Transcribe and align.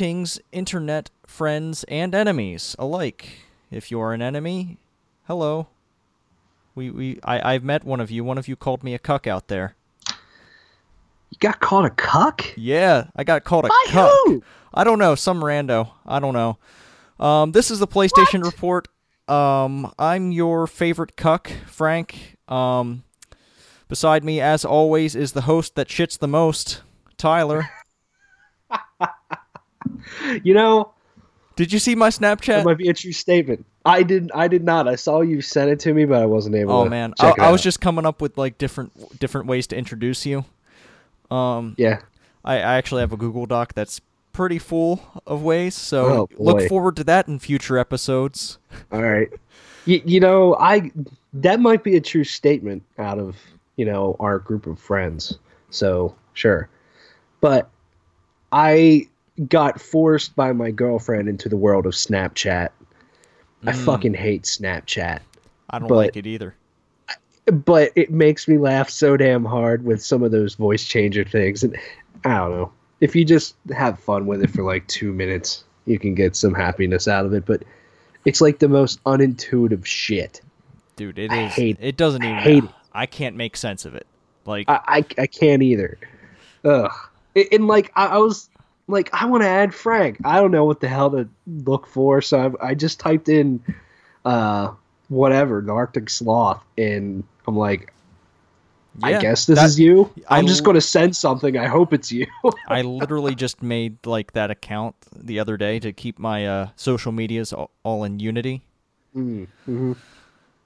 Greetings, 0.00 0.40
internet 0.50 1.10
friends 1.26 1.84
and 1.84 2.14
enemies 2.14 2.74
alike. 2.78 3.40
If 3.70 3.90
you 3.90 4.00
are 4.00 4.14
an 4.14 4.22
enemy, 4.22 4.78
hello. 5.26 5.66
We 6.74 6.90
we 6.90 7.20
I 7.22 7.52
I've 7.52 7.62
met 7.62 7.84
one 7.84 8.00
of 8.00 8.10
you. 8.10 8.24
One 8.24 8.38
of 8.38 8.48
you 8.48 8.56
called 8.56 8.82
me 8.82 8.94
a 8.94 8.98
cuck 8.98 9.26
out 9.26 9.48
there. 9.48 9.74
You 10.08 11.36
got 11.38 11.60
called 11.60 11.84
a 11.84 11.90
cuck? 11.90 12.46
Yeah, 12.56 13.08
I 13.14 13.24
got 13.24 13.44
called 13.44 13.66
a 13.66 13.68
By 13.68 13.84
cuck. 13.88 14.10
who? 14.24 14.42
I 14.72 14.84
don't 14.84 14.98
know, 14.98 15.14
some 15.16 15.42
rando. 15.42 15.90
I 16.06 16.18
don't 16.18 16.32
know. 16.32 16.56
Um, 17.22 17.52
this 17.52 17.70
is 17.70 17.78
the 17.78 17.86
PlayStation 17.86 18.42
What? 18.42 18.54
report. 18.54 18.88
Um, 19.28 19.92
I'm 19.98 20.32
your 20.32 20.66
favorite 20.66 21.16
cuck, 21.16 21.50
Frank. 21.66 22.38
Um, 22.48 23.04
beside 23.86 24.24
me, 24.24 24.40
as 24.40 24.64
always, 24.64 25.14
is 25.14 25.32
the 25.32 25.42
host 25.42 25.74
that 25.74 25.88
shits 25.88 26.18
the 26.18 26.26
most, 26.26 26.80
Tyler. 27.18 27.68
You 30.44 30.54
know, 30.54 30.92
Did 31.56 31.72
you 31.72 31.78
see 31.78 31.94
my 31.94 32.10
that 32.10 32.20
Snapchat? 32.20 32.64
might 32.64 32.78
be 32.78 32.88
a 32.88 32.94
true 32.94 33.12
statement. 33.12 33.66
I 33.84 34.02
didn't. 34.02 34.30
I 34.34 34.48
did 34.48 34.62
not. 34.62 34.86
I 34.86 34.94
saw 34.96 35.22
you 35.22 35.40
sent 35.40 35.70
it 35.70 35.80
to 35.80 35.94
me, 35.94 36.04
but 36.04 36.20
I 36.22 36.26
wasn't 36.26 36.54
able. 36.54 36.72
Oh 36.72 36.84
to 36.84 36.90
man, 36.90 37.14
I, 37.18 37.34
I 37.38 37.50
was 37.50 37.62
just 37.62 37.80
coming 37.80 38.04
up 38.04 38.20
with 38.20 38.36
like 38.36 38.58
different 38.58 39.18
different 39.18 39.46
ways 39.46 39.66
to 39.68 39.76
introduce 39.76 40.26
you. 40.26 40.44
Um, 41.30 41.74
Yeah. 41.78 42.00
I, 42.44 42.56
I 42.56 42.76
actually 42.76 43.00
have 43.00 43.12
a 43.12 43.16
Google 43.16 43.46
Doc 43.46 43.74
that's 43.74 44.00
pretty 44.32 44.58
full 44.58 45.00
of 45.26 45.42
ways, 45.42 45.74
so 45.74 46.04
Oh, 46.04 46.28
look 46.38 46.68
forward 46.68 46.96
to 46.96 47.04
that 47.04 47.28
in 47.28 47.38
future 47.38 47.78
episodes. 47.78 48.58
All 48.92 49.02
right. 49.02 49.28
You, 49.86 50.00
you 50.04 50.20
know, 50.20 50.56
I 50.56 50.90
that 51.32 51.60
might 51.60 51.82
be 51.82 51.96
a 51.96 52.00
true 52.00 52.24
statement 52.24 52.82
out 52.98 53.18
of 53.18 53.36
you 53.76 53.84
know 53.84 54.16
our 54.20 54.38
group 54.38 54.66
of 54.66 54.78
friends. 54.78 55.38
So 55.70 56.14
sure, 56.34 56.68
but 57.40 57.70
I 58.52 59.08
got 59.48 59.80
forced 59.80 60.34
by 60.36 60.52
my 60.52 60.70
girlfriend 60.70 61.28
into 61.28 61.48
the 61.48 61.56
world 61.56 61.86
of 61.86 61.92
Snapchat. 61.94 62.70
I 63.66 63.72
Mm. 63.72 63.84
fucking 63.84 64.14
hate 64.14 64.42
Snapchat. 64.42 65.20
I 65.70 65.78
don't 65.78 65.88
But- 65.88 65.94
like 65.96 66.16
it 66.16 66.26
either. 66.26 66.54
but 67.46 67.90
it 67.96 68.10
makes 68.10 68.46
me 68.46 68.58
laugh 68.58 68.88
so 68.90 69.16
damn 69.16 69.44
hard 69.44 69.84
with 69.84 70.02
some 70.02 70.22
of 70.22 70.30
those 70.30 70.54
voice 70.54 70.84
changer 70.84 71.24
things 71.24 71.64
and 71.64 71.76
i 72.24 72.36
don't 72.36 72.50
know 72.50 72.70
if 73.00 73.16
you 73.16 73.24
just 73.24 73.56
have 73.72 73.98
fun 73.98 74.26
with 74.26 74.40
it 74.42 74.50
for 74.50 74.62
like 74.62 74.86
two 74.86 75.12
minutes 75.12 75.64
you 75.86 75.98
can 75.98 76.14
get 76.14 76.36
some 76.36 76.54
happiness 76.54 77.08
out 77.08 77.24
of 77.26 77.32
it 77.32 77.44
but 77.46 77.64
it's 78.24 78.40
like 78.40 78.60
the 78.60 78.68
most 78.68 79.02
unintuitive 79.04 79.84
shit 79.84 80.40
Dude, 80.94 81.18
it 81.18 81.32
I 81.32 81.46
is. 81.46 81.52
hate- 81.54 81.78
it 81.80 81.96
doesn't 81.96 82.22
even. 82.22 82.36
hate 82.36 82.64
it. 82.64 82.70
I 82.92 83.06
can't 83.06 83.34
make 83.34 83.56
sense 83.56 83.84
of 83.84 83.94
it. 83.96 84.06
Like, 84.44 84.68
i 84.68 84.80
i, 84.86 84.96
I 85.18 85.26
can't 85.26 85.62
either 85.62 85.98
ugh 86.64 86.92
and, 87.34 87.46
and 87.50 87.66
like 87.66 87.90
I, 87.96 88.06
I 88.08 88.18
was 88.18 88.48
like 88.88 89.08
i 89.12 89.26
want 89.26 89.42
to 89.42 89.48
add 89.48 89.72
frank 89.74 90.18
i 90.24 90.40
don't 90.40 90.50
know 90.50 90.64
what 90.64 90.80
the 90.80 90.88
hell 90.88 91.10
to 91.10 91.28
look 91.46 91.86
for 91.86 92.20
so 92.22 92.56
i, 92.60 92.68
I 92.70 92.74
just 92.74 92.98
typed 93.00 93.28
in 93.28 93.62
uh 94.24 94.72
whatever 95.08 95.60
the 95.60 95.72
arctic 95.72 96.10
sloth 96.10 96.62
and 96.78 97.24
i'm 97.46 97.56
like 97.56 97.92
yeah, 98.98 99.06
I 99.06 99.20
guess 99.20 99.46
this 99.46 99.56
that- 99.58 99.66
is 99.66 99.78
you. 99.78 100.10
I 100.28 100.38
I'm 100.38 100.48
just 100.48 100.64
going 100.64 100.74
to 100.74 100.80
send 100.80 101.14
something. 101.16 101.56
I 101.56 101.68
hope 101.68 101.92
it's 101.92 102.10
you. 102.10 102.26
I 102.68 102.82
literally 102.82 103.36
just 103.36 103.62
made 103.62 104.04
like 104.04 104.32
that 104.32 104.50
account 104.50 104.96
the 105.16 105.38
other 105.38 105.56
day 105.56 105.78
to 105.78 105.92
keep 105.92 106.18
my 106.18 106.44
uh, 106.46 106.68
social 106.74 107.12
medias 107.12 107.52
all, 107.52 107.70
all 107.84 108.02
in 108.02 108.18
Unity. 108.18 108.62
mm-hmm. 109.16 109.92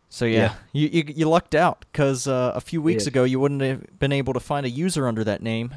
So 0.09 0.25
yeah, 0.25 0.39
Yeah. 0.41 0.55
You, 0.72 0.89
you 0.89 1.05
you 1.16 1.28
lucked 1.28 1.55
out 1.55 1.84
because 1.93 2.27
uh, 2.27 2.53
a 2.55 2.62
few 2.62 2.81
weeks 2.81 3.05
Yeah. 3.05 3.09
ago 3.09 3.25
you 3.25 3.39
wouldn't 3.39 3.60
have 3.60 3.99
been 3.99 4.10
able 4.12 4.33
to 4.33 4.41
find 4.41 4.65
a 4.65 4.71
user 4.71 5.06
under 5.06 5.22
that 5.25 5.43
name, 5.43 5.75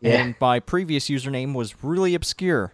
Yeah. 0.00 0.22
and 0.22 0.34
my 0.40 0.60
previous 0.60 1.08
username 1.08 1.54
was 1.54 1.82
really 1.82 2.14
obscure. 2.14 2.72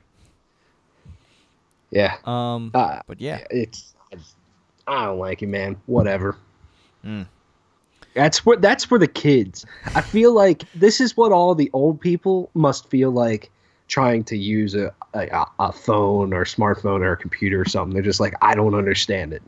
Yeah. 1.91 2.17
Um, 2.25 2.71
Uh, 2.75 3.01
but 3.07 3.21
yeah, 3.21 3.45
It's. 3.51 3.95
I 4.87 5.07
don't 5.07 5.19
like 5.19 5.43
it, 5.43 5.47
man. 5.47 5.77
Whatever. 5.87 6.37
Mm. 7.05 7.27
That's 8.15 8.45
what. 8.45 8.61
That's 8.61 8.85
for 8.85 8.99
the 8.99 9.07
kids. 9.07 9.65
I 9.95 10.01
feel 10.01 10.33
like 10.33 10.65
this 10.75 11.01
is 11.01 11.17
what 11.17 11.33
all 11.33 11.55
the 11.55 11.71
old 11.73 12.01
people 12.01 12.51
must 12.55 12.91
feel 12.91 13.11
like 13.11 13.51
trying 13.89 14.25
to 14.25 14.37
use 14.37 14.75
a, 14.75 14.93
a 15.15 15.47
a 15.61 15.73
phone 15.73 16.33
or 16.33 16.45
smartphone 16.45 17.01
or 17.01 17.13
a 17.13 17.17
computer 17.17 17.61
or 17.61 17.65
something. 17.65 17.95
They're 17.95 18.03
just 18.03 18.21
like, 18.21 18.35
I 18.43 18.55
don't 18.55 18.75
understand 18.75 19.33
it, 19.33 19.43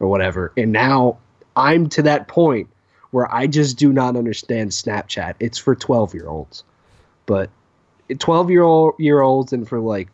or 0.00 0.08
whatever. 0.08 0.52
And 0.56 0.72
now 0.72 1.18
I'm 1.54 1.88
to 1.90 2.02
that 2.02 2.26
point 2.28 2.68
where 3.12 3.32
I 3.32 3.46
just 3.46 3.76
do 3.76 3.92
not 3.92 4.16
understand 4.16 4.70
Snapchat. 4.70 5.34
It's 5.38 5.58
for 5.58 5.74
twelve 5.76 6.14
year 6.14 6.28
olds, 6.28 6.64
but 7.30 7.48
twelve 8.18 8.50
year 8.50 8.62
old 8.62 8.94
year 8.98 9.20
olds 9.20 9.52
and 9.52 9.68
for 9.68 9.78
like 9.78 10.08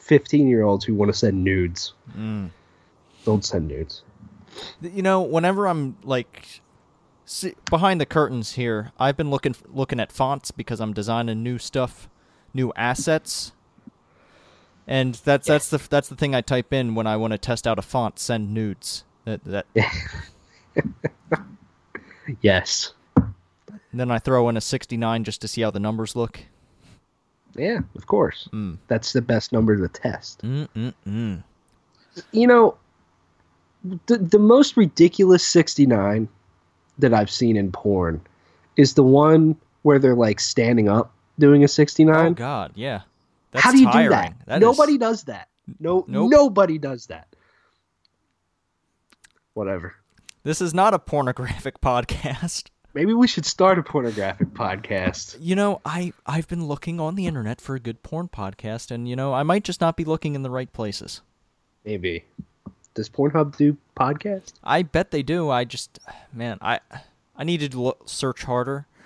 fifteen 0.00 0.46
year 0.48 0.62
olds 0.62 0.84
who 0.84 0.94
want 0.94 1.10
to 1.10 1.18
send 1.18 1.42
nudes. 1.42 1.94
Mm. 2.16 2.50
Don't 3.24 3.44
send 3.44 3.66
nudes. 3.66 4.02
you 4.80 5.02
know, 5.02 5.20
whenever 5.20 5.66
I'm 5.66 5.96
like 6.04 6.60
see, 7.24 7.54
behind 7.68 8.00
the 8.00 8.06
curtains 8.06 8.52
here, 8.52 8.92
I've 9.00 9.16
been 9.16 9.30
looking 9.30 9.56
looking 9.66 9.98
at 9.98 10.12
fonts 10.12 10.52
because 10.52 10.80
I'm 10.80 10.92
designing 10.92 11.42
new 11.42 11.58
stuff, 11.58 12.08
new 12.54 12.72
assets. 12.76 13.50
And 14.86 15.14
that's 15.16 15.48
that's 15.48 15.70
the 15.70 15.78
that's 15.90 16.08
the 16.08 16.14
thing 16.14 16.36
I 16.36 16.40
type 16.40 16.72
in 16.72 16.94
when 16.94 17.08
I 17.08 17.16
want 17.16 17.32
to 17.32 17.38
test 17.38 17.66
out 17.66 17.80
a 17.80 17.82
font. 17.82 18.20
Send 18.20 18.54
nudes. 18.54 19.04
That 19.24 19.42
that. 19.44 19.66
Yes. 22.40 22.94
Then 23.98 24.10
I 24.10 24.18
throw 24.18 24.48
in 24.48 24.56
a 24.56 24.60
69 24.60 25.24
just 25.24 25.40
to 25.42 25.48
see 25.48 25.62
how 25.62 25.70
the 25.70 25.80
numbers 25.80 26.16
look. 26.16 26.40
Yeah, 27.54 27.80
of 27.94 28.06
course. 28.06 28.48
Mm. 28.52 28.78
That's 28.88 29.12
the 29.12 29.22
best 29.22 29.52
number 29.52 29.76
to 29.76 29.86
test. 29.88 30.42
Mm 30.42 30.68
mm 30.74 30.94
mm. 31.06 31.42
You 32.32 32.46
know, 32.46 32.76
the 34.06 34.18
the 34.18 34.38
most 34.38 34.76
ridiculous 34.76 35.46
69 35.46 36.28
that 36.98 37.14
I've 37.14 37.30
seen 37.30 37.56
in 37.56 37.70
porn 37.70 38.20
is 38.76 38.94
the 38.94 39.02
one 39.04 39.56
where 39.82 39.98
they're 40.00 40.14
like 40.16 40.40
standing 40.40 40.88
up 40.88 41.12
doing 41.38 41.62
a 41.62 41.68
69. 41.68 42.14
Oh 42.26 42.30
God, 42.34 42.72
yeah. 42.74 43.02
That's 43.52 43.64
How 43.64 43.70
do 43.72 43.78
you 43.78 43.86
tiring. 43.86 44.04
do 44.06 44.10
that? 44.10 44.34
That 44.46 44.56
is- 44.56 44.60
nobody 44.62 44.98
does 44.98 45.22
that. 45.24 45.48
No, 45.78 46.04
Nope. 46.08 46.30
nobody 46.30 46.78
does 46.78 47.06
that. 47.06 47.28
Whatever. 49.54 49.94
This 50.42 50.60
is 50.60 50.74
not 50.74 50.92
a 50.94 50.98
pornographic 50.98 51.80
podcast. 51.82 52.64
Maybe 52.94 53.12
we 53.12 53.26
should 53.26 53.44
start 53.44 53.78
a 53.78 53.82
pornographic 53.82 54.48
podcast. 54.54 55.36
You 55.40 55.56
know, 55.56 55.80
I 55.84 56.12
I've 56.26 56.48
been 56.48 56.66
looking 56.66 57.00
on 57.00 57.16
the 57.16 57.26
internet 57.26 57.60
for 57.60 57.74
a 57.74 57.80
good 57.80 58.02
porn 58.02 58.28
podcast, 58.28 58.90
and 58.90 59.08
you 59.08 59.16
know, 59.16 59.34
I 59.34 59.42
might 59.42 59.64
just 59.64 59.80
not 59.80 59.96
be 59.96 60.04
looking 60.04 60.34
in 60.34 60.42
the 60.42 60.50
right 60.50 60.72
places. 60.72 61.20
Maybe. 61.84 62.24
Does 62.94 63.08
Pornhub 63.08 63.56
do 63.56 63.76
podcasts? 63.96 64.52
I 64.62 64.82
bet 64.82 65.10
they 65.10 65.22
do. 65.24 65.50
I 65.50 65.64
just, 65.64 65.98
man, 66.32 66.58
I 66.62 66.78
I 67.36 67.42
needed 67.44 67.72
to 67.72 67.80
lo- 67.80 67.96
search 68.06 68.44
harder. 68.44 68.86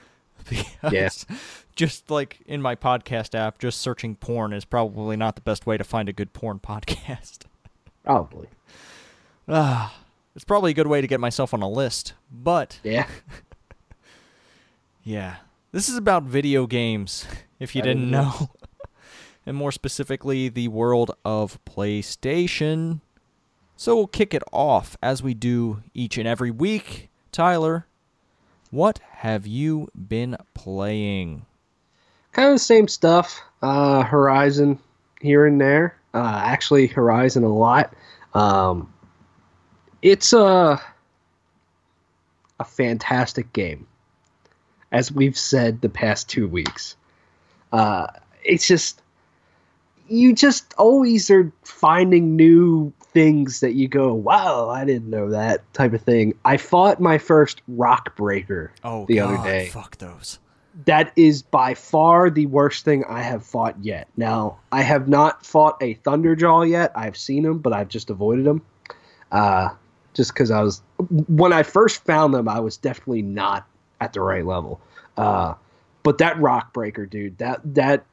Yes. 0.93 1.27
Yeah. 1.28 1.37
just 1.75 2.10
like 2.10 2.38
in 2.47 2.62
my 2.62 2.75
podcast 2.77 3.34
app, 3.34 3.59
just 3.59 3.81
searching 3.81 4.15
porn 4.15 4.53
is 4.53 4.65
probably 4.65 5.16
not 5.16 5.34
the 5.34 5.41
best 5.43 5.66
way 5.66 5.77
to 5.77 5.84
find 5.84 6.09
a 6.09 6.12
good 6.12 6.32
porn 6.32 6.59
podcast. 6.62 7.41
Probably. 8.04 8.48
Ah, 9.48 9.94
it's 10.37 10.44
probably 10.44 10.71
a 10.71 10.75
good 10.75 10.87
way 10.87 11.00
to 11.00 11.06
get 11.06 11.21
myself 11.21 11.53
on 11.53 11.62
a 11.62 11.69
list, 11.69 12.15
but 12.31 12.78
Yeah. 12.84 13.06
Yeah. 15.08 15.36
This 15.72 15.88
is 15.88 15.96
about 15.96 16.24
video 16.24 16.66
games, 16.66 17.26
if 17.58 17.74
you 17.74 17.80
I 17.80 17.84
didn't 17.86 18.10
didn't 18.10 18.12
know. 18.12 18.50
and 19.47 19.56
more 19.56 19.72
specifically, 19.72 20.50
the 20.50 20.68
world 20.68 21.12
of 21.24 21.59
PlayStation. 21.65 23.00
So 23.74 23.97
we'll 23.97 24.06
kick 24.06 24.34
it 24.34 24.42
off 24.53 24.98
as 25.03 25.22
we 25.22 25.33
do 25.33 25.83
each 25.94 26.18
and 26.18 26.28
every 26.28 26.50
week. 26.50 27.09
Tyler, 27.33 27.86
what 28.71 29.00
have 29.10 29.47
you 29.47 29.88
been 29.97 30.36
playing? 30.53 31.47
kind 32.33 32.48
of 32.48 32.56
the 32.56 32.59
same 32.59 32.86
stuff. 32.86 33.41
Uh, 33.62 34.03
Horizon 34.03 34.78
here 35.22 35.47
and 35.47 35.59
there. 35.59 35.98
Uh, 36.12 36.42
actually, 36.44 36.86
Horizon 36.86 37.44
a 37.44 37.48
lot. 37.48 37.94
Um, 38.34 38.92
it's 40.03 40.34
a 40.34 40.78
a 42.60 42.65
fantastic 42.65 43.50
game, 43.54 43.86
as 44.92 45.12
we've 45.12 45.36
said 45.36 45.80
the 45.80 45.88
past 45.88 46.28
two 46.28 46.48
weeks. 46.48 46.96
Uh, 47.72 48.06
it's 48.44 48.66
just 48.66 49.02
you 50.08 50.34
just 50.34 50.72
always 50.78 51.30
are 51.30 51.52
finding 51.64 52.34
new 52.34 52.92
things 53.12 53.60
that 53.60 53.74
you 53.74 53.88
go, 53.88 54.14
"Wow, 54.14 54.70
I 54.70 54.84
didn't 54.84 55.10
know 55.10 55.30
that" 55.30 55.70
type 55.74 55.92
of 55.92 56.00
thing. 56.02 56.34
I 56.44 56.56
fought 56.56 57.00
my 57.00 57.18
first 57.18 57.60
rock 57.68 58.16
breaker 58.16 58.72
Oh, 58.82 59.04
the 59.06 59.16
God, 59.16 59.34
other 59.34 59.42
day 59.42 59.68
fuck 59.70 59.98
those. 59.98 60.38
that 60.86 61.12
is 61.16 61.42
by 61.42 61.74
far 61.74 62.30
the 62.30 62.46
worst 62.46 62.84
thing 62.86 63.04
I 63.08 63.20
have 63.20 63.44
fought 63.44 63.76
yet. 63.82 64.08
Now, 64.16 64.58
I 64.72 64.80
have 64.82 65.08
not 65.08 65.44
fought 65.44 65.76
a 65.82 65.94
Thunderjaw 65.96 66.68
yet. 66.68 66.92
I've 66.94 67.16
seen 67.16 67.42
them, 67.42 67.58
but 67.58 67.72
I've 67.74 67.88
just 67.88 68.08
avoided 68.08 68.46
them. 68.46 68.62
Uh, 69.30 69.68
just 70.14 70.32
because 70.32 70.50
I 70.50 70.62
was, 70.62 70.80
when 71.28 71.52
I 71.52 71.62
first 71.64 72.04
found 72.04 72.32
them, 72.32 72.48
I 72.48 72.60
was 72.60 72.76
definitely 72.78 73.22
not 73.22 73.66
at 74.00 74.12
the 74.12 74.21
right 74.21 74.45
level. 74.47 74.80
Uh, 75.16 75.54
but 76.03 76.18
that 76.18 76.39
Rock 76.41 76.72
Breaker, 76.72 77.06
dude, 77.06 77.39
that 77.39 77.60
that 77.74 78.04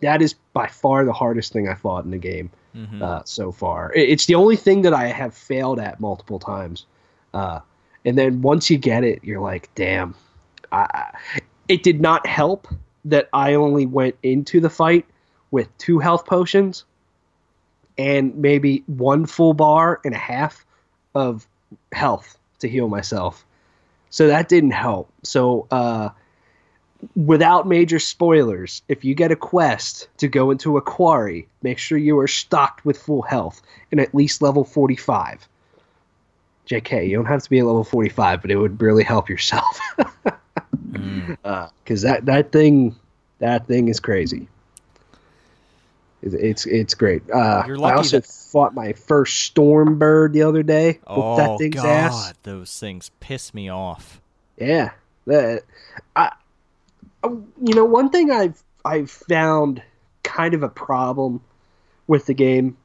that 0.00 0.22
is 0.22 0.34
by 0.52 0.66
far 0.66 1.04
the 1.04 1.12
hardest 1.12 1.52
thing 1.52 1.68
I 1.68 1.74
fought 1.74 2.04
in 2.04 2.10
the 2.10 2.18
game 2.18 2.50
Mhm. 2.74 3.00
uh, 3.02 3.22
so 3.24 3.50
far. 3.52 3.92
It's 3.94 4.26
the 4.26 4.34
only 4.34 4.56
thing 4.56 4.82
that 4.82 4.92
I 4.92 5.06
have 5.06 5.34
failed 5.34 5.78
at 5.78 6.00
multiple 6.00 6.38
times. 6.38 6.84
Uh, 7.32 7.60
and 8.04 8.16
then 8.18 8.42
once 8.42 8.68
you 8.70 8.76
get 8.78 9.04
it, 9.04 9.24
you're 9.24 9.40
like, 9.40 9.70
damn. 9.74 10.14
I- 10.72 11.12
it 11.68 11.82
did 11.82 12.00
not 12.00 12.26
help 12.26 12.68
that 13.06 13.28
I 13.32 13.54
only 13.54 13.86
went 13.86 14.16
into 14.22 14.60
the 14.60 14.68
fight 14.70 15.06
with 15.50 15.76
two 15.78 15.98
health 15.98 16.26
potions 16.26 16.84
and 17.98 18.36
maybe 18.36 18.82
one 18.86 19.26
full 19.26 19.54
bar 19.54 20.00
and 20.04 20.14
a 20.14 20.18
half 20.18 20.64
of 21.14 21.46
health 21.92 22.38
to 22.58 22.68
heal 22.68 22.88
myself. 22.88 23.44
So 24.10 24.26
that 24.28 24.48
didn't 24.48 24.70
help. 24.70 25.10
So, 25.22 25.66
uh, 25.70 26.10
without 27.14 27.68
major 27.68 27.98
spoilers, 27.98 28.82
if 28.88 29.04
you 29.04 29.14
get 29.14 29.30
a 29.30 29.36
quest 29.36 30.08
to 30.18 30.28
go 30.28 30.50
into 30.50 30.76
a 30.76 30.80
quarry, 30.80 31.46
make 31.62 31.78
sure 31.78 31.98
you 31.98 32.18
are 32.18 32.28
stocked 32.28 32.84
with 32.84 32.98
full 32.98 33.22
health 33.22 33.60
and 33.90 34.00
at 34.00 34.14
least 34.14 34.42
level 34.42 34.64
45. 34.64 35.46
JK, 36.68 37.08
you 37.08 37.16
don't 37.16 37.26
have 37.26 37.42
to 37.42 37.50
be 37.50 37.58
at 37.58 37.66
level 37.66 37.84
45, 37.84 38.42
but 38.42 38.50
it 38.50 38.56
would 38.56 38.80
really 38.80 39.04
help 39.04 39.28
yourself. 39.28 39.78
Mm. 40.92 41.36
Because 41.84 42.02
that, 42.02 42.24
that 42.26 42.52
thing 42.52 42.96
that 43.38 43.66
thing 43.66 43.88
is 43.88 44.00
crazy. 44.00 44.48
It's 46.34 46.66
it's, 46.66 46.94
great. 46.94 47.22
Uh, 47.30 47.62
You're 47.66 47.82
I 47.84 47.94
also 47.94 48.18
that- 48.20 48.26
fought 48.26 48.74
my 48.74 48.92
first 48.92 49.40
storm 49.44 49.98
bird 49.98 50.32
the 50.32 50.42
other 50.42 50.62
day 50.62 50.98
Oh 51.06 51.36
that 51.36 51.58
thing's 51.58 51.74
God, 51.76 51.86
ass. 51.86 52.32
those 52.42 52.78
things 52.78 53.10
piss 53.20 53.52
me 53.54 53.68
off. 53.68 54.20
Yeah, 54.56 54.90
that 55.26 55.62
I, 56.16 56.32
I- 57.22 57.28
you 57.28 57.74
know, 57.74 57.84
one 57.84 58.10
thing 58.10 58.30
I've 58.30 58.62
I've 58.84 59.10
found 59.10 59.82
kind 60.22 60.54
of 60.54 60.62
a 60.62 60.68
problem 60.68 61.40
with 62.06 62.26
the 62.26 62.34
game, 62.34 62.76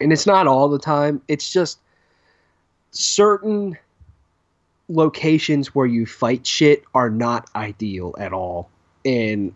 and 0.00 0.12
it's 0.12 0.26
not 0.26 0.46
all 0.46 0.68
the 0.68 0.78
time. 0.78 1.20
It's 1.28 1.52
just 1.52 1.78
certain 2.92 3.76
locations 4.88 5.74
where 5.74 5.86
you 5.86 6.06
fight 6.06 6.46
shit 6.46 6.84
are 6.94 7.10
not 7.10 7.48
ideal 7.56 8.14
at 8.18 8.32
all, 8.32 8.70
and 9.04 9.52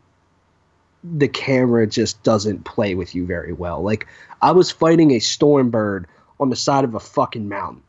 the 1.03 1.29
camera 1.29 1.87
just 1.87 2.23
doesn't 2.23 2.65
play 2.65 2.95
with 2.95 3.15
you 3.15 3.27
very 3.27 3.53
well. 3.53 3.83
Like 3.83 4.07
I 4.43 4.53
was 4.53 4.71
fighting 4.71 5.13
a 5.13 5.19
storm 5.19 5.71
bird 5.71 6.07
on 6.39 6.51
the 6.51 6.57
side 6.57 6.85
of 6.85 6.95
a 6.95 7.01
fucking 7.01 7.49
mountain. 7.49 7.83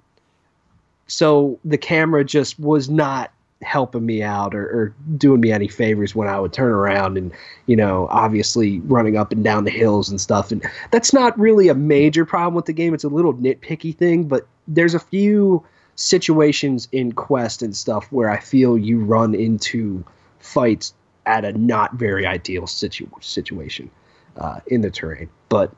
So 1.07 1.59
the 1.65 1.77
camera 1.77 2.23
just 2.23 2.59
was 2.59 2.89
not 2.89 3.31
helping 3.61 4.05
me 4.05 4.23
out 4.23 4.55
or, 4.55 4.63
or 4.63 4.95
doing 5.17 5.39
me 5.39 5.51
any 5.51 5.67
favors 5.67 6.15
when 6.15 6.27
I 6.27 6.39
would 6.39 6.51
turn 6.51 6.71
around 6.71 7.15
and 7.15 7.31
you 7.67 7.75
know 7.75 8.07
obviously 8.09 8.79
running 8.81 9.17
up 9.17 9.31
and 9.31 9.43
down 9.43 9.65
the 9.65 9.71
hills 9.71 10.09
and 10.09 10.19
stuff. 10.19 10.51
And 10.51 10.65
that's 10.89 11.13
not 11.13 11.37
really 11.37 11.67
a 11.67 11.75
major 11.75 12.25
problem 12.25 12.55
with 12.55 12.65
the 12.65 12.73
game. 12.73 12.93
It's 12.93 13.03
a 13.03 13.09
little 13.09 13.33
nitpicky 13.33 13.95
thing 13.95 14.23
but 14.23 14.47
there's 14.67 14.95
a 14.95 14.99
few 14.99 15.63
situations 15.95 16.87
in 16.91 17.11
quest 17.11 17.61
and 17.61 17.75
stuff 17.75 18.07
where 18.11 18.29
I 18.29 18.39
feel 18.39 18.77
you 18.77 18.99
run 19.03 19.35
into 19.35 20.03
fights 20.39 20.93
at 21.31 21.45
a 21.45 21.51
not 21.57 21.93
very 21.95 22.25
ideal 22.25 22.67
situ- 22.67 23.09
situation 23.21 23.89
uh, 24.37 24.59
in 24.67 24.81
the 24.81 24.91
terrain 24.91 25.29
but 25.49 25.71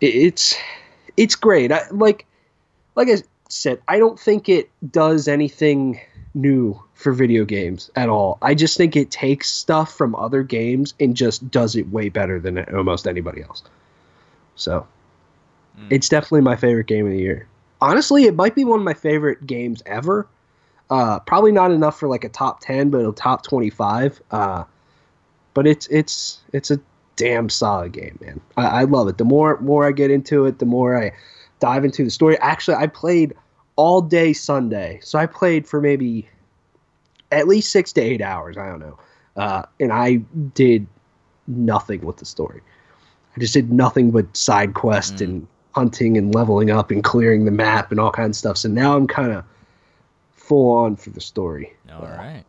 it's 0.00 0.54
it's 1.16 1.34
great 1.34 1.72
I, 1.72 1.82
like 1.90 2.26
like 2.96 3.08
I 3.08 3.16
said, 3.48 3.80
I 3.88 3.98
don't 3.98 4.18
think 4.18 4.48
it 4.48 4.70
does 4.90 5.28
anything 5.28 6.00
new 6.34 6.80
for 6.94 7.12
video 7.12 7.44
games 7.44 7.90
at 7.96 8.08
all. 8.08 8.38
I 8.42 8.54
just 8.54 8.76
think 8.76 8.96
it 8.96 9.10
takes 9.10 9.50
stuff 9.50 9.96
from 9.96 10.14
other 10.14 10.42
games 10.42 10.94
and 11.00 11.16
just 11.16 11.50
does 11.50 11.76
it 11.76 11.88
way 11.90 12.08
better 12.08 12.40
than 12.40 12.58
almost 12.74 13.06
anybody 13.06 13.42
else. 13.42 13.62
So, 14.56 14.86
Mm. 15.78 15.86
it's 15.90 16.08
definitely 16.08 16.42
my 16.42 16.56
favorite 16.56 16.86
game 16.86 17.06
of 17.06 17.12
the 17.12 17.18
year. 17.18 17.48
Honestly, 17.80 18.24
it 18.24 18.34
might 18.36 18.54
be 18.54 18.64
one 18.64 18.78
of 18.78 18.84
my 18.84 18.94
favorite 18.94 19.44
games 19.46 19.82
ever. 19.86 20.26
Uh, 20.90 21.18
probably 21.20 21.50
not 21.52 21.70
enough 21.72 21.98
for 21.98 22.08
like 22.08 22.24
a 22.24 22.28
top 22.28 22.60
ten, 22.60 22.90
but 22.90 23.04
a 23.04 23.12
top 23.12 23.42
twenty-five. 23.42 24.20
Uh, 24.30 24.64
but 25.54 25.66
it's 25.66 25.86
it's 25.88 26.40
it's 26.52 26.70
a 26.70 26.78
damn 27.16 27.48
solid 27.48 27.92
game, 27.92 28.18
man. 28.20 28.40
I, 28.56 28.66
I 28.66 28.84
love 28.84 29.08
it. 29.08 29.18
The 29.18 29.24
more 29.24 29.58
more 29.60 29.86
I 29.86 29.92
get 29.92 30.10
into 30.10 30.44
it, 30.46 30.58
the 30.58 30.66
more 30.66 30.96
I 30.96 31.12
dive 31.60 31.84
into 31.84 32.04
the 32.04 32.10
story. 32.10 32.38
Actually, 32.38 32.76
I 32.76 32.86
played 32.86 33.34
all 33.76 34.02
day 34.02 34.32
Sunday, 34.32 35.00
so 35.02 35.18
I 35.18 35.26
played 35.26 35.66
for 35.66 35.80
maybe 35.80 36.28
at 37.32 37.48
least 37.48 37.72
six 37.72 37.92
to 37.94 38.00
eight 38.00 38.20
hours. 38.20 38.56
I 38.56 38.66
don't 38.68 38.80
know, 38.80 38.98
uh, 39.36 39.62
and 39.80 39.92
I 39.92 40.16
did 40.54 40.86
nothing 41.46 42.04
with 42.04 42.18
the 42.18 42.24
story. 42.24 42.60
I 43.36 43.40
just 43.40 43.54
did 43.54 43.72
nothing 43.72 44.10
but 44.10 44.36
side 44.36 44.74
quest 44.74 45.16
Mm. 45.16 45.20
and 45.24 45.46
hunting 45.72 46.16
and 46.16 46.32
leveling 46.34 46.70
up 46.70 46.90
and 46.90 47.02
clearing 47.02 47.46
the 47.46 47.50
map 47.50 47.90
and 47.90 47.98
all 47.98 48.12
kinds 48.12 48.36
of 48.36 48.38
stuff. 48.38 48.56
So 48.58 48.68
now 48.68 48.96
I'm 48.96 49.08
kind 49.08 49.32
of 49.32 49.44
full 50.44 50.72
on 50.72 50.96
for 50.96 51.10
the 51.10 51.20
story. 51.20 51.72
All 51.92 52.04
Uh, 52.04 52.16
right, 52.16 52.44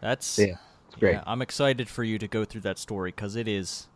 that's 0.00 0.38
Yeah, 0.38 0.56
it's 0.88 0.96
great. 0.98 1.12
Yeah, 1.12 1.22
I'm 1.26 1.42
excited 1.42 1.88
for 1.88 2.04
you 2.04 2.18
to 2.18 2.28
go 2.28 2.44
through 2.44 2.62
that 2.62 2.78
story 2.78 3.10
because 3.10 3.36
it 3.36 3.48
is 3.48 3.86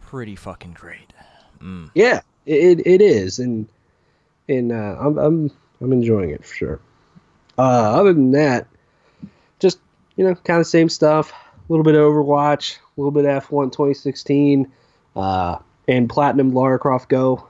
pretty 0.00 0.36
fucking 0.36 0.72
great. 0.72 1.12
Mm. 1.60 1.90
Yeah, 1.94 2.20
it, 2.46 2.86
it 2.86 3.00
is, 3.00 3.38
and 3.38 3.68
and 4.48 4.72
uh, 4.72 4.96
I'm 5.00 5.18
I'm 5.18 5.50
I'm 5.80 5.92
enjoying 5.92 6.30
it 6.30 6.44
for 6.44 6.54
sure. 6.54 6.80
Uh, 7.58 7.62
other 8.00 8.12
than 8.12 8.30
that, 8.32 8.66
just 9.58 9.78
you 10.16 10.24
know, 10.24 10.34
kind 10.34 10.60
of 10.60 10.66
same 10.66 10.88
stuff. 10.88 11.32
A 11.32 11.72
little 11.72 11.84
bit 11.84 11.94
of 11.94 12.00
Overwatch, 12.00 12.76
a 12.78 12.80
little 13.00 13.10
bit 13.10 13.24
of 13.26 13.44
F1 13.46 13.72
2016, 13.72 14.70
uh, 15.16 15.58
and 15.86 16.08
Platinum 16.08 16.52
Lara 16.54 16.78
Croft 16.78 17.08
Go. 17.10 17.46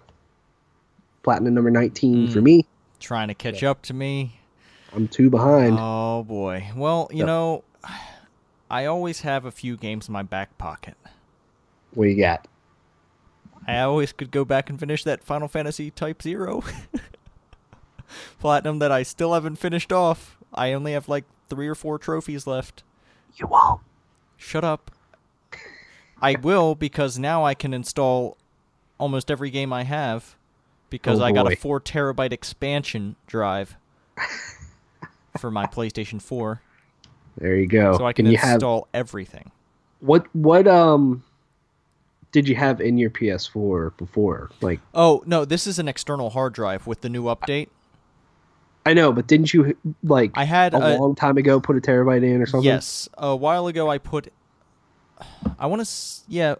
Platinum 1.23 1.55
number 1.55 1.71
19 1.71 2.29
for 2.29 2.41
Mm. 2.41 2.43
me. 2.43 2.67
Trying 2.99 3.29
to 3.29 3.35
catch 3.35 3.63
up 3.63 3.83
to 3.83 3.95
me. 3.95 4.38
I'm 4.93 5.09
two 5.09 5.31
behind. 5.31 5.77
Oh 5.79 6.25
boy. 6.25 6.71
Well, 6.75 7.09
you 7.11 7.19
Yep. 7.19 7.27
know, 7.27 7.65
I 8.71 8.85
always 8.87 9.21
have 9.23 9.45
a 9.45 9.51
few 9.51 9.77
games 9.77 10.09
in 10.09 10.13
my 10.13 10.23
back 10.23 10.57
pocket. 10.59 10.97
what 11.95 12.05
you 12.09 12.17
got? 12.17 12.47
I 13.67 13.81
always 13.81 14.13
could 14.13 14.31
go 14.31 14.45
back 14.47 14.71
and 14.71 14.81
finish 14.81 15.05
that 15.05 15.23
Final 15.23 15.47
Fantasy 15.49 15.91
Type 15.91 16.23
Zero 16.23 16.63
Platinum 18.41 18.79
that 18.79 18.91
I 18.91 19.03
still 19.03 19.35
haven't 19.35 19.57
finished 19.57 19.93
off. 19.93 20.39
I 20.55 20.73
only 20.73 20.93
have 20.93 21.09
like 21.09 21.25
three 21.51 21.69
or 21.69 21.75
four 21.75 21.99
trophies 21.99 22.47
left. 22.47 22.83
You 23.37 23.47
won't. 23.47 23.83
Shut 24.39 24.65
up. 24.65 24.91
I 26.21 26.35
will 26.37 26.75
because 26.75 27.19
now 27.19 27.45
I 27.45 27.55
can 27.55 27.75
install 27.75 28.39
almost 28.99 29.31
every 29.31 29.51
game 29.51 29.73
I 29.73 29.83
have 29.85 30.37
because 30.91 31.21
Oh, 31.21 31.25
I 31.25 31.33
got 31.33 31.53
a 31.53 31.57
four 31.57 31.81
terabyte 31.81 32.33
expansion 32.33 33.17
drive 33.27 33.77
for 35.39 35.51
my 35.51 35.67
PlayStation 35.67 36.21
4, 36.21 36.61
There 37.39 37.57
you 37.57 37.67
go. 37.67 37.97
so 37.97 38.07
I 38.07 38.13
can 38.13 38.27
And 38.27 38.33
you 38.33 38.39
have 38.39 38.55
install 38.55 38.89
everything. 38.93 39.51
what 40.01 40.27
what 40.35 40.67
um 40.67 41.23
did 42.31 42.47
you 42.47 42.57
have 42.57 42.81
in 42.81 42.99
your 42.99 43.11
PS4 43.11 43.97
before? 43.97 44.51
Like 44.61 44.81
Oh 44.95 45.23
no, 45.27 45.45
this 45.45 45.67
is 45.67 45.79
an 45.79 45.89
external 45.89 46.31
hard 46.31 46.53
drive 46.53 46.87
with 46.87 47.01
the 47.01 47.09
new 47.09 47.25
update. 47.25 47.69
I 48.85 48.95
know, 48.95 49.13
but 49.13 49.27
didn't 49.27 49.53
you 49.53 49.77
like 50.03 50.31
I 50.35 50.45
had 50.45 50.73
a, 50.73 50.97
a, 50.97 50.99
long 50.99 51.15
time 51.15 51.37
ago 51.37 51.61
put 51.61 51.77
a 51.77 51.81
terabyte 51.81 52.23
in 52.23 52.41
or 52.41 52.47
something? 52.47 52.65
Yes, 52.65 53.09
a 53.19 53.37
while 53.37 53.67
ago 53.67 53.91
I 53.91 53.99
put. 53.99 54.33
I 55.59 55.67
want 55.67 55.85
to, 55.85 55.91
yeah, 56.29 56.55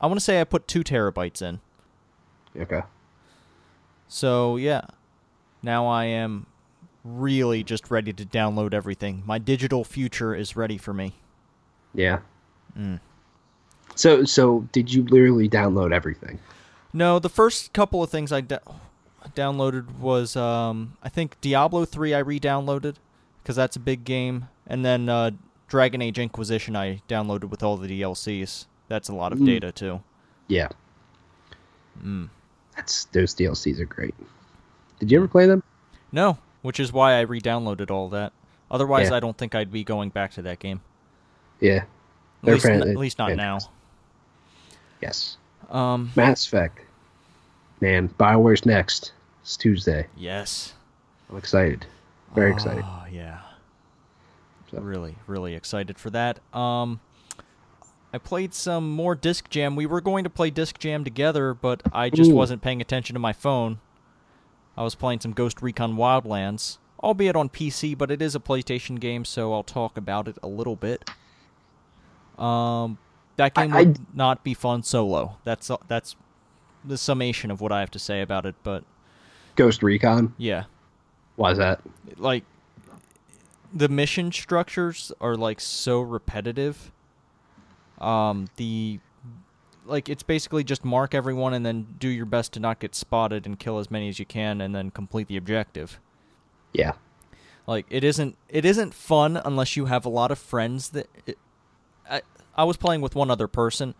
I 0.00 0.06
want 0.06 0.18
to 0.18 0.24
say 0.24 0.40
I 0.40 0.44
put 0.44 0.66
two 0.66 0.82
terabytes 0.82 1.42
in. 1.42 1.60
Okay. 2.58 2.82
So 4.08 4.56
yeah, 4.56 4.86
now 5.62 5.86
I 5.86 6.06
am 6.06 6.46
really 7.06 7.62
just 7.62 7.90
ready 7.90 8.12
to 8.12 8.24
download 8.24 8.74
everything. 8.74 9.22
My 9.26 9.38
digital 9.38 9.84
future 9.84 10.34
is 10.34 10.56
ready 10.56 10.78
for 10.78 10.92
me. 10.92 11.14
Yeah. 11.94 12.18
Mm. 12.78 13.00
So 13.94 14.24
so 14.24 14.66
did 14.72 14.92
you 14.92 15.04
literally 15.04 15.48
download 15.48 15.92
everything? 15.92 16.38
No, 16.92 17.18
the 17.18 17.28
first 17.28 17.72
couple 17.72 18.02
of 18.02 18.10
things 18.10 18.32
I 18.32 18.42
downloaded 19.34 19.98
was 19.98 20.36
um, 20.36 20.96
I 21.02 21.08
think 21.08 21.40
Diablo 21.40 21.84
three 21.84 22.14
I 22.14 22.18
re-downloaded 22.18 22.96
because 23.42 23.56
that's 23.56 23.76
a 23.76 23.80
big 23.80 24.04
game, 24.04 24.48
and 24.66 24.84
then 24.84 25.08
uh, 25.08 25.30
Dragon 25.68 26.02
Age 26.02 26.18
Inquisition 26.18 26.74
I 26.76 27.02
downloaded 27.08 27.44
with 27.50 27.62
all 27.62 27.76
the 27.76 27.88
DLCs. 27.88 28.66
That's 28.88 29.08
a 29.08 29.14
lot 29.14 29.32
of 29.32 29.38
Mm. 29.38 29.46
data 29.46 29.72
too. 29.72 30.02
Yeah. 30.48 30.68
Mm. 32.02 32.28
That's 32.76 33.04
those 33.06 33.34
DLCs 33.34 33.80
are 33.80 33.84
great. 33.86 34.14
Did 35.00 35.10
you 35.10 35.18
ever 35.18 35.28
play 35.28 35.46
them? 35.46 35.62
No, 36.12 36.38
which 36.66 36.80
is 36.80 36.92
why 36.92 37.14
I 37.14 37.20
re-downloaded 37.20 37.90
all 37.90 38.08
that. 38.10 38.32
Otherwise, 38.70 39.10
Yeah. 39.10 39.16
I 39.16 39.20
don't 39.20 39.36
think 39.38 39.54
I'd 39.54 39.70
be 39.70 39.84
going 39.84 40.08
back 40.10 40.32
to 40.32 40.42
that 40.42 40.58
game. 40.58 40.80
Yeah. 41.60 41.84
At 42.42 42.52
least, 42.54 42.66
n- 42.66 42.82
at 42.82 42.96
least 42.96 43.18
not 43.18 43.28
fantastic. 43.30 43.70
Yes. 45.00 45.36
now. 45.72 45.76
Um, 45.78 46.12
Mass 46.16 46.46
Effect. 46.46 46.80
Man, 47.80 48.08
Bioware's 48.18 48.66
next. 48.66 49.12
It's 49.42 49.56
Tuesday. 49.56 50.06
yes. 50.16 50.74
I'm 51.30 51.36
excited. 51.36 51.86
Very 52.34 52.52
excited. 52.52 52.84
Oh 52.86 53.04
yeah. 53.10 53.40
So- 54.70 54.80
Really, 54.80 55.16
really 55.26 55.54
excited 55.54 55.98
for 55.98 56.10
that. 56.10 56.38
Um, 56.52 57.00
I 58.12 58.18
played 58.18 58.54
some 58.54 58.90
more 58.90 59.14
Disc 59.14 59.48
Jam. 59.50 59.76
We 59.76 59.86
were 59.86 60.00
going 60.00 60.24
to 60.24 60.30
play 60.30 60.50
Disc 60.50 60.78
Jam 60.78 61.04
together, 61.04 61.52
but 61.54 61.82
I 61.92 62.10
just 62.10 62.30
Ooh. 62.30 62.34
wasn't 62.34 62.62
paying 62.62 62.80
attention 62.80 63.14
to 63.14 63.20
my 63.20 63.32
phone. 63.32 63.78
I 64.76 64.82
was 64.82 64.94
playing 64.94 65.20
some 65.20 65.32
Ghost 65.32 65.62
Recon 65.62 65.96
Wildlands, 65.96 66.78
albeit 67.02 67.34
on 67.36 67.48
PC, 67.48 67.96
but 67.96 68.10
it 68.10 68.20
is 68.20 68.34
a 68.34 68.40
PlayStation 68.40 69.00
game, 69.00 69.24
so 69.24 69.52
I'll 69.54 69.62
talk 69.62 69.96
about 69.96 70.28
it 70.28 70.36
a 70.42 70.48
little 70.48 70.76
bit. 70.76 71.08
Um, 72.38 72.98
that 73.36 73.54
game 73.54 73.72
I- 73.72 73.80
would 73.84 74.14
not 74.14 74.44
be 74.44 74.54
fun 74.54 74.82
solo. 74.82 75.38
That's 75.44 75.70
that's 75.88 76.16
the 76.84 76.98
summation 76.98 77.50
of 77.50 77.60
what 77.60 77.72
I 77.72 77.80
have 77.80 77.90
to 77.92 77.98
say 77.98 78.20
about 78.20 78.44
it. 78.46 78.54
But 78.62 78.84
Ghost 79.56 79.82
Recon. 79.82 80.34
yeah, 80.38 80.64
Why 81.36 81.52
is 81.52 81.58
that? 81.58 81.80
like 82.18 82.44
the 83.74 83.88
mission 83.88 84.30
structures 84.32 85.12
are 85.20 85.36
like 85.36 85.60
so 85.60 86.00
repetitive. 86.00 86.92
Um, 87.98 88.48
the 88.56 89.00
like 89.86 90.08
it's 90.08 90.22
basically 90.22 90.64
just 90.64 90.84
mark 90.84 91.14
everyone 91.14 91.54
and 91.54 91.64
then 91.64 91.86
do 91.98 92.08
your 92.08 92.26
best 92.26 92.52
to 92.54 92.60
not 92.60 92.80
get 92.80 92.94
spotted 92.94 93.46
and 93.46 93.58
kill 93.58 93.78
as 93.78 93.90
many 93.90 94.08
as 94.08 94.18
you 94.18 94.26
can 94.26 94.60
and 94.60 94.74
then 94.74 94.90
complete 94.90 95.28
the 95.28 95.36
objective. 95.36 96.00
Yeah. 96.72 96.92
Like 97.66 97.86
it 97.90 98.04
isn't 98.04 98.36
it 98.48 98.64
isn't 98.64 98.94
fun 98.94 99.40
unless 99.44 99.76
you 99.76 99.86
have 99.86 100.04
a 100.04 100.08
lot 100.08 100.30
of 100.30 100.38
friends 100.38 100.90
that 100.90 101.08
it, 101.26 101.38
I 102.08 102.22
I 102.56 102.64
was 102.64 102.76
playing 102.76 103.00
with 103.00 103.14
one 103.14 103.30
other 103.30 103.48
person, 103.48 103.94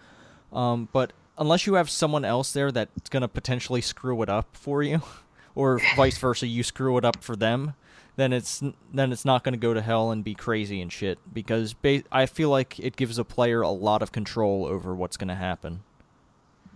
um, 0.53 0.89
but 0.93 1.13
unless 1.37 1.67
you 1.67 1.75
have 1.75 1.91
someone 1.91 2.25
else 2.25 2.53
there 2.53 2.71
that's 2.71 3.11
gonna 3.11 3.29
potentially 3.29 3.81
screw 3.81 4.23
it 4.23 4.29
up 4.29 4.49
for 4.53 4.83
you, 4.83 5.03
or 5.55 5.81
vice 5.97 6.19
versa, 6.19 6.47
you 6.47 6.63
screw 6.63 6.97
it 6.97 7.05
up 7.05 7.23
for 7.23 7.35
them, 7.35 7.75
then 8.17 8.33
it's 8.33 8.63
then 8.93 9.13
it's 9.13 9.25
not 9.25 9.45
gonna 9.45 9.57
go 9.57 9.75
to 9.75 9.83
hell 9.83 10.11
and 10.11 10.25
be 10.25 10.35
crazy 10.35 10.81
and 10.81 10.93
shit 10.93 11.19
because 11.33 11.75
ba- 11.75 12.03
I 12.11 12.27
feel 12.27 12.51
like 12.51 12.79
it 12.79 12.97
gives 12.97 13.19
a 13.19 13.25
player 13.25 13.61
a 13.63 13.71
lot 13.71 14.03
of 14.03 14.13
control 14.13 14.65
over 14.67 14.95
what's 14.95 15.17
gonna 15.17 15.35
happen. 15.37 15.83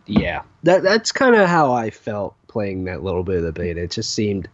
Yeah. 0.06 0.42
That 0.64 0.82
that's 0.82 1.12
kind 1.12 1.35
of 1.35 1.49
how 1.49 1.73
I 1.73 1.90
felt 1.90 2.35
playing 2.49 2.85
that 2.85 3.02
little 3.02 3.23
bit 3.23 3.37
of 3.38 3.42
the 3.44 3.52
beta. 3.52 3.82
It 3.82 3.90
just 3.90 4.12
seemed 4.14 4.49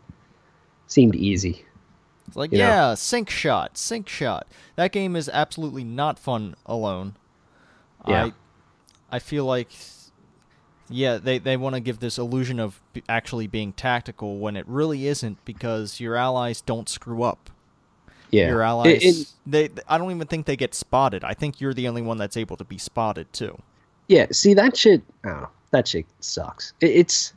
seemed 0.87 1.15
easy. 1.17 1.65
It's 2.29 2.37
like, 2.37 2.51
Yeah. 2.53 2.69
yeah, 2.91 2.95
sync 2.95 3.31
shot, 3.31 3.79
sync 3.79 4.09
shot. 4.09 4.47
That 4.75 4.93
game 4.93 5.15
is 5.17 5.29
absolutely 5.29 5.85
not 5.85 6.19
fun 6.19 6.57
alone. 6.67 7.17
Yeah. 8.07 8.27
I, 9.11 9.17
I 9.17 9.19
feel 9.21 9.45
like, 9.45 9.69
yeah, 10.89 11.19
they, 11.19 11.39
they 11.39 11.57
want 11.57 11.75
to 11.75 11.81
give 11.81 11.99
this 12.01 12.19
illusion 12.19 12.61
of 12.61 12.81
actually 13.09 13.47
being 13.47 13.73
tactical 13.73 14.39
when 14.39 14.57
it 14.57 14.67
really 14.69 15.07
isn't 15.07 15.45
because 15.45 16.01
your 16.01 16.17
allies 16.17 16.61
don't 16.61 16.89
screw 16.89 17.23
up. 17.23 17.51
Yeah. 18.31 18.49
Your 18.49 18.63
allies, 18.63 19.03
it- 19.05 19.33
they, 19.47 19.71
I 19.89 19.99
don't 19.99 20.11
even 20.11 20.27
think 20.27 20.47
they 20.47 20.57
get 20.57 20.75
spotted. 20.75 21.23
I 21.25 21.35
think 21.35 21.61
you're 21.61 21.75
the 21.75 21.89
only 21.89 22.03
one 22.03 22.19
that's 22.19 22.37
able 22.37 22.57
to 22.57 22.65
be 22.65 22.79
spotted 22.79 23.33
too. 23.33 23.61
Yeah, 24.09 24.27
see 24.33 24.55
that 24.55 24.77
shit. 24.77 25.03
I. 25.25 25.47
That 25.73 25.89
shit 25.89 26.07
sucks. 26.21 26.73
It, 26.81 26.91
it's 26.91 27.33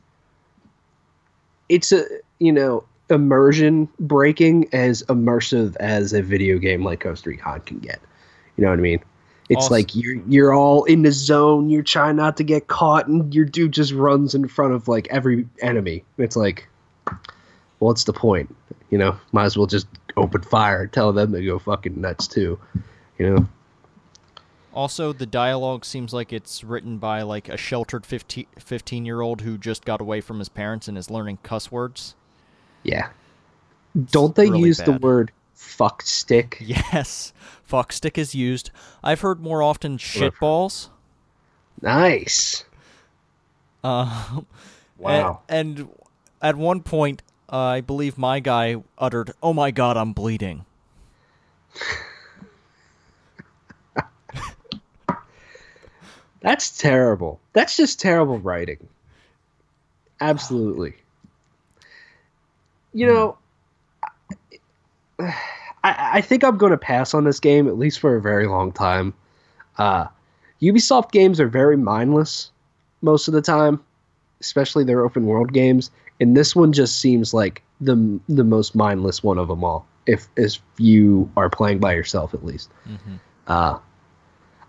it's 1.68 1.92
a 1.92 2.04
you 2.38 2.52
know 2.52 2.84
immersion 3.10 3.88
breaking 3.98 4.68
as 4.72 5.02
immersive 5.04 5.76
as 5.76 6.12
a 6.12 6.22
video 6.22 6.58
game 6.58 6.84
like 6.84 7.00
Ghost 7.00 7.26
Recon 7.26 7.60
can 7.62 7.78
get. 7.80 8.00
You 8.56 8.64
know 8.64 8.70
what 8.70 8.78
I 8.78 8.82
mean? 8.82 9.00
It's 9.50 9.64
Also- 9.64 9.74
like 9.74 9.96
you're 9.96 10.22
you're 10.28 10.54
all 10.54 10.84
in 10.84 11.02
the 11.02 11.10
zone. 11.10 11.70
You're 11.70 11.82
trying 11.82 12.16
not 12.16 12.36
to 12.36 12.44
get 12.44 12.68
caught, 12.68 13.08
and 13.08 13.34
your 13.34 13.44
dude 13.44 13.72
just 13.72 13.92
runs 13.92 14.34
in 14.34 14.46
front 14.46 14.74
of 14.74 14.86
like 14.86 15.08
every 15.10 15.46
enemy. 15.60 16.04
It's 16.18 16.36
like, 16.36 16.68
what's 17.80 18.04
the 18.04 18.12
point? 18.12 18.54
You 18.90 18.98
know, 18.98 19.16
might 19.32 19.44
as 19.46 19.56
well 19.58 19.66
just 19.66 19.88
open 20.16 20.42
fire. 20.42 20.86
Tell 20.86 21.12
them 21.12 21.32
to 21.32 21.44
go 21.44 21.58
fucking 21.58 22.00
nuts 22.00 22.28
too. 22.28 22.60
You 23.18 23.30
know? 23.34 23.48
Also, 24.72 25.12
the 25.12 25.26
dialogue 25.26 25.84
seems 25.84 26.12
like 26.12 26.32
it's 26.32 26.62
written 26.62 26.98
by 26.98 27.22
like 27.22 27.48
a 27.48 27.56
sheltered 27.56 28.06
15, 28.06 28.46
15 28.56 29.04
year 29.04 29.20
old 29.20 29.40
who 29.40 29.58
just 29.58 29.84
got 29.84 30.00
away 30.00 30.20
from 30.20 30.38
his 30.38 30.48
parents 30.48 30.86
and 30.86 30.96
is 30.96 31.10
learning 31.10 31.38
cuss 31.42 31.72
words. 31.72 32.14
Yeah. 32.84 33.08
Don't 34.12 34.36
they 34.36 34.48
really 34.48 34.68
use 34.68 34.78
the 34.78 34.92
word 34.92 35.32
fuck 35.60 36.02
stick? 36.02 36.56
Yes, 36.60 37.32
fuck 37.62 37.92
stick 37.92 38.18
is 38.18 38.34
used. 38.34 38.70
I've 39.04 39.20
heard 39.20 39.40
more 39.40 39.62
often 39.62 39.98
shit 39.98 40.32
balls. 40.40 40.90
Nice. 41.80 42.64
Uh, 43.84 44.40
Wow. 44.98 45.40
And, 45.48 45.78
and 45.78 45.88
at 46.42 46.56
one 46.56 46.82
point, 46.82 47.22
uh, 47.50 47.56
I 47.56 47.80
believe 47.80 48.18
my 48.18 48.38
guy 48.38 48.76
uttered, 48.98 49.32
"Oh 49.42 49.54
my 49.54 49.70
god, 49.70 49.96
I'm 49.96 50.12
bleeding." 50.12 50.66
That's 56.42 56.76
terrible. 56.76 57.40
That's 57.54 57.78
just 57.78 57.98
terrible 57.98 58.38
writing. 58.38 58.86
Absolutely. 60.20 60.92
You 62.92 63.06
know, 63.06 63.38
I, 65.84 66.10
I 66.14 66.20
think 66.20 66.44
I'm 66.44 66.58
going 66.58 66.72
to 66.72 66.78
pass 66.78 67.14
on 67.14 67.24
this 67.24 67.40
game 67.40 67.66
at 67.66 67.78
least 67.78 68.00
for 68.00 68.16
a 68.16 68.20
very 68.20 68.46
long 68.46 68.72
time. 68.72 69.14
Uh, 69.78 70.06
Ubisoft 70.60 71.10
games 71.10 71.40
are 71.40 71.48
very 71.48 71.76
mindless 71.76 72.50
most 73.00 73.28
of 73.28 73.34
the 73.34 73.40
time, 73.40 73.82
especially 74.40 74.84
their 74.84 75.02
open 75.04 75.24
world 75.24 75.52
games, 75.52 75.90
and 76.20 76.36
this 76.36 76.54
one 76.54 76.72
just 76.72 77.00
seems 77.00 77.32
like 77.32 77.62
the 77.80 78.20
the 78.28 78.44
most 78.44 78.74
mindless 78.74 79.22
one 79.22 79.38
of 79.38 79.48
them 79.48 79.64
all. 79.64 79.86
If 80.06 80.28
if 80.36 80.58
you 80.76 81.30
are 81.36 81.48
playing 81.48 81.78
by 81.78 81.94
yourself, 81.94 82.34
at 82.34 82.44
least. 82.44 82.70
Uh, 83.46 83.78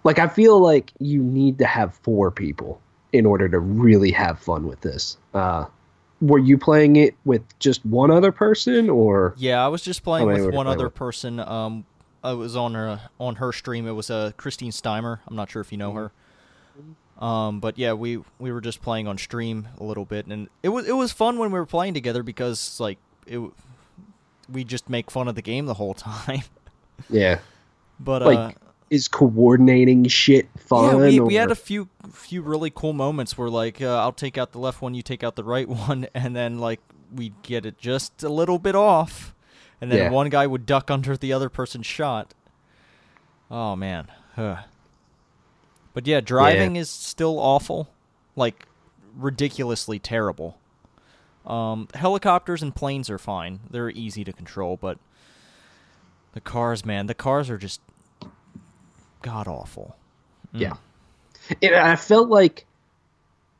like 0.03 0.17
I 0.17 0.27
feel 0.27 0.59
like 0.59 0.93
you 0.99 1.21
need 1.21 1.57
to 1.59 1.65
have 1.65 1.93
four 1.93 2.31
people 2.31 2.81
in 3.11 3.25
order 3.25 3.49
to 3.49 3.59
really 3.59 4.11
have 4.11 4.39
fun 4.39 4.67
with 4.67 4.81
this. 4.81 5.17
Uh, 5.33 5.65
were 6.21 6.39
you 6.39 6.57
playing 6.57 6.95
it 6.95 7.15
with 7.25 7.41
just 7.59 7.85
one 7.85 8.11
other 8.11 8.31
person, 8.31 8.89
or 8.89 9.33
Yeah, 9.37 9.63
I 9.65 9.67
was 9.67 9.81
just 9.81 10.03
playing 10.03 10.27
with 10.27 10.53
one 10.53 10.67
other 10.67 10.85
with? 10.85 10.95
person. 10.95 11.39
Um, 11.39 11.85
I 12.23 12.33
was 12.33 12.55
on 12.55 12.75
her 12.75 13.01
on 13.19 13.35
her 13.37 13.51
stream. 13.51 13.87
It 13.87 13.91
was 13.93 14.09
uh, 14.11 14.31
Christine 14.37 14.71
Steimer. 14.71 15.19
I'm 15.27 15.35
not 15.35 15.49
sure 15.49 15.61
if 15.61 15.71
you 15.71 15.77
know 15.77 15.93
her. 15.93 16.11
Um, 17.19 17.59
but 17.59 17.77
yeah, 17.77 17.93
we 17.93 18.19
we 18.39 18.51
were 18.51 18.61
just 18.61 18.81
playing 18.81 19.07
on 19.07 19.17
stream 19.17 19.67
a 19.79 19.83
little 19.83 20.05
bit, 20.05 20.25
and 20.27 20.47
it 20.63 20.69
was 20.69 20.87
it 20.87 20.93
was 20.95 21.11
fun 21.11 21.37
when 21.37 21.51
we 21.51 21.59
were 21.59 21.65
playing 21.65 21.93
together 21.93 22.23
because 22.23 22.79
like 22.79 22.97
it, 23.27 23.39
we 24.51 24.63
just 24.63 24.89
make 24.89 25.11
fun 25.11 25.27
of 25.27 25.35
the 25.35 25.41
game 25.41 25.65
the 25.65 25.75
whole 25.75 25.93
time. 25.95 26.41
yeah, 27.09 27.39
but 27.99 28.21
Like, 28.23 28.37
uh, 28.37 28.51
is 28.89 29.07
coordinating 29.07 30.07
shit 30.07 30.47
fun? 30.71 30.85
yeah, 30.99 31.07
we, 31.07 31.19
we 31.19 31.35
had 31.35 31.51
a 31.51 31.55
few 31.55 31.87
few 32.11 32.41
really 32.41 32.71
cool 32.71 32.93
moments 32.93 33.37
where 33.37 33.49
like 33.49 33.81
uh, 33.81 33.97
I'll 33.99 34.11
take 34.11 34.37
out 34.37 34.51
the 34.51 34.59
left 34.59 34.81
one, 34.81 34.93
you 34.95 35.01
take 35.03 35.23
out 35.23 35.35
the 35.35 35.43
right 35.43 35.67
one, 35.87 36.07
and 36.13 36.35
then 36.35 36.57
like 36.59 36.79
we 37.13 37.33
get 37.43 37.65
it 37.65 37.77
just 37.77 38.23
a 38.23 38.29
little 38.29 38.57
bit 38.57 38.75
off, 38.75 39.35
and 39.79 39.91
then 39.91 39.99
Yeah. 39.99 40.09
one 40.09 40.29
guy 40.29 40.47
would 40.47 40.65
duck 40.65 40.89
under 40.89 41.15
the 41.15 41.31
other 41.33 41.49
person's 41.49 41.85
shot. 41.85 42.33
Oh 43.51 43.75
man, 43.75 44.07
Huh. 44.35 44.63
but 45.93 46.07
yeah, 46.07 46.21
driving 46.21 46.75
is 46.77 46.89
still 46.89 47.37
awful, 47.39 47.89
like 48.35 48.65
ridiculously 49.15 49.99
terrible. 49.99 50.57
Um, 51.45 51.87
helicopters 51.95 52.61
and 52.63 52.73
planes 52.75 53.09
are 53.09 53.17
fine; 53.17 53.59
they're 53.69 53.89
easy 53.89 54.23
to 54.23 54.31
control, 54.31 54.77
but 54.77 54.99
the 56.33 56.39
cars, 56.39 56.85
man, 56.85 57.07
the 57.07 57.13
cars 57.13 57.49
are 57.49 57.57
just 57.57 57.81
god 59.21 59.47
awful. 59.47 59.97
Mm. 60.53 60.61
Yeah. 60.61 60.73
And 61.61 61.75
I 61.75 61.95
felt 61.95 62.29
like 62.29 62.65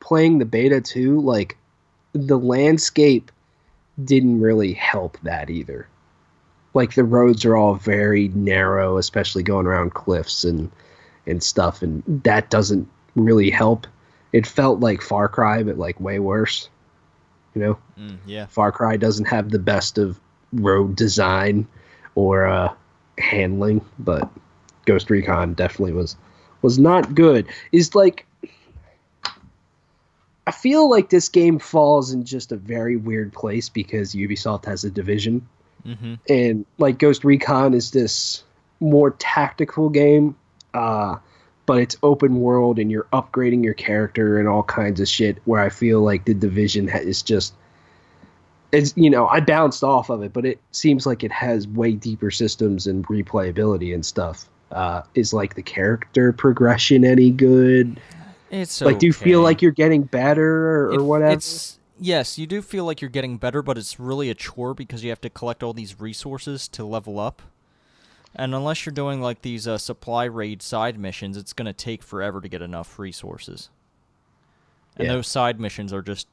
playing 0.00 0.38
the 0.38 0.44
beta 0.44 0.80
too, 0.80 1.20
like 1.20 1.56
the 2.12 2.38
landscape 2.38 3.30
didn't 4.02 4.40
really 4.40 4.72
help 4.72 5.18
that 5.22 5.50
either. 5.50 5.86
Like 6.74 6.94
the 6.94 7.04
roads 7.04 7.44
are 7.44 7.56
all 7.56 7.74
very 7.74 8.28
narrow, 8.28 8.96
especially 8.96 9.42
going 9.42 9.66
around 9.66 9.94
cliffs 9.94 10.44
and 10.44 10.70
and 11.26 11.42
stuff, 11.42 11.82
and 11.82 12.02
that 12.24 12.50
doesn't 12.50 12.88
really 13.14 13.50
help. 13.50 13.86
It 14.32 14.46
felt 14.46 14.80
like 14.80 15.02
Far 15.02 15.28
Cry, 15.28 15.62
but 15.62 15.78
like 15.78 16.00
way 16.00 16.18
worse. 16.18 16.68
You 17.54 17.60
know, 17.60 17.78
Mm, 17.98 18.16
yeah. 18.26 18.46
Far 18.46 18.72
Cry 18.72 18.96
doesn't 18.96 19.26
have 19.26 19.50
the 19.50 19.58
best 19.58 19.98
of 19.98 20.18
road 20.52 20.96
design 20.96 21.66
or 22.14 22.46
uh, 22.46 22.72
handling, 23.18 23.84
but 23.98 24.28
Ghost 24.86 25.10
Recon 25.10 25.52
definitely 25.54 25.92
was 25.92 26.16
was 26.62 26.78
not 26.78 27.14
good. 27.14 27.46
Is 27.72 27.94
like 27.94 28.26
I 30.46 30.50
feel 30.50 30.90
like 30.90 31.10
this 31.10 31.28
game 31.28 31.58
falls 31.58 32.12
in 32.12 32.24
just 32.24 32.50
a 32.50 32.56
very 32.56 32.96
weird 32.96 33.32
place 33.32 33.68
because 33.68 34.14
Ubisoft 34.14 34.64
has 34.64 34.84
a 34.84 34.90
division 34.90 35.46
Mm-hmm. 35.86 36.14
and 36.28 36.64
like 36.78 36.98
Ghost 36.98 37.24
Recon 37.24 37.74
is 37.74 37.90
this 37.90 38.44
more 38.78 39.10
tactical 39.18 39.88
game, 39.88 40.36
uh, 40.74 41.16
but 41.66 41.78
it's 41.78 41.96
open 42.04 42.38
world 42.40 42.78
and 42.78 42.88
you're 42.88 43.08
upgrading 43.12 43.64
your 43.64 43.74
character 43.74 44.38
and 44.38 44.46
all 44.46 44.62
kinds 44.62 45.00
of 45.00 45.08
shit. 45.08 45.38
Where 45.44 45.60
I 45.60 45.70
feel 45.70 46.00
like 46.00 46.24
the 46.24 46.34
division 46.34 46.86
ha- 46.86 46.98
is 46.98 47.20
just, 47.20 47.54
it's 48.70 48.92
you 48.96 49.10
know 49.10 49.26
I 49.26 49.40
bounced 49.40 49.82
off 49.82 50.08
of 50.08 50.22
it, 50.22 50.32
but 50.32 50.44
it 50.44 50.60
seems 50.70 51.04
like 51.04 51.24
it 51.24 51.32
has 51.32 51.66
way 51.66 51.94
deeper 51.94 52.30
systems 52.30 52.86
and 52.86 53.04
replayability 53.08 53.92
and 53.92 54.06
stuff. 54.06 54.48
Uh, 54.72 55.02
is 55.14 55.32
like 55.34 55.54
the 55.54 55.62
character 55.62 56.32
progression 56.32 57.04
any 57.04 57.30
good? 57.30 58.00
It's 58.50 58.80
Like, 58.80 58.98
do 58.98 59.06
you 59.06 59.12
feel 59.12 59.40
like 59.42 59.62
you're 59.62 59.70
getting 59.70 60.02
better 60.02 60.86
or, 60.86 60.92
It- 60.92 61.00
or 61.00 61.04
whatever? 61.04 61.32
It's 61.34 61.78
yes, 62.00 62.38
you 62.38 62.46
do 62.46 62.60
feel 62.62 62.84
like 62.84 63.00
you're 63.00 63.10
getting 63.10 63.36
better, 63.36 63.62
but 63.62 63.76
it's 63.78 64.00
really 64.00 64.30
a 64.30 64.34
chore 64.34 64.74
because 64.74 65.04
you 65.04 65.10
have 65.10 65.20
to 65.22 65.30
collect 65.30 65.62
all 65.62 65.72
these 65.72 66.00
resources 66.00 66.68
to 66.68 66.84
level 66.84 67.18
up. 67.18 67.42
And 68.34 68.54
unless 68.54 68.86
you're 68.86 68.94
doing 68.94 69.20
like 69.20 69.42
these 69.42 69.68
uh, 69.68 69.76
supply 69.76 70.24
raid 70.24 70.62
side 70.62 70.98
missions, 70.98 71.36
it's 71.36 71.52
gonna 71.52 71.74
take 71.74 72.02
forever 72.02 72.40
to 72.40 72.48
get 72.48 72.62
enough 72.62 72.98
resources. 72.98 73.68
And 74.96 75.06
Yeah. 75.06 75.14
those 75.14 75.28
side 75.28 75.60
missions 75.60 75.92
are 75.92 76.02
just 76.02 76.26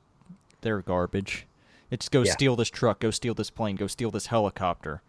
they're 0.62 0.81
garbage. 0.81 1.46
It's 1.91 2.08
go 2.10 2.22
Yeah. 2.24 2.31
steal 2.34 2.55
this 2.55 2.69
truck, 2.69 3.00
go 3.00 3.12
steal 3.12 3.34
this 3.34 3.50
plane, 3.50 3.75
go 3.75 3.88
steal 3.88 4.12
this 4.12 4.27
helicopter. 4.27 5.01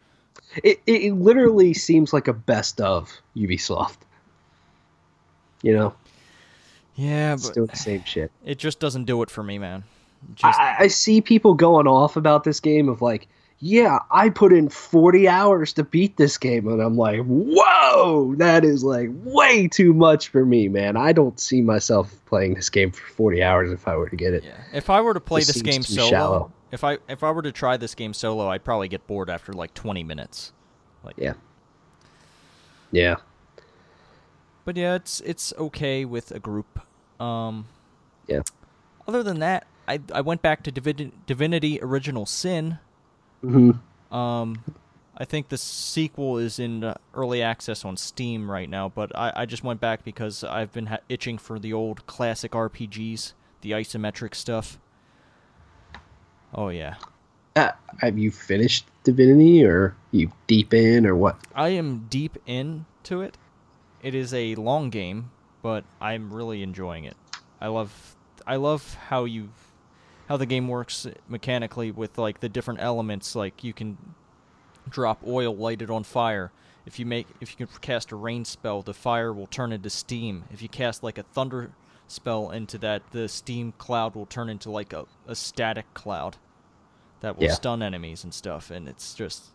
It, 0.65 0.81
it 0.87 1.03
it 1.03 1.13
literally 1.15 1.75
seems 1.75 2.13
like 2.13 2.29
a 2.29 2.33
best 2.33 2.81
of 2.81 3.11
Ubisoft. 3.37 3.99
You 5.63 5.75
know, 5.75 5.95
Yeah, 6.95 7.35
it's 7.35 7.47
but 7.49 7.55
doing 7.55 7.67
the 7.67 7.77
same 7.77 8.03
shit. 8.05 8.33
it 8.45 8.59
just 8.59 8.81
doesn't 8.81 9.05
do 9.05 9.23
it 9.23 9.31
for 9.31 9.43
me, 9.43 9.59
man. 9.59 9.85
Just 10.35 10.59
I, 10.59 10.77
I 10.81 10.87
see 10.89 11.21
people 11.21 11.55
going 11.55 11.87
off 11.87 12.17
about 12.17 12.45
this 12.45 12.61
game 12.61 12.89
of 12.89 13.01
like, 13.03 13.29
yeah, 13.63 13.99
I 14.11 14.31
put 14.31 14.55
in 14.55 14.71
40 14.71 15.29
hours 15.29 15.75
to 15.75 15.85
beat 15.85 16.17
this 16.17 16.39
game, 16.39 16.67
and 16.67 16.81
I'm 16.81 16.97
like, 16.97 17.21
whoa, 17.27 18.35
that 18.39 18.65
is 18.65 18.83
like 18.83 19.11
way 19.13 19.69
too 19.69 19.93
much 19.93 20.29
for 20.29 20.47
me, 20.47 20.69
man. 20.69 20.97
I 20.97 21.13
don't 21.13 21.39
see 21.39 21.61
myself 21.61 22.11
playing 22.25 22.55
this 22.55 22.71
game 22.71 22.91
for 22.91 23.07
40 23.13 23.43
hours 23.43 23.71
if 23.71 23.87
I 23.87 23.97
were 23.97 24.09
to 24.09 24.17
get 24.17 24.33
it. 24.33 24.45
Yeah. 24.45 24.57
If 24.73 24.89
I 24.89 25.03
were 25.03 25.13
to 25.13 25.21
play 25.21 25.43
this 25.43 25.61
game 25.61 25.83
solo, 25.83 26.09
shallow. 26.09 26.53
if 26.73 26.85
I 26.85 26.99
if 27.09 27.23
I 27.23 27.31
were 27.33 27.43
to 27.43 27.53
try 27.53 27.77
this 27.77 27.95
game 27.95 28.15
solo, 28.15 28.49
I'd 28.49 28.65
probably 28.65 28.89
get 28.89 29.07
bored 29.07 29.29
after 29.29 29.53
like 29.53 29.75
20 29.75 30.05
minutes. 30.05 30.53
Like 31.05 31.17
Yeah. 31.19 31.35
Yeah. 32.93 33.17
But 34.65 34.77
yeah, 34.77 34.95
it's 34.95 35.21
it's 35.21 35.53
okay 35.59 36.07
with 36.07 36.31
a 36.33 36.39
group. 36.39 36.81
Um 37.21 37.67
Yeah. 38.27 38.41
Other 39.07 39.23
than 39.23 39.41
that, 39.41 39.67
I 39.87 40.01
I 40.15 40.23
went 40.23 40.41
back 40.41 40.63
to 40.63 40.73
Divin- 40.73 41.13
Divinity 41.27 41.79
Original 41.83 42.25
Sin. 42.25 42.79
Hmm 43.43 43.71
Um 44.11 44.63
I 45.21 45.27
think 45.27 45.51
the 45.51 45.59
sequel 45.59 46.39
is 46.39 46.59
in 46.59 46.83
uh, 46.83 46.95
early 47.13 47.43
access 47.43 47.85
on 47.85 47.99
Steam 47.99 48.51
right 48.51 48.71
now, 48.71 48.89
but 48.89 49.15
I, 49.15 49.33
I 49.37 49.45
just 49.45 49.63
went 49.63 49.79
back 49.79 50.03
because 50.03 50.43
I've 50.43 50.73
been 50.73 50.87
ha- 50.87 51.01
itching 51.11 51.37
for 51.37 51.59
the 51.59 51.75
old 51.75 52.07
classic 52.07 52.53
RPGs, 52.53 53.35
the 53.61 53.73
isometric 53.73 54.35
stuff. 54.35 54.79
Oh 56.55 56.71
yeah. 56.71 56.95
Uh, 57.55 57.73
have 57.99 58.17
you 58.17 58.31
finished 58.31 58.87
Divinity, 59.05 59.63
or 59.63 59.95
you 60.11 60.33
deep 60.47 60.73
in, 60.73 61.05
or 61.05 61.15
what? 61.15 61.37
I 61.55 61.71
am 61.71 62.07
deep 62.09 62.39
into 62.47 63.21
it. 63.21 63.37
It 64.03 64.15
is 64.15 64.33
a 64.33 64.55
long 64.55 64.89
game, 64.89 65.31
but 65.63 65.85
I'm 66.01 66.33
really 66.33 66.63
enjoying 66.63 67.05
it. 67.05 67.17
I 67.61 67.67
love 67.67 68.17
I 68.47 68.57
love 68.57 68.95
how 68.95 69.25
you 69.25 69.51
how 70.31 70.37
the 70.37 70.47
game 70.47 70.69
works 70.69 71.09
mechanically 71.29 71.91
with 71.91 72.17
like 72.17 72.39
the 72.39 72.49
different 72.49 72.79
elements 72.81 73.35
like 73.35 73.65
you 73.65 73.73
can 73.73 73.99
drop 74.89 75.21
oil 75.27 75.55
light 75.57 75.83
it 75.83 75.91
on 75.91 76.05
fire. 76.05 76.53
If 76.87 77.01
you 77.01 77.05
make 77.05 77.27
if 77.41 77.51
you 77.51 77.67
can 77.67 77.77
cast 77.81 78.13
a 78.13 78.17
rain 78.17 78.45
spell, 78.45 78.81
the 78.81 78.95
fire 78.95 79.33
will 79.33 79.49
turn 79.49 79.73
into 79.73 79.91
steam. 79.91 80.45
If 80.53 80.63
you 80.63 80.69
cast 80.69 81.03
like 81.03 81.19
a 81.19 81.25
thunder 81.25 81.73
spell 82.07 82.51
into 82.53 82.79
that, 82.79 83.11
the 83.11 83.29
steam 83.29 83.73
cloud 83.77 84.15
will 84.15 84.25
turn 84.25 84.49
into 84.49 84.71
like 84.71 84.93
a, 84.93 85.05
a 85.27 85.35
static 85.35 85.93
cloud 85.95 86.37
that 87.23 87.37
will 87.37 87.47
Yeah. 87.47 87.55
stun 87.55 87.83
enemies 87.83 88.23
and 88.23 88.33
stuff 88.33 88.71
and 88.71 88.89
it's 88.89 89.15
just 89.15 89.47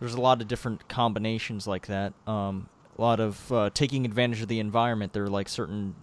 there's 0.00 0.14
a 0.14 0.20
lot 0.20 0.42
of 0.42 0.48
different 0.48 0.88
combinations 0.88 1.68
like 1.68 1.86
that. 1.86 2.14
Um, 2.26 2.68
a 2.98 3.00
lot 3.00 3.20
of 3.20 3.52
uh, 3.52 3.70
taking 3.72 4.04
advantage 4.04 4.42
of 4.42 4.48
the 4.48 4.58
environment. 4.58 5.12
There 5.12 5.22
are 5.22 5.30
like 5.30 5.48
certain 5.48 5.94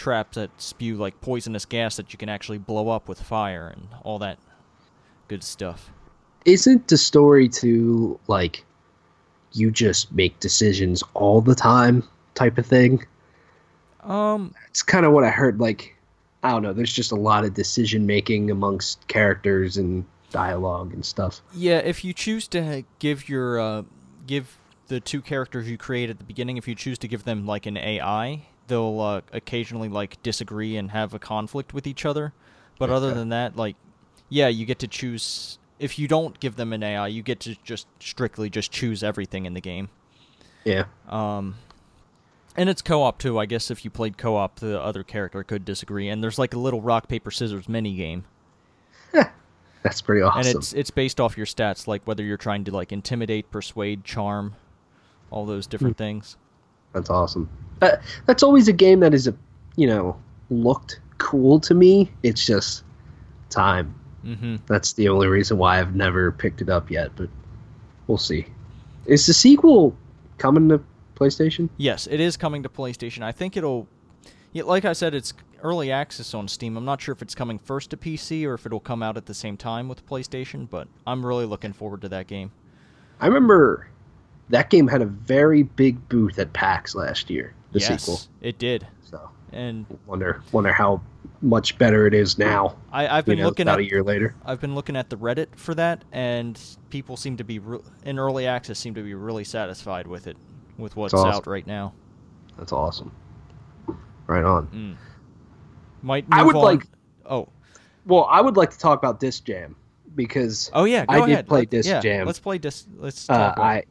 traps 0.00 0.34
that 0.36 0.50
spew 0.60 0.96
like 0.96 1.20
poisonous 1.20 1.64
gas 1.64 1.96
that 1.96 2.12
you 2.12 2.18
can 2.18 2.28
actually 2.28 2.58
blow 2.58 2.88
up 2.88 3.08
with 3.08 3.20
fire 3.20 3.68
and 3.68 3.88
all 4.02 4.18
that 4.18 4.38
good 5.28 5.44
stuff. 5.44 5.90
Isn't 6.46 6.88
the 6.88 6.96
story 6.96 7.48
to 7.50 8.18
like 8.26 8.64
you 9.52 9.70
just 9.70 10.10
make 10.12 10.40
decisions 10.40 11.02
all 11.14 11.40
the 11.40 11.54
time 11.54 12.02
type 12.34 12.56
of 12.58 12.66
thing? 12.66 13.04
Um, 14.02 14.54
It's 14.68 14.82
kind 14.82 15.04
of 15.04 15.12
what 15.12 15.24
I 15.24 15.30
heard. 15.30 15.60
Like, 15.60 15.94
I 16.42 16.50
don't 16.52 16.62
know. 16.62 16.72
There's 16.72 16.92
just 16.92 17.12
a 17.12 17.16
lot 17.16 17.44
of 17.44 17.52
decision 17.54 18.06
making 18.06 18.50
amongst 18.50 19.06
characters 19.08 19.76
and 19.76 20.04
dialogue 20.30 20.94
and 20.94 21.04
stuff. 21.04 21.42
yeah, 21.52 21.78
if 21.78 22.04
you 22.04 22.12
choose 22.14 22.48
to 22.48 22.84
give 23.00 23.28
your 23.28 23.58
uh, 23.60 23.82
give 24.26 24.56
the 24.86 25.00
two 25.00 25.20
characters 25.20 25.68
you 25.68 25.76
create 25.76 26.08
at 26.08 26.18
the 26.18 26.24
beginning, 26.24 26.56
if 26.56 26.66
you 26.66 26.74
choose 26.74 26.98
to 27.00 27.08
give 27.08 27.24
them 27.24 27.46
like 27.46 27.66
an 27.66 27.76
AI, 27.76 28.46
they'll 28.70 28.98
uh, 29.00 29.20
occasionally 29.34 29.90
like 29.90 30.22
disagree 30.22 30.78
and 30.78 30.90
have 30.92 31.12
a 31.12 31.18
conflict 31.18 31.74
with 31.74 31.86
each 31.86 32.06
other. 32.06 32.32
But 32.78 32.88
other 32.88 33.12
than 33.12 33.28
that, 33.28 33.56
like, 33.56 33.76
yeah, 34.30 34.48
you 34.48 34.64
get 34.64 34.78
to 34.78 34.88
choose. 34.88 35.58
If 35.78 35.98
you 35.98 36.08
don't 36.08 36.40
give 36.40 36.56
them 36.56 36.72
an 36.72 36.82
AI, 36.82 37.08
you 37.08 37.22
get 37.22 37.40
to 37.40 37.54
just 37.62 37.86
strictly 38.00 38.48
just 38.48 38.72
choose 38.72 39.02
everything 39.02 39.44
in 39.44 39.52
the 39.52 39.60
game. 39.60 39.90
Yeah. 40.64 40.84
Um, 41.08 41.56
and 42.56 42.68
it's 42.70 42.80
co-op 42.82 43.18
too. 43.18 43.38
I 43.38 43.44
guess 43.46 43.70
if 43.70 43.84
you 43.84 43.90
played 43.90 44.16
co-op, 44.18 44.60
the 44.60 44.80
other 44.80 45.02
character 45.02 45.42
could 45.44 45.64
disagree. 45.66 46.08
And 46.08 46.22
there's 46.22 46.38
like 46.38 46.54
a 46.54 46.58
little 46.58 46.80
rock 46.80 47.06
paper 47.08 47.30
scissors 47.30 47.68
mini 47.68 47.94
game, 47.96 48.24
That's 49.82 50.02
pretty 50.02 50.20
awesome. 50.22 50.40
and 50.40 50.48
it's 50.58 50.72
it's 50.74 50.90
based 50.90 51.20
off 51.20 51.36
your 51.38 51.46
stats, 51.46 51.86
like 51.86 52.06
whether 52.06 52.22
you're 52.22 52.36
trying 52.36 52.64
to 52.64 52.70
like 52.70 52.92
intimidate, 52.92 53.50
persuade, 53.50 54.04
charm, 54.04 54.54
all 55.30 55.46
those 55.46 55.66
different 55.66 55.96
Hmm. 55.96 56.04
things. 56.04 56.36
That's 56.92 57.10
awesome. 57.10 57.48
Uh, 57.82 57.96
that's 58.26 58.42
always 58.42 58.68
a 58.68 58.72
game 58.72 59.00
that 59.00 59.14
is 59.14 59.26
a, 59.26 59.34
you 59.76 59.86
know, 59.86 60.16
looked 60.50 61.00
cool 61.18 61.60
to 61.60 61.74
me. 61.74 62.10
It's 62.22 62.44
just 62.44 62.84
time. 63.48 63.94
Mm-hmm. 64.24 64.56
That's 64.66 64.92
the 64.94 65.08
only 65.08 65.28
reason 65.28 65.58
why 65.58 65.78
I've 65.78 65.94
never 65.94 66.30
picked 66.32 66.60
it 66.60 66.68
up 66.68 66.90
yet, 66.90 67.10
but 67.16 67.28
we'll 68.06 68.18
see. 68.18 68.46
Is 69.06 69.26
the 69.26 69.32
sequel 69.32 69.96
coming 70.38 70.68
to 70.68 70.82
PlayStation? 71.14 71.68
Yes, 71.76 72.06
it 72.06 72.20
is 72.20 72.36
coming 72.36 72.62
to 72.62 72.68
PlayStation. 72.68 73.22
I 73.22 73.32
think 73.32 73.56
it'll. 73.56 73.88
Yeah, 74.52 74.64
like 74.64 74.84
I 74.84 74.92
said, 74.92 75.14
it's 75.14 75.32
early 75.62 75.92
access 75.92 76.34
on 76.34 76.48
Steam. 76.48 76.76
I'm 76.76 76.84
not 76.84 77.00
sure 77.00 77.12
if 77.12 77.22
it's 77.22 77.34
coming 77.34 77.58
first 77.58 77.90
to 77.90 77.96
PC 77.96 78.44
or 78.44 78.54
if 78.54 78.66
it'll 78.66 78.80
come 78.80 79.02
out 79.02 79.16
at 79.16 79.26
the 79.26 79.34
same 79.34 79.56
time 79.56 79.88
with 79.88 80.06
PlayStation, 80.06 80.68
but 80.68 80.88
I'm 81.06 81.24
really 81.24 81.44
looking 81.46 81.72
forward 81.72 82.02
to 82.02 82.08
that 82.08 82.26
game. 82.26 82.50
I 83.20 83.26
remember 83.26 83.88
that 84.50 84.70
game 84.70 84.86
had 84.86 85.02
a 85.02 85.06
very 85.06 85.62
big 85.64 86.08
booth 86.08 86.38
at 86.38 86.52
PAX 86.52 86.94
last 86.94 87.30
year. 87.30 87.54
The 87.72 87.80
yes, 87.80 88.02
sequel. 88.04 88.20
it 88.40 88.58
did, 88.58 88.86
So 89.04 89.30
and 89.52 89.86
wonder 90.06 90.42
wonder 90.52 90.72
how 90.72 91.00
much 91.42 91.78
better 91.78 92.06
it 92.06 92.12
is 92.14 92.36
now. 92.38 92.76
I, 92.92 93.06
I've 93.08 93.26
You 93.26 93.32
been 93.32 93.38
know, 93.40 93.46
looking 93.46 93.66
about 93.66 93.74
at 93.80 93.86
a 93.86 93.88
year 93.90 94.02
later. 94.02 94.34
I've 94.44 94.60
been 94.60 94.74
looking 94.74 94.94
at 94.96 95.08
the 95.08 95.16
Reddit 95.16 95.56
for 95.56 95.74
that, 95.76 96.04
and 96.12 96.60
people 96.90 97.16
seem 97.16 97.36
to 97.38 97.44
be 97.44 97.58
re- 97.60 97.78
in 98.04 98.18
early 98.18 98.46
access 98.46 98.78
seem 98.78 98.94
to 98.94 99.02
be 99.02 99.14
really 99.14 99.44
satisfied 99.44 100.06
with 100.06 100.26
it, 100.26 100.36
with 100.76 100.96
what's 100.96 101.14
awesome. 101.14 101.30
out 101.30 101.46
right 101.46 101.66
now. 101.66 101.94
That's 102.58 102.72
awesome. 102.72 103.12
Right 104.26 104.44
on. 104.44 104.66
Mm. 104.68 104.96
Might 106.02 106.26
I 106.30 106.42
would 106.42 106.56
on- 106.56 106.62
like- 106.62 106.86
Oh, 107.24 107.48
Well, 108.06 108.26
I 108.28 108.40
would 108.40 108.56
like 108.56 108.70
to 108.70 108.78
talk 108.78 108.98
about 108.98 109.20
Disc 109.20 109.44
Jam 109.44 109.76
because 110.16 110.70
oh 110.74 110.84
yeah. 110.84 111.06
Go 111.06 111.12
I 111.14 111.20
did 111.20 111.32
ahead. 111.32 111.46
play 111.46 111.60
Let- 111.60 111.70
Disc 111.70 111.88
yeah, 111.88 112.00
Jam. 112.00 112.26
Let's 112.26 112.40
play 112.40 112.58
Disc. 112.58 112.86
Let's 112.98 113.28
uh, 113.30 113.36
talk. 113.38 113.52
about 113.56 113.64
I 113.64 113.84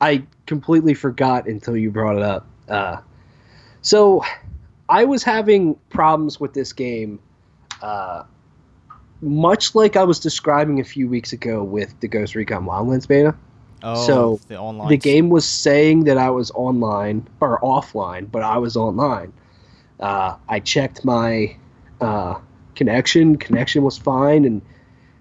I 0.00 0.24
completely 0.46 0.94
forgot 0.94 1.46
until 1.46 1.76
you 1.76 1.90
brought 1.90 2.16
it 2.16 2.22
up. 2.22 2.46
Uh, 2.68 2.98
so 3.80 4.22
I 4.88 5.04
was 5.04 5.22
having 5.22 5.76
problems 5.88 6.38
with 6.38 6.54
this 6.54 6.72
game, 6.72 7.18
uh, 7.82 8.24
much 9.20 9.74
like 9.74 9.96
I 9.96 10.04
was 10.04 10.20
describing 10.20 10.80
a 10.80 10.84
few 10.84 11.08
weeks 11.08 11.32
ago 11.32 11.62
with 11.64 11.98
the 12.00 12.08
Ghost 12.08 12.34
Recon 12.34 12.64
Wildlands 12.64 13.08
beta. 13.08 13.34
oh, 13.82 14.06
so 14.06 14.40
the 14.48 14.58
online. 14.58 14.88
The 14.88 14.96
game 14.96 15.30
was 15.30 15.48
saying 15.48 16.04
that 16.04 16.18
I 16.18 16.30
was 16.30 16.50
online 16.52 17.26
or 17.40 17.58
offline, 17.60 18.30
but 18.30 18.42
I 18.42 18.58
was 18.58 18.76
online. 18.76 19.32
Uh, 19.98 20.36
I 20.48 20.60
checked 20.60 21.04
my 21.04 21.56
uh, 22.00 22.38
connection. 22.74 23.36
Connection 23.36 23.82
was 23.82 23.96
fine, 23.96 24.44
and 24.44 24.60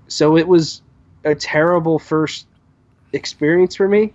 so 0.07 0.35
it 0.38 0.47
was 0.47 0.81
a 1.23 1.33
terrible 1.33 1.97
first 1.97 2.45
experience 3.13 3.75
for 3.75 3.88
me. 3.88 4.13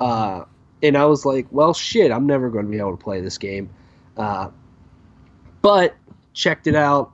Uh, 0.00 0.44
and 0.82 0.96
I 0.96 1.04
was 1.06 1.24
like, 1.24 1.46
"Well, 1.50 1.74
shit, 1.74 2.10
I'm 2.12 2.26
never 2.26 2.50
going 2.50 2.64
to 2.66 2.70
be 2.70 2.78
able 2.78 2.96
to 2.96 3.02
play 3.02 3.20
this 3.20 3.38
game." 3.38 3.70
Uh, 4.16 4.50
but 5.62 5.94
checked 6.34 6.66
it 6.66 6.74
out 6.76 7.12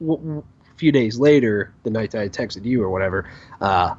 w- 0.00 0.18
w- 0.18 0.42
a 0.70 0.74
few 0.76 0.92
days 0.92 1.18
later, 1.18 1.72
the 1.82 1.90
night 1.90 2.10
that 2.12 2.22
I 2.22 2.28
texted 2.28 2.64
you 2.64 2.82
or 2.82 2.90
whatever. 2.90 3.28
Uh, 3.60 3.94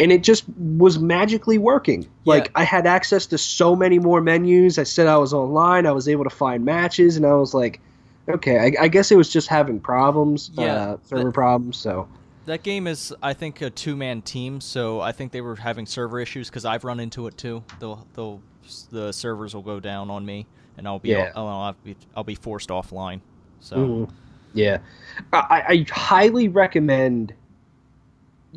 and 0.00 0.12
it 0.12 0.22
just 0.22 0.44
was 0.56 0.98
magically 0.98 1.58
working. 1.58 2.08
Like 2.24 2.50
I 2.54 2.62
had 2.64 2.86
access 2.86 3.26
to 3.26 3.38
so 3.38 3.74
many 3.74 3.98
more 3.98 4.20
menus. 4.20 4.78
I 4.78 4.84
said 4.84 5.06
I 5.08 5.16
was 5.16 5.32
online. 5.32 5.86
I 5.86 5.92
was 5.92 6.08
able 6.08 6.24
to 6.24 6.30
find 6.30 6.64
matches, 6.64 7.16
and 7.16 7.26
I 7.26 7.34
was 7.34 7.52
like, 7.54 7.80
okay, 8.28 8.58
I, 8.58 8.84
I 8.84 8.88
guess 8.88 9.10
it 9.10 9.16
was 9.16 9.28
just 9.28 9.48
having 9.48 9.80
problems, 9.80 10.50
Yeah, 10.54 10.64
uh, 10.74 10.96
server 11.04 11.24
that- 11.24 11.32
problems. 11.32 11.76
So 11.78 12.08
That 12.48 12.62
game 12.62 12.86
is, 12.86 13.14
I 13.22 13.34
think, 13.34 13.60
a 13.60 13.68
two-man 13.68 14.22
team, 14.22 14.62
so 14.62 15.02
I 15.02 15.12
think 15.12 15.32
they 15.32 15.42
were 15.42 15.56
having 15.56 15.84
server 15.84 16.18
issues 16.18 16.48
because 16.48 16.64
I've 16.64 16.82
run 16.82 16.98
into 16.98 17.26
it 17.26 17.36
too. 17.36 17.62
They'll 17.78 18.06
they'll 18.14 18.40
the 18.90 19.12
servers 19.12 19.54
will 19.54 19.62
go 19.62 19.80
down 19.80 20.08
on 20.08 20.24
me, 20.24 20.46
and 20.78 20.88
I'll 20.88 20.98
be 20.98 21.10
Yeah. 21.10 21.30
I'll, 21.36 21.46
I'll, 21.46 21.76
be, 21.84 21.94
I'll 22.16 22.24
be 22.24 22.34
forced 22.34 22.70
offline. 22.70 23.20
So 23.60 23.76
Mhm. 23.76 24.10
Yeah, 24.54 24.78
I, 25.32 25.62
I 25.68 25.86
highly 25.90 26.48
recommend 26.48 27.34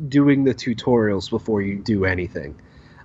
doing 0.08 0.44
the 0.44 0.54
tutorials 0.54 1.28
before 1.28 1.60
you 1.60 1.76
do 1.76 2.06
anything. 2.06 2.54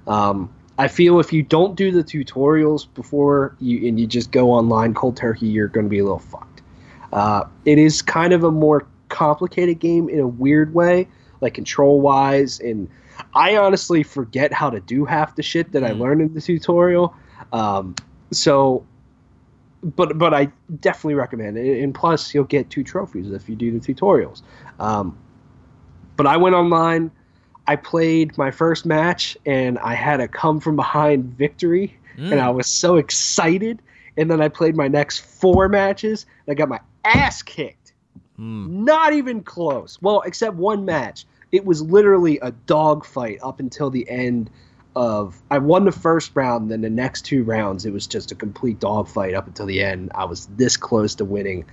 Um, 0.07 0.49
I 0.77 0.87
feel 0.87 1.19
if 1.19 1.33
you 1.33 1.43
don't 1.43 1.75
do 1.75 1.91
the 1.91 2.03
tutorials 2.03 2.87
before 2.95 3.57
you 3.59 3.85
and 3.89 3.99
you 3.99 4.07
just 4.07 4.31
go 4.31 4.51
online 4.51 4.93
cold 4.93 5.17
turkey, 5.17 5.47
you're 5.47 5.67
going 5.67 5.85
to 5.85 5.89
be 5.89 5.99
a 5.99 6.03
little 6.03 6.19
fucked. 6.19 6.61
Uh, 7.11 7.43
it 7.65 7.77
is 7.77 8.01
kind 8.01 8.31
of 8.31 8.45
a 8.45 8.51
more 8.51 8.87
complicated 9.09 9.79
game 9.79 10.09
in 10.09 10.19
a 10.19 10.27
weird 10.27 10.73
way, 10.73 11.07
like 11.41 11.53
control 11.53 12.01
wise, 12.01 12.59
and 12.59 12.89
I 13.33 13.57
honestly 13.57 14.03
forget 14.03 14.53
how 14.53 14.69
to 14.69 14.79
do 14.79 15.05
half 15.05 15.35
the 15.35 15.43
shit 15.43 15.71
that 15.71 15.83
I 15.83 15.91
Mm. 15.91 15.99
learned 15.99 16.21
in 16.21 16.33
the 16.33 16.41
tutorial. 16.41 17.13
Um, 17.51 17.95
so 18.31 18.83
but 19.95 20.17
but 20.17 20.33
I 20.33 20.51
definitely 20.81 21.13
recommend 21.15 21.57
it. 21.57 21.81
And 21.83 21.93
plus, 21.93 22.33
you'll 22.33 22.43
get 22.45 22.69
two 22.69 22.83
trophies 22.83 23.31
if 23.31 23.47
you 23.47 23.55
do 23.55 23.77
the 23.77 23.93
tutorials. 23.93 24.41
Um, 24.79 25.15
but 26.15 26.25
I 26.25 26.37
went 26.37 26.55
online. 26.55 27.11
I 27.67 27.75
played 27.75 28.37
my 28.37 28.49
first 28.49 28.85
match, 28.85 29.37
and 29.45 29.77
I 29.79 29.93
had 29.93 30.19
a 30.19 30.27
come 30.27 30.59
from 30.59 30.75
behind 30.75 31.25
victory, 31.25 31.95
Mm. 32.17 32.31
and 32.31 32.41
I 32.41 32.49
was 32.49 32.67
so 32.67 32.95
excited. 32.97 33.81
And 34.17 34.31
then 34.31 34.41
I 34.41 34.47
played 34.47 34.75
my 34.75 34.87
next 34.87 35.19
four 35.19 35.69
matches, 35.69 36.25
and 36.45 36.53
I 36.53 36.55
got 36.55 36.69
my 36.69 36.79
ass 37.05 37.43
kicked. 37.43 37.86
Mm. 38.39 38.69
Not 38.69 39.13
even 39.13 39.43
close. 39.43 39.97
Well, 40.01 40.21
except 40.21 40.55
one 40.55 40.85
match. 40.85 41.25
It 41.51 41.65
was 41.65 41.81
literally 41.81 42.39
a 42.39 42.51
dogfight 42.51 43.39
up 43.41 43.59
until 43.59 43.89
the 43.89 44.09
end 44.09 44.49
of. 44.95 45.41
I 45.49 45.59
won 45.59 45.85
the 45.85 45.91
first 45.91 46.31
round, 46.35 46.69
then 46.69 46.81
the 46.81 46.89
next 46.89 47.23
two 47.23 47.43
rounds, 47.43 47.85
it 47.85 47.93
was 47.93 48.05
just 48.05 48.31
a 48.31 48.35
complete 48.35 48.79
dogfight 48.79 49.33
up 49.33 49.47
until 49.47 49.65
the 49.65 49.81
end. 49.81 50.11
I 50.13 50.25
was 50.25 50.47
this 50.57 50.77
close 50.77 51.15
to 51.15 51.25
winning. 51.25 51.65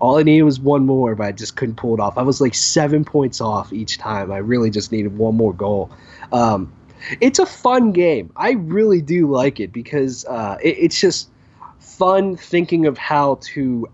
All 0.00 0.18
I 0.18 0.22
needed 0.22 0.42
was 0.42 0.58
one 0.58 0.84
more, 0.84 1.14
but 1.14 1.26
I 1.26 1.32
just 1.32 1.56
couldn't 1.56 1.76
pull 1.76 1.94
it 1.94 2.00
off. 2.00 2.18
I 2.18 2.22
was 2.22 2.40
like 2.40 2.54
seven 2.54 3.04
points 3.04 3.40
off 3.40 3.72
each 3.72 3.98
time. 3.98 4.32
I 4.32 4.38
really 4.38 4.70
just 4.70 4.90
needed 4.92 5.16
one 5.16 5.36
more 5.36 5.52
goal. 5.52 5.92
Um, 6.32 6.72
it's 7.20 7.38
a 7.38 7.46
fun 7.46 7.92
game. 7.92 8.32
I 8.36 8.52
really 8.52 9.00
do 9.00 9.30
like 9.30 9.60
it 9.60 9.72
because 9.72 10.24
uh, 10.24 10.58
it, 10.60 10.76
it's 10.78 11.00
just 11.00 11.30
fun 11.78 12.36
thinking 12.36 12.86
of 12.86 12.98
how 12.98 13.38
to 13.42 13.88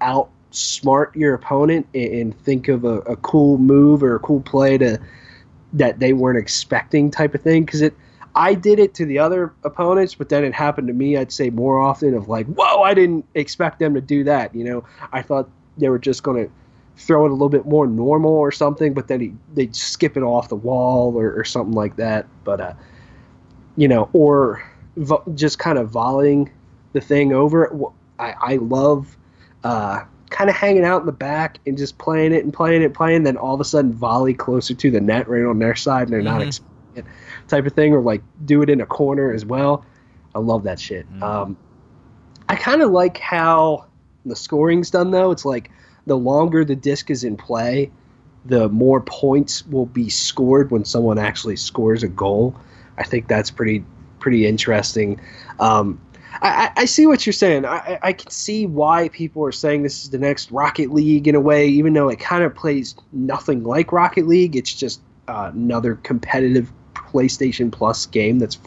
outsmart 0.51 1.15
your 1.15 1.35
opponent 1.35 1.87
and, 1.95 2.39
think 2.45 2.69
of 2.69 2.85
a, 2.85 2.99
a 3.01 3.17
cool 3.17 3.59
move 3.59 4.03
or 4.03 4.15
a 4.15 4.19
cool 4.21 4.41
play 4.41 4.79
to 4.79 4.99
that 5.73 5.99
they 5.99 6.13
weren't 6.13 6.39
expecting 6.39 7.11
type 7.11 7.35
of 7.35 7.43
thing. 7.43 7.65
Because 7.65 7.83
it, 7.83 7.95
I 8.35 8.55
did 8.55 8.79
it 8.79 8.95
to 8.95 9.05
the 9.05 9.19
other 9.19 9.53
opponents, 9.65 10.15
but 10.15 10.29
then 10.29 10.45
it 10.45 10.55
happened 10.55 10.89
to 10.89 10.95
me. 10.95 11.17
I'd 11.17 11.33
say 11.33 11.51
more 11.51 11.79
often 11.79 12.15
of 12.15 12.29
like, 12.29 12.47
whoa, 12.47 12.83
I 12.83 12.95
didn't 12.95 13.27
expect 13.35 13.79
them 13.79 13.95
to 13.95 14.01
do 14.01 14.25
that. 14.25 14.55
You 14.55 14.65
know, 14.65 14.85
I 15.13 15.23
thought 15.23 15.49
they 15.77 15.89
were 15.89 15.99
just 15.99 16.23
going 16.23 16.47
to 16.47 16.53
throw 16.97 17.25
it 17.25 17.31
a 17.31 17.33
little 17.33 17.49
bit 17.49 17.67
more 17.67 17.87
normal 17.87 18.33
or 18.33 18.51
something, 18.51 18.93
but 18.93 19.09
then 19.09 19.21
he, 19.21 19.33
they'd 19.55 19.75
skip 19.77 20.17
it 20.17 20.23
off 20.23 20.49
the 20.49 20.57
wall 20.57 21.17
or, 21.17 21.33
or 21.33 21.45
something 21.45 21.75
like 21.75 21.97
that. 21.97 22.27
But 22.45 22.61
uh, 22.61 22.75
you 23.77 23.87
know, 23.87 24.09
or 24.13 24.69
vo- 24.97 25.23
just 25.35 25.59
kind 25.59 25.79
of 25.79 25.91
volleying 25.91 26.51
the 26.93 27.01
thing 27.01 27.33
over. 27.33 27.73
I, 28.19 28.35
I 28.41 28.57
love 28.57 29.17
uh, 29.63 30.05
kind 30.31 30.51
of 30.51 30.57
hanging 30.57 30.85
out 30.85 31.01
in 31.01 31.07
the 31.07 31.13
back 31.13 31.59
and 31.67 31.77
just 31.79 31.99
playing 31.99 32.33
it 32.33 32.45
and 32.45 32.53
playing 32.53 32.83
it, 32.83 32.95
playing. 32.95 33.23
Then 33.25 33.37
all 33.37 33.55
of 33.55 33.61
a 33.61 33.65
sudden, 33.65 33.93
volley 33.93 34.35
closer 34.35 34.75
to 34.75 34.91
the 34.91 35.01
net, 35.01 35.29
right 35.29 35.45
on 35.45 35.59
their 35.59 35.75
side, 35.75 36.03
and 36.05 36.13
they're 36.13 36.23
not 36.23 36.41
Mhm. 36.41 36.47
expecting 36.47 36.75
it, 36.97 37.05
type 37.49 37.67
of 37.67 37.73
thing, 37.73 37.93
or 37.95 38.01
like 38.01 38.23
do 38.45 38.63
it 38.63 38.71
in 38.71 38.81
a 38.81 38.87
corner 38.87 39.33
as 39.33 39.45
well. 39.45 39.85
I 40.35 40.41
love 40.41 40.65
that 40.65 40.79
shit. 40.79 41.07
Mhm. 41.15 41.23
Um, 41.23 41.57
I 42.49 42.57
kind 42.57 42.83
of 42.83 42.91
like 42.91 43.19
how 43.19 43.85
the 44.25 44.37
scoring's 44.37 44.91
done 44.91 45.11
though. 45.11 45.31
It's 45.31 45.45
like 45.45 45.71
the 46.07 46.17
longer 46.17 46.65
the 46.65 46.77
disc 46.77 47.11
is 47.11 47.25
in 47.25 47.37
play, 47.37 47.91
the 48.45 48.69
more 48.69 49.01
points 49.01 49.67
will 49.67 49.87
be 49.87 50.09
scored 50.09 50.71
when 50.71 50.85
someone 50.85 51.19
actually 51.19 51.57
scores 51.57 52.03
a 52.03 52.09
goal. 52.09 52.55
I 52.97 53.03
think 53.05 53.29
that's 53.29 53.51
pretty 53.51 53.85
pretty 54.19 54.47
interesting. 54.47 55.21
Um, 55.61 56.01
I, 56.33 56.71
I 56.77 56.85
see 56.85 57.07
what 57.07 57.27
you're 57.27 57.33
saying. 57.33 57.65
I, 57.65 57.77
I- 57.77 57.99
I 58.03 58.13
can 58.13 58.31
see 58.31 58.67
why 58.67 59.09
people 59.09 59.45
are 59.45 59.53
saying 59.53 59.83
this 59.83 60.05
is 60.05 60.11
the 60.11 60.19
next 60.19 60.51
Rocket 60.51 60.93
League 60.93 61.27
in 61.27 61.35
a 61.35 61.41
way, 61.41 61.69
even 61.69 61.93
though 61.95 62.09
it 62.09 62.19
kind 62.21 62.45
of 62.45 62.55
plays 62.55 62.95
nothing 63.13 63.65
like 63.65 63.93
Rocket 63.93 64.27
League. 64.29 64.55
It's 64.57 64.73
just 64.73 65.01
uh, 65.27 65.51
another 65.53 65.97
competitive 65.97 66.71
PlayStation 66.95 67.73
Plus 67.73 68.07
game 68.07 68.39
that's, 68.39 68.59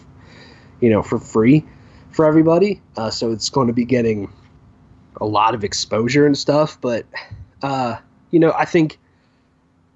you 0.79 0.89
know, 0.89 1.01
for 1.01 1.19
free 1.19 1.63
for 2.11 2.25
everybody. 2.25 2.81
Uh, 2.97 3.09
so 3.09 3.31
it's 3.31 3.49
going 3.49 3.67
to 3.67 3.73
be 3.73 3.85
getting 3.85 4.31
a 5.19 5.25
lot 5.25 5.53
of 5.55 5.63
exposure 5.63 6.25
and 6.25 6.37
stuff. 6.37 6.79
But, 6.81 7.05
uh, 7.61 7.97
you 8.31 8.39
know, 8.39 8.51
I 8.57 8.65
think 8.65 8.97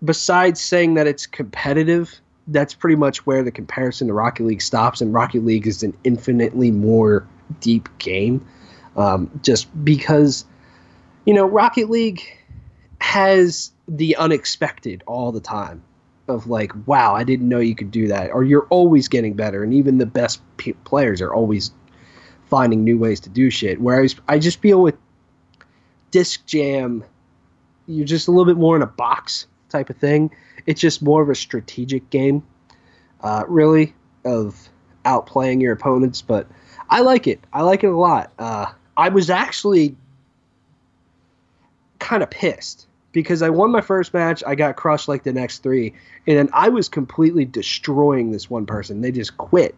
besides 0.04 0.62
saying 0.62 0.94
that 0.94 1.08
it's 1.08 1.26
competitive, 1.26 2.14
that's 2.48 2.74
pretty 2.74 2.96
much 2.96 3.26
where 3.26 3.44
the 3.44 3.52
comparison 3.52 4.08
to 4.08 4.14
Rocket 4.14 4.46
League 4.46 4.62
stops. 4.62 5.02
And 5.02 5.14
Rocket 5.14 5.44
League 5.44 5.66
is 5.68 5.84
an 5.84 5.96
infinitely 6.04 6.72
more 6.72 7.28
deep 7.60 7.90
game. 7.98 8.46
Um, 8.96 9.40
just 9.44 9.68
because, 9.84 10.46
you 11.26 11.34
know, 11.34 11.46
Rocket 11.46 11.90
League 11.90 12.24
has 13.02 13.72
the 13.88 14.16
unexpected 14.16 15.04
all 15.06 15.32
the 15.32 15.42
time 15.42 15.84
of 16.28 16.48
like, 16.48 16.72
wow, 16.88 17.14
I 17.14 17.24
didn't 17.24 17.48
know 17.48 17.60
you 17.60 17.76
could 17.76 17.92
do 17.92 18.08
that. 18.08 18.32
Or 18.32 18.44
you're 18.44 18.68
always 18.70 19.08
getting 19.08 19.34
better. 19.34 19.64
And 19.64 19.74
even 19.74 19.98
the 19.98 20.06
best 20.06 20.42
p- 20.58 20.74
players 20.74 21.22
are 21.22 21.34
always 21.34 21.72
finding 22.50 22.84
new 22.84 22.98
ways 22.98 23.20
to 23.22 23.30
do 23.30 23.50
shit. 23.50 23.80
Whereas 23.80 24.16
I 24.28 24.40
just 24.40 24.60
feel 24.60 24.82
with 24.82 24.96
Disc 26.12 26.46
Jam, 26.46 27.04
you're 27.88 28.06
just 28.06 28.28
a 28.28 28.32
little 28.32 28.46
bit 28.46 28.58
more 28.58 28.76
in 28.76 28.82
a 28.82 28.88
box 28.88 29.48
type 29.70 29.90
of 29.90 29.98
thing. 29.98 30.32
It's 30.66 30.82
just 30.82 31.02
more 31.02 31.22
of 31.22 31.30
a 31.30 31.36
strategic 31.36 32.10
game, 32.10 32.44
uh, 33.22 33.44
really, 33.48 33.94
of 34.24 34.70
outplaying 35.04 35.62
your 35.62 35.74
opponents. 35.74 36.22
But 36.22 36.48
I 36.90 37.02
like 37.02 37.28
it. 37.28 37.40
I 37.54 37.64
like 37.64 37.84
it 37.84 37.88
a 37.88 37.98
lot. 37.98 38.32
Uh, 38.38 38.68
I 38.96 39.10
was 39.10 39.30
actually 39.30 39.96
kind 42.00 42.24
of 42.24 42.30
pissed 42.30 42.88
because 43.12 43.42
I 43.42 43.50
won 43.50 43.72
my 43.72 43.82
first 43.82 44.14
match. 44.14 44.44
I 44.46 44.56
got 44.56 44.76
crushed 44.76 45.08
like 45.08 45.24
the 45.24 45.34
next 45.34 45.64
three, 45.64 45.94
and 46.28 46.38
then 46.38 46.50
I 46.54 46.70
was 46.70 46.90
completely 46.90 47.46
destroying 47.46 48.32
this 48.32 48.50
one 48.50 48.66
person. 48.66 49.02
They 49.02 49.12
just 49.12 49.38
quit 49.38 49.76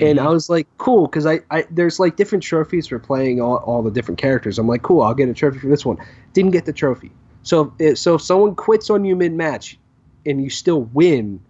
and 0.00 0.18
Mhm. 0.18 0.22
I 0.22 0.28
was 0.30 0.48
like, 0.48 0.66
cool, 0.78 1.06
because 1.06 1.26
I, 1.26 1.40
I 1.50 1.66
there's 1.70 2.00
like 2.00 2.16
different 2.16 2.42
trophies 2.42 2.86
for 2.86 2.98
playing 2.98 3.40
all, 3.40 3.56
all 3.56 3.82
the 3.82 3.90
different 3.90 4.18
characters. 4.18 4.58
I'm 4.58 4.66
like, 4.66 4.82
cool, 4.82 5.02
I'll 5.02 5.14
get 5.14 5.28
a 5.28 5.34
trophy 5.34 5.58
for 5.58 5.68
this 5.68 5.84
one. 5.84 5.98
Didn't 6.32 6.52
get 6.52 6.64
the 6.64 6.72
trophy. 6.72 7.12
So 7.42 7.74
if, 7.78 7.98
so 7.98 8.14
if 8.14 8.22
someone 8.22 8.54
quits 8.54 8.88
on 8.88 9.04
you 9.04 9.14
mid 9.14 9.34
match, 9.34 9.78
and 10.24 10.42
you 10.42 10.48
still 10.48 10.82
win, 10.94 11.40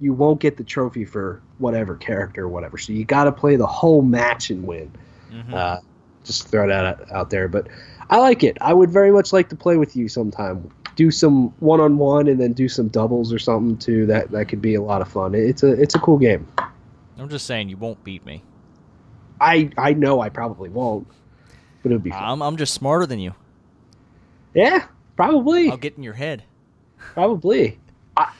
you 0.00 0.12
won't 0.12 0.40
get 0.40 0.56
the 0.56 0.64
trophy 0.64 1.04
for 1.04 1.40
whatever 1.58 1.94
character 1.96 2.42
or 2.44 2.48
whatever. 2.48 2.76
So 2.78 2.92
you 2.92 3.04
got 3.04 3.24
to 3.24 3.32
play 3.32 3.56
the 3.56 3.66
whole 3.66 4.02
match 4.02 4.50
and 4.50 4.66
win. 4.66 4.90
Mhm. 5.32 5.54
Uh, 5.54 5.78
just 6.24 6.48
throw 6.48 6.66
that 6.68 6.84
out, 6.84 7.12
out 7.12 7.30
there. 7.30 7.48
But 7.48 7.68
I 8.10 8.18
like 8.18 8.42
it. 8.44 8.58
I 8.60 8.74
would 8.74 8.90
very 8.90 9.10
much 9.10 9.32
like 9.32 9.48
to 9.50 9.56
play 9.56 9.76
with 9.76 9.96
you 9.96 10.08
sometime. 10.08 10.70
Do 10.96 11.10
some 11.10 11.48
one 11.60 11.80
on 11.80 11.98
one 11.98 12.26
and 12.28 12.40
then 12.40 12.52
do 12.52 12.68
some 12.68 12.88
doubles 12.88 13.32
or 13.32 13.38
something 13.38 13.76
too. 13.78 14.06
That 14.06 14.30
that 14.30 14.46
could 14.48 14.62
be 14.62 14.74
a 14.74 14.82
lot 14.82 15.02
of 15.02 15.08
fun. 15.08 15.34
It's 15.34 15.62
a 15.62 15.72
it's 15.72 15.94
a 15.94 15.98
cool 15.98 16.18
game. 16.18 16.46
I'm 17.18 17.28
just 17.28 17.46
saying 17.46 17.68
you 17.68 17.76
won't 17.76 18.02
beat 18.04 18.24
me. 18.26 18.42
I 19.40 19.70
I 19.76 19.92
know 19.92 20.20
I 20.20 20.28
probably 20.30 20.68
won't, 20.70 21.06
but 21.82 21.90
it 21.92 21.94
would 21.96 22.02
be 22.02 22.10
fun. 22.10 22.22
I'm 22.22 22.42
I'm 22.42 22.56
just 22.56 22.72
smarter 22.74 23.04
than 23.06 23.18
you. 23.18 23.34
yeah, 24.54 24.86
probably, 25.16 25.70
I'll 25.70 25.76
get 25.76 25.96
in 25.96 26.02
your 26.02 26.14
head. 26.14 26.44
probably. 27.14 27.78
I, 28.16 28.30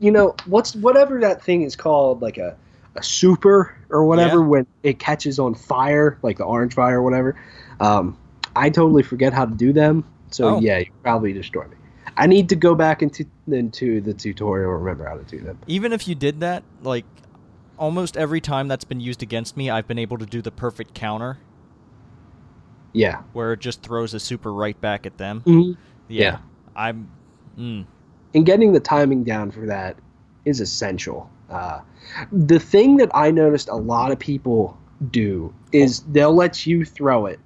you 0.00 0.10
know 0.10 0.34
what's 0.46 0.74
whatever 0.76 1.20
that 1.20 1.42
thing 1.42 1.62
is 1.62 1.74
called, 1.76 2.22
like 2.22 2.38
a 2.38 2.56
a 2.94 3.02
super 3.02 3.76
or 3.90 4.04
whatever 4.04 4.38
Yeah. 4.40 4.46
when 4.46 4.66
it 4.82 4.98
catches 4.98 5.38
on 5.38 5.54
fire, 5.54 6.18
like 6.22 6.38
the 6.38 6.44
orange 6.44 6.74
fire 6.74 6.98
or 6.98 7.02
whatever. 7.02 7.36
Um, 7.80 8.16
I 8.56 8.70
totally 8.70 9.02
forget 9.02 9.32
how 9.32 9.44
to 9.46 9.54
do 9.54 9.72
them, 9.72 10.04
so 10.30 10.56
Oh. 10.56 10.60
yeah, 10.60 10.78
you 10.78 10.86
probably 11.02 11.32
destroy 11.32 11.64
me. 11.68 11.76
I 12.16 12.26
need 12.26 12.48
to 12.48 12.56
go 12.56 12.74
back 12.74 13.02
into 13.02 13.24
into 13.46 14.00
the 14.00 14.14
tutorial 14.14 14.70
and 14.74 14.84
remember 14.84 15.04
how 15.08 15.16
to 15.16 15.22
do 15.24 15.38
them. 15.40 15.58
Even 15.66 15.92
if 15.92 16.08
you 16.08 16.14
did 16.14 16.40
that, 16.40 16.64
like 16.82 17.04
almost 17.78 18.16
every 18.16 18.40
time 18.40 18.66
that's 18.68 18.84
been 18.84 18.98
used 19.00 19.22
against 19.22 19.56
me, 19.56 19.70
I've 19.70 19.86
been 19.86 19.98
able 20.00 20.18
to 20.18 20.26
do 20.26 20.42
the 20.42 20.50
perfect 20.50 20.94
counter 20.94 21.38
Yeah. 22.92 23.22
where 23.32 23.52
it 23.52 23.60
just 23.60 23.82
throws 23.82 24.14
a 24.14 24.20
super 24.20 24.52
right 24.52 24.78
back 24.80 25.06
at 25.06 25.18
them. 25.18 25.42
Mhm. 25.46 25.76
Yeah. 26.08 26.22
Yeah. 26.24 26.38
I'm 26.74 27.08
mm, 27.58 27.84
and 28.34 28.44
getting 28.46 28.72
the 28.72 28.80
timing 28.80 29.24
down 29.24 29.50
for 29.50 29.66
that 29.66 29.96
is 30.44 30.60
essential. 30.60 31.30
Uh, 31.50 31.80
the 32.30 32.58
thing 32.58 32.96
that 32.98 33.10
I 33.14 33.30
noticed 33.30 33.68
a 33.68 33.74
lot 33.74 34.12
of 34.12 34.18
people 34.18 34.76
do 35.10 35.52
is 35.72 36.00
they'll 36.00 36.34
let 36.34 36.66
you 36.66 36.84
throw 36.84 37.26
it, 37.26 37.40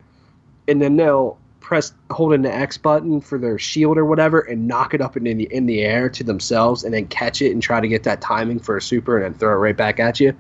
and 0.68 0.80
then 0.80 0.96
they'll 0.96 1.38
press 1.60 1.92
hold 2.10 2.32
in 2.32 2.42
the 2.42 2.52
X 2.52 2.76
button 2.76 3.20
for 3.20 3.38
their 3.38 3.58
shield 3.58 3.96
or 3.96 4.04
whatever, 4.04 4.40
and 4.40 4.66
knock 4.66 4.94
it 4.94 5.00
up 5.00 5.16
in 5.16 5.24
the 5.24 5.44
in 5.50 5.66
the 5.66 5.82
air 5.82 6.08
to 6.10 6.24
themselves, 6.24 6.84
and 6.84 6.92
then 6.92 7.06
catch 7.06 7.42
it 7.42 7.52
and 7.52 7.62
try 7.62 7.80
to 7.80 7.88
get 7.88 8.02
that 8.04 8.20
timing 8.20 8.58
for 8.58 8.76
a 8.76 8.82
super, 8.82 9.16
and 9.16 9.24
then 9.24 9.38
throw 9.38 9.52
it 9.52 9.56
right 9.56 9.76
back 9.76 10.00
at 10.00 10.18
you. 10.18 10.36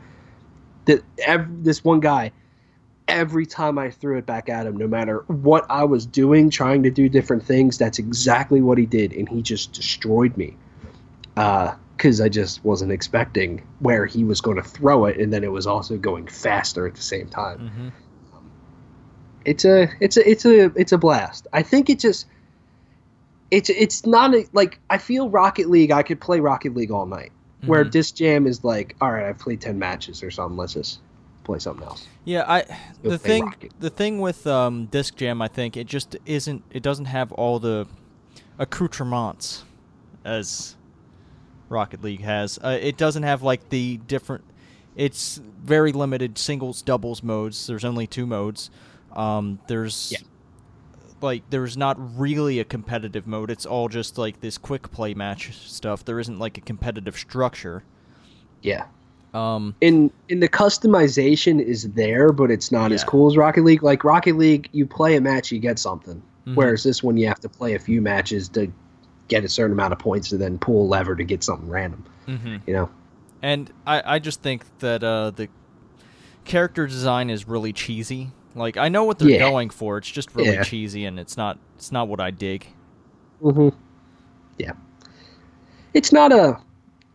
That 0.86 1.04
this 1.62 1.84
one 1.84 2.00
guy 2.00 2.32
every 3.08 3.46
time 3.46 3.78
I 3.78 3.90
threw 3.90 4.18
it 4.18 4.26
back 4.26 4.48
at 4.48 4.66
him, 4.66 4.76
no 4.76 4.86
matter 4.86 5.24
what 5.26 5.66
I 5.70 5.84
was 5.84 6.06
doing, 6.06 6.50
trying 6.50 6.82
to 6.84 6.90
do 6.90 7.08
different 7.08 7.44
things, 7.44 7.78
that's 7.78 7.98
exactly 7.98 8.60
what 8.60 8.78
he 8.78 8.86
did, 8.86 9.12
and 9.12 9.28
he 9.28 9.42
just 9.42 9.72
destroyed 9.72 10.36
me. 10.36 10.56
Because 11.34 12.20
I 12.20 12.28
just 12.28 12.64
wasn't 12.64 12.92
expecting 12.92 13.66
where 13.78 14.06
he 14.06 14.24
was 14.24 14.40
going 14.40 14.56
to 14.56 14.62
throw 14.62 15.06
it, 15.06 15.18
and 15.18 15.32
then 15.32 15.44
it 15.44 15.52
was 15.52 15.66
also 15.66 15.96
going 15.96 16.26
faster 16.26 16.86
at 16.86 16.94
the 16.94 17.02
same 17.02 17.28
time. 17.28 17.58
Mm-hmm. 17.58 17.88
It's 19.44 19.64
a, 19.64 19.88
it's 20.00 20.16
a, 20.16 20.30
it's 20.30 20.44
a, 20.44 20.64
it's 20.76 20.92
a 20.92 20.98
blast. 20.98 21.46
I 21.52 21.62
think 21.62 21.90
it 21.90 21.98
just, 21.98 22.26
it's, 23.50 23.70
it's 23.70 24.06
not 24.06 24.34
a, 24.34 24.46
like 24.52 24.78
I 24.88 24.98
feel 24.98 25.28
Rocket 25.28 25.68
League. 25.68 25.90
I 25.90 26.02
could 26.02 26.20
play 26.20 26.40
Rocket 26.40 26.74
League 26.74 26.90
all 26.90 27.06
night. 27.06 27.32
Where 27.64 27.84
Mhm. 27.84 27.90
Disc 27.92 28.16
Jam 28.16 28.46
is 28.48 28.64
like, 28.64 28.96
all 29.00 29.12
right, 29.12 29.24
I've 29.24 29.38
played 29.38 29.60
ten 29.60 29.78
matches 29.78 30.24
or 30.24 30.32
something. 30.32 30.56
Let's 30.56 30.74
just 30.74 31.00
play 31.44 31.58
something 31.58 31.84
else. 31.86 32.06
Yeah, 32.24 32.44
I 32.46 32.64
You'll 33.02 33.12
the 33.12 33.18
thing 33.18 33.44
Rocket. 33.44 33.72
the 33.80 33.90
thing 33.90 34.20
with 34.20 34.46
um, 34.46 34.86
Disc 34.86 35.16
Jam, 35.16 35.42
I 35.42 35.48
think 35.48 35.76
it 35.76 35.86
just 35.86 36.16
isn't. 36.26 36.62
It 36.70 36.82
doesn't 36.82 37.06
have 37.06 37.32
all 37.32 37.58
the 37.58 37.86
accoutrements 38.58 39.64
as 40.24 40.76
Rocket 41.68 42.02
League 42.02 42.20
has. 42.22 42.58
Uh, 42.62 42.78
it 42.80 42.96
doesn't 42.96 43.22
have 43.24 43.42
like 43.42 43.68
the 43.70 43.98
different. 44.06 44.44
It's 44.94 45.40
very 45.62 45.92
limited 45.92 46.36
singles, 46.38 46.82
doubles 46.82 47.22
modes. 47.22 47.66
There's 47.66 47.84
only 47.84 48.06
two 48.06 48.26
modes. 48.26 48.70
Um, 49.12 49.58
there's 49.66 50.12
Yeah. 50.12 50.18
like 51.20 51.42
there's 51.50 51.76
not 51.76 51.96
really 52.18 52.58
a 52.60 52.64
competitive 52.64 53.26
mode. 53.26 53.50
It's 53.50 53.64
all 53.66 53.88
just 53.88 54.18
like 54.18 54.40
this 54.40 54.58
quick 54.58 54.90
play 54.90 55.14
match 55.14 55.56
stuff. 55.58 56.04
There 56.04 56.20
isn't 56.20 56.38
like 56.38 56.58
a 56.58 56.60
competitive 56.60 57.16
structure. 57.16 57.84
Yeah. 58.60 58.84
Um, 59.34 59.74
in 59.80 60.10
in 60.28 60.40
the 60.40 60.48
customization 60.48 61.60
is 61.62 61.84
there, 61.92 62.32
but 62.32 62.50
it's 62.50 62.70
not 62.70 62.92
as 62.92 63.02
cool 63.02 63.28
as 63.30 63.36
Rocket 63.36 63.64
League. 63.64 63.82
Like 63.82 64.04
Rocket 64.04 64.36
League, 64.36 64.68
you 64.72 64.86
play 64.86 65.16
a 65.16 65.20
match, 65.20 65.50
you 65.50 65.58
get 65.58 65.78
something. 65.78 66.20
Mhm. 66.46 66.54
Whereas 66.56 66.82
this 66.82 67.02
one, 67.02 67.16
you 67.16 67.26
have 67.28 67.40
to 67.40 67.48
play 67.48 67.74
a 67.74 67.78
few 67.78 68.02
matches 68.02 68.48
to 68.50 68.70
get 69.28 69.44
a 69.44 69.48
certain 69.48 69.72
amount 69.72 69.92
of 69.94 69.98
points, 69.98 70.32
and 70.32 70.40
then 70.40 70.58
pull 70.58 70.82
a 70.82 70.86
lever 70.86 71.16
to 71.16 71.24
get 71.24 71.42
something 71.42 71.68
random. 71.70 72.04
mhm. 72.28 72.60
You 72.66 72.74
know? 72.74 72.90
And 73.42 73.72
I, 73.86 74.16
I 74.16 74.18
just 74.18 74.42
think 74.42 74.64
that 74.80 75.02
uh, 75.02 75.30
the 75.30 75.48
character 76.44 76.86
design 76.86 77.30
is 77.30 77.48
really 77.48 77.72
cheesy. 77.72 78.30
Like 78.54 78.76
I 78.76 78.88
know 78.90 79.04
what 79.04 79.18
they're 79.18 79.28
Yeah. 79.30 79.38
going 79.38 79.70
for. 79.70 79.96
It's 79.96 80.10
just 80.10 80.34
really 80.34 80.52
Yeah. 80.52 80.62
cheesy, 80.62 81.06
and 81.06 81.18
it's 81.18 81.36
not 81.38 81.58
it's 81.76 81.90
not 81.90 82.06
what 82.08 82.20
I 82.20 82.30
dig. 82.30 82.66
Mm-hmm. 83.42 83.74
Yeah. 84.58 84.72
It's 85.94 86.12
not 86.12 86.32
a 86.32 86.58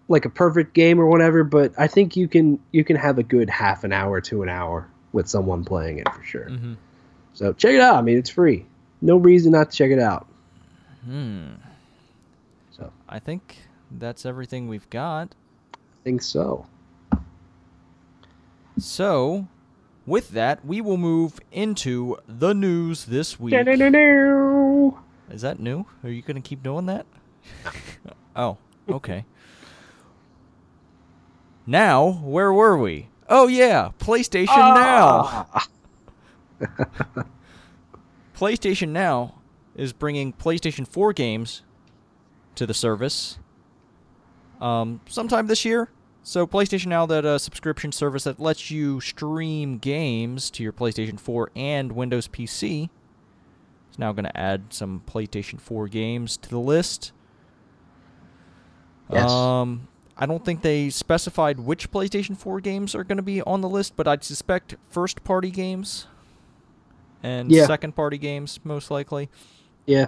like 0.07 0.25
a 0.25 0.29
perfect 0.29 0.73
game 0.73 0.99
or 0.99 1.07
whatever, 1.07 1.43
but 1.43 1.73
I 1.77 1.87
think 1.87 2.15
you 2.15 2.27
can 2.27 2.59
you 2.71 2.83
can 2.83 2.95
have 2.95 3.17
a 3.17 3.23
good 3.23 3.49
half 3.49 3.83
an 3.83 3.91
hour 3.91 4.21
to 4.21 4.43
an 4.43 4.49
hour 4.49 4.89
with 5.11 5.27
someone 5.27 5.63
playing 5.65 5.99
it 5.99 6.09
for 6.13 6.23
sure. 6.23 6.49
Mm-hmm. 6.49 6.73
So 7.33 7.53
check 7.53 7.73
it 7.73 7.81
out. 7.81 7.95
I 7.95 8.01
mean, 8.01 8.17
it's 8.17 8.29
free. 8.29 8.65
No 9.01 9.17
reason 9.17 9.51
not 9.51 9.71
to 9.71 9.77
check 9.77 9.91
it 9.91 9.99
out. 9.99 10.27
Hmm. 11.05 11.47
So 12.71 12.91
I 13.07 13.19
think 13.19 13.57
that's 13.91 14.25
everything 14.25 14.67
we've 14.67 14.89
got. 14.89 15.35
I 15.73 15.77
think 16.03 16.21
so. 16.21 16.65
So, 18.79 19.47
with 20.05 20.29
that, 20.29 20.63
we 20.63 20.81
will 20.81 20.97
move 20.97 21.39
into 21.51 22.17
the 22.27 22.53
news 22.53 23.05
this 23.05 23.39
week. 23.39 23.53
Da-da-da-da. 23.53 24.91
Is 25.31 25.41
that 25.41 25.59
new? 25.59 25.85
Are 26.03 26.09
you 26.09 26.21
gonna 26.21 26.41
keep 26.41 26.63
doing 26.63 26.85
that? 26.85 27.05
oh, 28.35 28.57
okay. 28.87 29.25
Now, 31.69 32.21
where 32.23 32.53
were 32.53 32.77
we? 32.77 33.09
Oh 33.27 33.47
yeah, 33.47 33.89
PlayStation 33.99 34.47
Now. 34.55 35.47
Ah. 35.53 35.67
PlayStation 38.37 38.89
Now 38.89 39.35
is 39.75 39.91
bringing 39.91 40.31
PlayStation 40.31 40.87
4 40.87 41.11
games 41.11 41.63
to 42.55 42.65
the 42.65 42.73
service 42.73 43.37
um, 44.61 45.01
sometime 45.07 45.47
this 45.47 45.65
year. 45.65 45.89
So, 46.23 46.47
PlayStation 46.47 46.87
Now, 46.87 47.05
that 47.05 47.25
uh, 47.25 47.37
subscription 47.37 47.91
service 47.91 48.23
that 48.23 48.39
lets 48.39 48.71
you 48.71 48.99
stream 49.01 49.77
games 49.77 50.49
to 50.51 50.63
your 50.63 50.73
PlayStation 50.73 51.19
4 51.19 51.51
and 51.55 51.91
Windows 51.93 52.27
PC, 52.27 52.89
is 53.91 53.99
now 53.99 54.11
going 54.11 54.25
to 54.25 54.37
add 54.37 54.73
some 54.73 55.01
PlayStation 55.05 55.59
4 55.59 55.87
games 55.87 56.37
to 56.37 56.49
the 56.49 56.59
list. 56.59 57.11
Yes. 59.11 59.31
Um, 59.31 59.87
I 60.19 60.25
don't 60.25 60.43
think 60.43 60.61
they 60.61 60.89
specified 60.89 61.59
which 61.59 61.91
PlayStation 61.91 62.35
4 62.35 62.59
games 62.59 62.95
are 62.95 63.03
going 63.03 63.17
to 63.17 63.23
be 63.23 63.41
on 63.43 63.61
the 63.61 63.69
list, 63.69 63.95
but 63.95 64.07
I'd 64.07 64.23
suspect 64.23 64.75
first 64.89 65.23
party 65.23 65.51
games 65.51 66.07
and 67.21 67.51
Yeah. 67.51 67.65
second 67.67 67.95
party 67.95 68.17
games, 68.17 68.59
most 68.63 68.89
likely. 68.89 69.29
Yeah. 69.85 70.07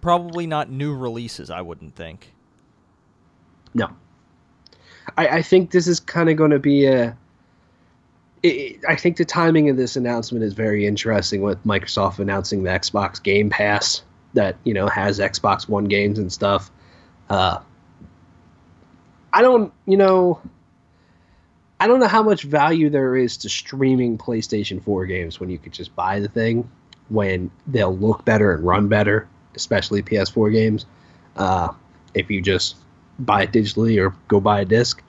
Probably 0.00 0.46
not 0.46 0.70
new 0.70 0.94
releases, 0.94 1.50
I 1.50 1.60
wouldn't 1.60 1.94
think. 1.94 2.32
No. 3.74 3.88
I, 5.16 5.28
I 5.28 5.42
think 5.42 5.70
this 5.70 5.86
is 5.86 6.00
kind 6.00 6.28
of 6.30 6.36
going 6.36 6.50
to 6.50 6.58
be 6.58 6.86
a. 6.86 7.16
i 8.44 8.76
I 8.88 8.96
think 8.96 9.16
the 9.16 9.24
timing 9.24 9.68
of 9.68 9.76
this 9.76 9.96
announcement 9.96 10.44
is 10.44 10.52
very 10.54 10.86
interesting 10.86 11.42
with 11.42 11.62
Microsoft 11.64 12.18
announcing 12.18 12.62
the 12.62 12.70
Xbox 12.70 13.22
Game 13.22 13.50
Pass 13.50 14.02
that 14.34 14.56
you 14.64 14.72
know 14.74 14.86
has 14.88 15.18
Xbox 15.18 15.68
One 15.68 15.84
games 15.84 16.18
and 16.18 16.32
stuff. 16.32 16.70
Uh, 17.28 17.58
I 19.32 19.42
don't, 19.42 19.72
you 19.86 19.96
know, 19.96 20.40
I 21.78 21.86
don't 21.86 22.00
know 22.00 22.08
how 22.08 22.22
much 22.22 22.42
value 22.42 22.90
there 22.90 23.16
is 23.16 23.38
to 23.38 23.48
streaming 23.48 24.18
PlayStation 24.18 24.82
4 24.82 25.06
games 25.06 25.40
when 25.40 25.50
you 25.50 25.58
could 25.58 25.72
just 25.72 25.94
buy 25.96 26.20
the 26.20 26.28
thing 26.28 26.70
when 27.08 27.50
they'll 27.66 27.96
look 27.96 28.24
better 28.24 28.54
and 28.54 28.64
run 28.64 28.88
better, 28.88 29.28
especially 29.54 30.02
PS4 30.02 30.52
games. 30.52 30.86
Uh, 31.36 31.72
if 32.14 32.30
you 32.30 32.42
just 32.42 32.76
buy 33.18 33.42
it 33.42 33.52
digitally 33.52 34.02
or 34.02 34.14
go 34.28 34.40
buy 34.40 34.60
a 34.60 34.64
disc. 34.64 35.02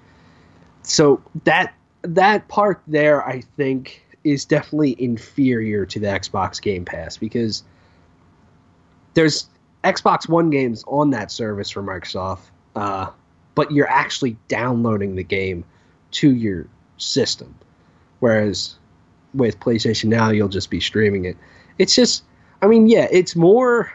So 0.84 1.22
that 1.44 1.74
that 2.04 2.48
part 2.48 2.82
there, 2.88 3.26
I 3.26 3.42
think, 3.42 4.04
is 4.24 4.46
definitely 4.46 5.02
inferior 5.02 5.86
to 5.86 6.00
the 6.00 6.08
Xbox 6.08 6.62
Game 6.62 6.86
Pass 6.86 7.18
because 7.18 7.64
there's 9.14 9.50
Xbox 9.84 10.28
One 10.28 10.50
games 10.50 10.84
on 10.88 11.12
that 11.12 11.32
service 11.32 11.70
for 11.70 11.84
Microsoft, 11.84 12.42
uh, 12.76 13.12
but 13.56 13.72
you're 13.72 13.90
actually 13.90 14.38
downloading 14.48 15.16
the 15.16 15.24
game 15.24 15.64
to 16.12 16.32
your 16.32 16.68
system, 16.98 17.54
whereas 18.20 18.76
with 19.34 19.60
PlayStation 19.60 20.06
Now, 20.06 20.30
you'll 20.30 20.50
just 20.50 20.70
be 20.70 20.80
streaming 20.80 21.26
it. 21.26 21.38
It's 21.78 21.96
just, 21.96 22.24
I 22.62 22.68
mean, 22.68 22.88
yeah, 22.88 23.08
it's 23.12 23.36
more 23.36 23.92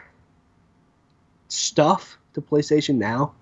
stuff 1.47 2.17
to 2.33 2.41
PlayStation 2.41 2.95
Now 2.95 3.33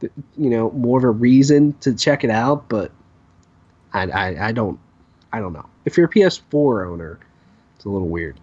you 0.00 0.50
know 0.50 0.70
more 0.72 0.98
of 0.98 1.04
a 1.04 1.10
reason 1.10 1.72
to 1.80 1.94
check 1.94 2.24
it 2.24 2.30
out 2.30 2.68
but 2.68 2.92
I, 3.92 4.02
I 4.02 4.48
i 4.48 4.52
don't 4.52 4.78
i 5.32 5.40
don't 5.40 5.52
know. 5.52 5.66
If 5.84 5.96
you're 5.96 6.06
a 6.06 6.10
ps4 6.10 6.86
owner 6.86 7.18
it's 7.76 7.84
a 7.84 7.88
little 7.88 8.08
weird. 8.08 8.40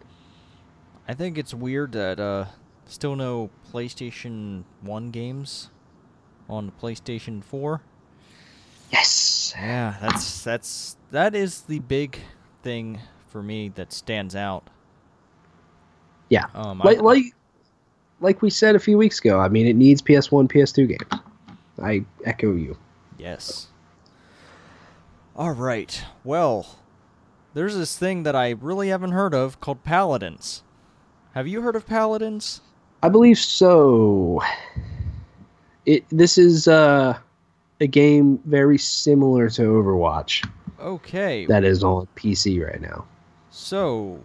I 1.07 1.13
think 1.13 1.37
it's 1.37 1.53
weird 1.53 1.91
that 1.91 2.19
uh, 2.19 2.45
still 2.85 3.15
no 3.15 3.49
PlayStation 3.71 4.63
1 4.81 5.11
games 5.11 5.69
on 6.49 6.65
the 6.67 6.71
PlayStation 6.73 7.43
4. 7.43 7.81
yes 8.91 9.53
Yeah, 9.57 9.95
that's 10.01 10.43
that's 10.43 10.97
that 11.11 11.33
is 11.35 11.61
the 11.61 11.79
big 11.79 12.19
thing 12.63 12.99
for 13.27 13.41
me 13.43 13.69
that 13.69 13.91
stands 13.93 14.35
out. 14.35 14.69
yeah 16.29 16.45
Um, 16.53 16.79
like 16.79 16.97
I- 16.99 17.01
like 17.01 17.23
like 18.21 18.41
we 18.41 18.49
said 18.49 18.75
a 18.75 18.79
few 18.79 18.97
weeks 18.97 19.19
ago 19.19 19.39
i 19.39 19.49
mean 19.49 19.67
it 19.67 19.75
needs 19.75 20.01
ps1 20.01 20.47
ps2 20.49 20.87
games 20.87 21.23
i 21.81 22.03
echo 22.25 22.53
you 22.55 22.77
Yes. 23.17 23.67
All 25.37 25.51
right. 25.51 26.03
Well, 26.23 26.77
there's 27.53 27.75
this 27.77 27.97
thing 27.97 28.23
that 28.23 28.35
I 28.35 28.51
really 28.51 28.89
haven't 28.89 29.11
heard 29.11 29.33
of 29.33 29.59
called 29.61 29.83
Paladins. 29.83 30.63
Have 31.33 31.47
you 31.47 31.61
heard 31.61 31.75
of 31.75 31.85
Paladins? 31.87 32.61
i 33.03 33.09
believe 33.09 33.37
so 33.37 34.41
it 35.85 36.03
this 36.09 36.37
is 36.37 36.67
uh 36.67 37.17
a 37.81 37.87
game 37.87 38.39
very 38.45 38.77
similar 38.77 39.49
to 39.49 39.61
overwatch 39.63 40.47
Okay. 40.79 41.45
that 41.45 41.63
is 41.63 41.83
on 41.83 42.07
pc 42.15 42.63
right 42.65 42.81
now 42.81 43.05
So, 43.51 44.19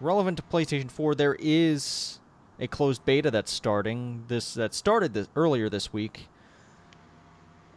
relevant 0.00 0.36
to 0.38 0.42
PlayStation 0.42 0.90
4, 0.90 1.14
there 1.14 1.36
is 1.38 2.20
a 2.58 2.66
closed 2.66 3.04
beta 3.06 3.30
that's 3.30 3.50
starting. 3.50 4.24
This 4.28 4.52
that 4.54 4.74
started 4.74 5.14
this 5.14 5.28
earlier 5.34 5.70
this 5.70 5.92
week. 5.92 6.28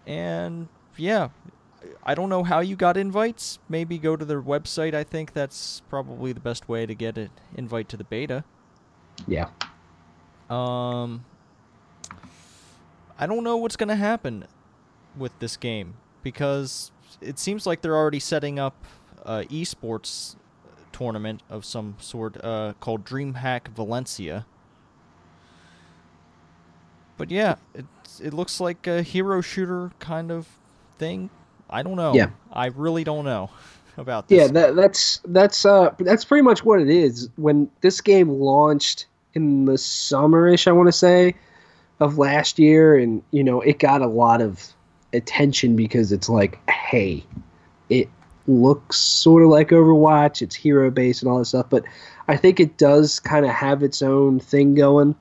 And 0.06 0.68
yeah, 0.98 1.30
I 2.04 2.14
don't 2.14 2.28
know 2.30 2.44
how 2.44 2.60
you 2.60 2.76
got 2.76 2.98
invites. 2.98 3.60
Maybe 3.70 3.98
go 3.98 4.18
to 4.18 4.26
their 4.26 4.42
website. 4.42 4.94
I 4.94 5.04
think 5.06 5.32
that's 5.32 5.82
probably 5.90 6.34
the 6.34 6.42
best 6.42 6.68
way 6.68 6.86
to 6.86 6.94
get 6.94 7.18
an 7.18 7.30
invite 7.56 7.88
to 7.90 7.98
the 7.98 8.04
beta. 8.04 8.44
yeah 9.28 9.48
Um, 10.50 11.24
I 13.24 13.26
don't 13.26 13.46
know 13.46 13.56
what's 13.56 13.78
gonna 13.78 13.96
happen 13.96 14.44
with 15.18 15.32
this 15.40 15.56
game 15.56 15.94
because 16.24 16.92
it 17.22 17.40
seems 17.40 17.66
like 17.66 17.82
they're 17.82 17.96
already 17.96 18.20
setting 18.20 18.60
up 18.60 18.84
uh, 19.26 19.44
esports 19.50 20.36
tournament 20.92 21.42
of 21.50 21.64
some 21.64 21.96
sort 22.02 22.44
uh, 22.44 22.74
called 22.82 23.06
DreamHack 23.06 23.70
Valencia. 23.70 24.46
But 27.16 27.32
yeah, 27.32 27.56
it 27.74 27.86
it 28.22 28.34
looks 28.34 28.60
like 28.60 28.88
a 28.88 29.02
hero 29.02 29.40
shooter 29.40 29.92
kind 30.00 30.30
of 30.30 30.46
thing. 30.98 31.30
I 31.70 31.82
don't 31.82 31.96
know. 31.96 32.14
Yeah. 32.14 32.32
I 32.52 32.66
really 32.68 33.06
don't 33.06 33.24
know 33.24 33.52
about 33.98 34.28
this. 34.28 34.38
Yeah, 34.38 34.48
that, 34.48 34.76
that's 34.76 35.22
that's 35.24 35.66
uh 35.66 35.96
that's 35.98 36.26
pretty 36.26 36.42
much 36.42 36.66
what 36.66 36.82
it 36.82 36.90
is. 36.90 37.30
When 37.38 37.72
this 37.80 38.02
game 38.02 38.28
launched 38.28 39.06
in 39.34 39.64
the 39.64 39.78
summerish, 39.78 40.68
I 40.68 40.74
want 40.74 40.88
to 40.90 40.92
say, 40.92 41.36
of 42.04 42.18
last 42.18 42.60
year, 42.60 42.98
and 42.98 43.24
you 43.32 43.44
know 43.44 43.62
it 43.62 43.80
got 43.80 44.02
a 44.02 44.08
lot 44.08 44.42
of 44.42 44.74
attention 45.14 45.76
because 45.76 46.12
it's 46.12 46.30
like, 46.30 46.60
hey, 46.70 47.24
it 47.90 48.10
looks 48.48 48.98
sort 48.98 49.44
of 49.44 49.50
like 49.50 49.70
Overwatch. 49.70 50.42
It's 50.42 50.56
hero 50.56 50.92
based 50.92 51.22
and 51.22 51.32
all 51.32 51.40
that 51.40 51.46
stuff, 51.46 51.68
but 51.70 51.84
I 52.28 52.38
think 52.38 52.60
it 52.60 52.78
does 52.78 53.20
kind 53.20 53.46
of 53.46 53.52
have 53.52 53.84
its 53.84 54.02
own 54.02 54.40
thing 54.40 54.76
going. 54.76 55.16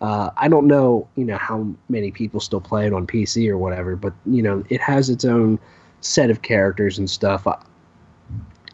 Uh, 0.00 0.30
I 0.36 0.48
don't 0.48 0.66
know, 0.66 1.08
you 1.16 1.24
know, 1.24 1.38
how 1.38 1.66
many 1.88 2.12
people 2.12 2.40
still 2.40 2.60
play 2.60 2.86
it 2.86 2.92
on 2.92 3.06
PC 3.06 3.48
or 3.48 3.58
whatever, 3.58 3.96
but 3.96 4.12
you 4.26 4.42
know, 4.42 4.62
it 4.68 4.80
has 4.80 5.10
its 5.10 5.24
own 5.24 5.58
set 6.00 6.30
of 6.30 6.42
characters 6.42 6.98
and 6.98 7.10
stuff. 7.10 7.46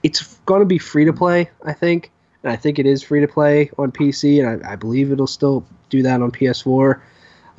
It's 0.02 0.38
going 0.44 0.60
to 0.60 0.66
be 0.66 0.78
free 0.78 1.06
to 1.06 1.14
play, 1.14 1.50
I 1.64 1.72
think, 1.72 2.10
and 2.42 2.52
I 2.52 2.56
think 2.56 2.78
it 2.78 2.84
is 2.84 3.02
free 3.02 3.20
to 3.20 3.28
play 3.28 3.70
on 3.78 3.90
PC, 3.90 4.44
and 4.44 4.64
I, 4.64 4.72
I 4.72 4.76
believe 4.76 5.10
it'll 5.10 5.26
still 5.26 5.64
do 5.88 6.02
that 6.02 6.20
on 6.20 6.30
PS4. 6.30 7.00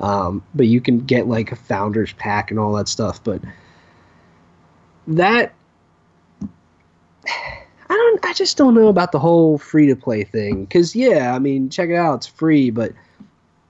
Um, 0.00 0.42
but 0.54 0.66
you 0.66 0.80
can 0.80 1.00
get 1.00 1.26
like 1.26 1.52
a 1.52 1.56
founders 1.56 2.12
pack 2.14 2.50
and 2.50 2.60
all 2.60 2.72
that 2.74 2.88
stuff. 2.88 3.22
But 3.22 3.42
that 5.06 5.54
I 7.26 7.94
don't. 7.94 8.24
I 8.24 8.32
just 8.32 8.56
don't 8.56 8.74
know 8.74 8.88
about 8.88 9.12
the 9.12 9.18
whole 9.18 9.58
free 9.58 9.86
to 9.86 9.96
play 9.96 10.24
thing. 10.24 10.64
Because 10.64 10.96
yeah, 10.96 11.34
I 11.34 11.38
mean, 11.38 11.70
check 11.70 11.88
it 11.88 11.94
out, 11.94 12.16
it's 12.16 12.26
free. 12.26 12.70
But 12.70 12.92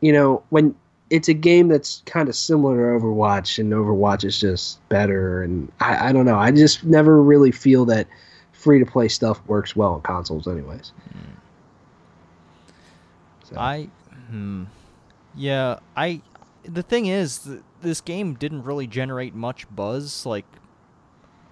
you 0.00 0.12
know, 0.12 0.42
when 0.50 0.74
it's 1.10 1.28
a 1.28 1.34
game 1.34 1.68
that's 1.68 2.02
kind 2.06 2.28
of 2.28 2.34
similar 2.34 2.76
to 2.76 3.04
Overwatch, 3.04 3.58
and 3.58 3.72
Overwatch 3.72 4.24
is 4.24 4.40
just 4.40 4.86
better, 4.88 5.42
and 5.42 5.70
I, 5.80 6.08
I 6.08 6.12
don't 6.12 6.24
know. 6.24 6.36
I 6.36 6.50
just 6.50 6.84
never 6.84 7.22
really 7.22 7.52
feel 7.52 7.84
that 7.86 8.08
free 8.52 8.78
to 8.78 8.86
play 8.86 9.08
stuff 9.08 9.40
works 9.46 9.76
well 9.76 9.94
on 9.94 10.02
consoles, 10.02 10.48
anyways. 10.48 10.92
So, 13.44 13.56
I, 13.56 13.88
hmm, 14.28 14.64
yeah, 15.36 15.78
I. 15.96 16.22
The 16.64 16.82
thing 16.82 17.06
is, 17.06 17.38
th- 17.38 17.60
this 17.80 18.00
game 18.00 18.34
didn't 18.34 18.64
really 18.64 18.86
generate 18.88 19.34
much 19.34 19.66
buzz, 19.74 20.26
like 20.26 20.46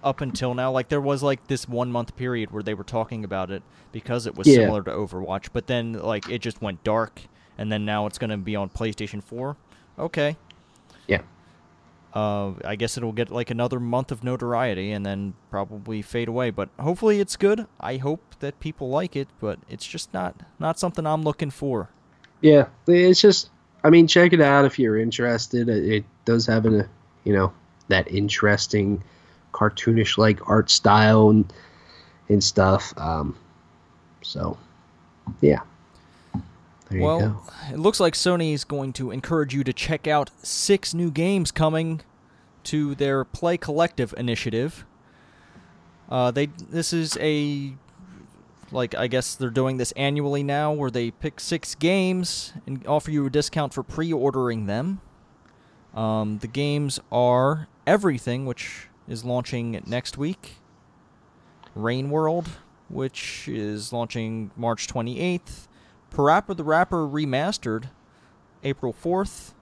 up 0.03 0.21
until 0.21 0.53
now. 0.53 0.71
Like 0.71 0.89
there 0.89 1.01
was 1.01 1.23
like 1.23 1.47
this 1.47 1.67
one 1.67 1.91
month 1.91 2.15
period 2.15 2.51
where 2.51 2.63
they 2.63 2.73
were 2.73 2.83
talking 2.83 3.23
about 3.23 3.49
it 3.51 3.63
because 3.91 4.25
it 4.27 4.35
was 4.35 4.47
Yeah. 4.47 4.55
similar 4.57 4.83
to 4.83 4.91
Overwatch, 4.91 5.49
but 5.53 5.67
then 5.67 5.93
like 5.93 6.29
it 6.29 6.39
just 6.39 6.61
went 6.61 6.83
dark, 6.83 7.21
and 7.57 7.71
then 7.71 7.85
now 7.85 8.05
it's 8.07 8.17
gonna 8.17 8.37
be 8.37 8.55
on 8.55 8.69
PlayStation 8.69 9.23
Four. 9.23 9.55
Okay. 9.97 10.35
Yeah. 11.07 11.21
Uh, 12.13 12.53
I 12.63 12.75
guess 12.77 12.97
it'll 12.97 13.11
get 13.11 13.29
like 13.29 13.49
another 13.49 13.79
month 13.79 14.11
of 14.11 14.23
notoriety 14.23 14.91
and 14.91 15.05
then 15.05 15.33
probably 15.49 16.01
fade 16.01 16.27
away. 16.29 16.49
But 16.49 16.69
hopefully 16.79 17.19
it's 17.19 17.35
good. 17.35 17.67
I 17.79 17.97
hope 17.97 18.35
that 18.39 18.59
people 18.59 18.89
like 18.89 19.15
it, 19.15 19.27
but 19.39 19.59
it's 19.69 19.85
just 19.85 20.13
not 20.13 20.35
not 20.59 20.77
something 20.79 21.05
I'm 21.05 21.23
looking 21.23 21.51
for. 21.51 21.89
Yeah, 22.41 22.67
it's 22.87 23.21
just. 23.21 23.49
I 23.85 23.91
mean, 23.91 24.07
check 24.07 24.33
it 24.33 24.41
out 24.41 24.65
if 24.65 24.79
you're 24.79 24.97
interested. 24.97 25.69
It, 25.69 25.85
it 25.85 26.05
does 26.25 26.47
have 26.47 26.65
a, 26.65 26.89
you 27.23 27.33
know, 27.33 27.53
that 27.87 28.11
interesting, 28.11 29.03
cartoonish 29.53 30.17
like 30.17 30.49
art 30.49 30.71
style 30.71 31.29
and 31.29 31.53
and 32.27 32.43
stuff. 32.43 32.97
Um, 32.97 33.37
so, 34.23 34.57
yeah. 35.39 35.59
There 36.89 36.97
you 36.97 37.03
well, 37.03 37.19
go. 37.19 37.41
it 37.71 37.77
looks 37.77 37.99
like 37.99 38.15
Sony 38.15 38.55
is 38.55 38.63
going 38.63 38.91
to 38.93 39.11
encourage 39.11 39.53
you 39.53 39.63
to 39.63 39.71
check 39.71 40.07
out 40.07 40.31
six 40.41 40.95
new 40.95 41.11
games 41.11 41.51
coming 41.51 42.01
to 42.63 42.95
their 42.95 43.23
Play 43.23 43.55
Collective 43.55 44.15
initiative. 44.17 44.83
Uh, 46.09 46.31
they 46.31 46.47
this 46.47 46.91
is 46.91 47.17
a 47.21 47.75
like 48.71 48.95
I 48.95 49.07
guess 49.07 49.35
they're 49.35 49.49
doing 49.49 49.77
this 49.77 49.91
annually 49.93 50.43
now, 50.43 50.71
where 50.71 50.91
they 50.91 51.11
pick 51.11 51.39
six 51.39 51.75
games 51.75 52.53
and 52.65 52.85
offer 52.87 53.11
you 53.11 53.25
a 53.25 53.29
discount 53.29 53.73
for 53.73 53.83
pre-ordering 53.83 54.65
them. 54.65 55.01
Um, 55.93 56.39
the 56.39 56.47
games 56.47 56.99
are 57.11 57.67
Everything, 57.87 58.47
which 58.47 58.87
is 59.07 59.23
launching 59.23 59.79
next 59.85 60.17
week. 60.17 60.55
Rain 61.75 62.09
World, 62.09 62.47
which 62.89 63.47
is 63.47 63.93
launching 63.93 64.49
March 64.55 64.87
28th. 64.87 65.67
Parappa 66.11 66.57
the 66.57 66.63
Rapper 66.63 67.07
Remastered, 67.07 67.89
April 68.63 68.91
4th. 68.93 69.53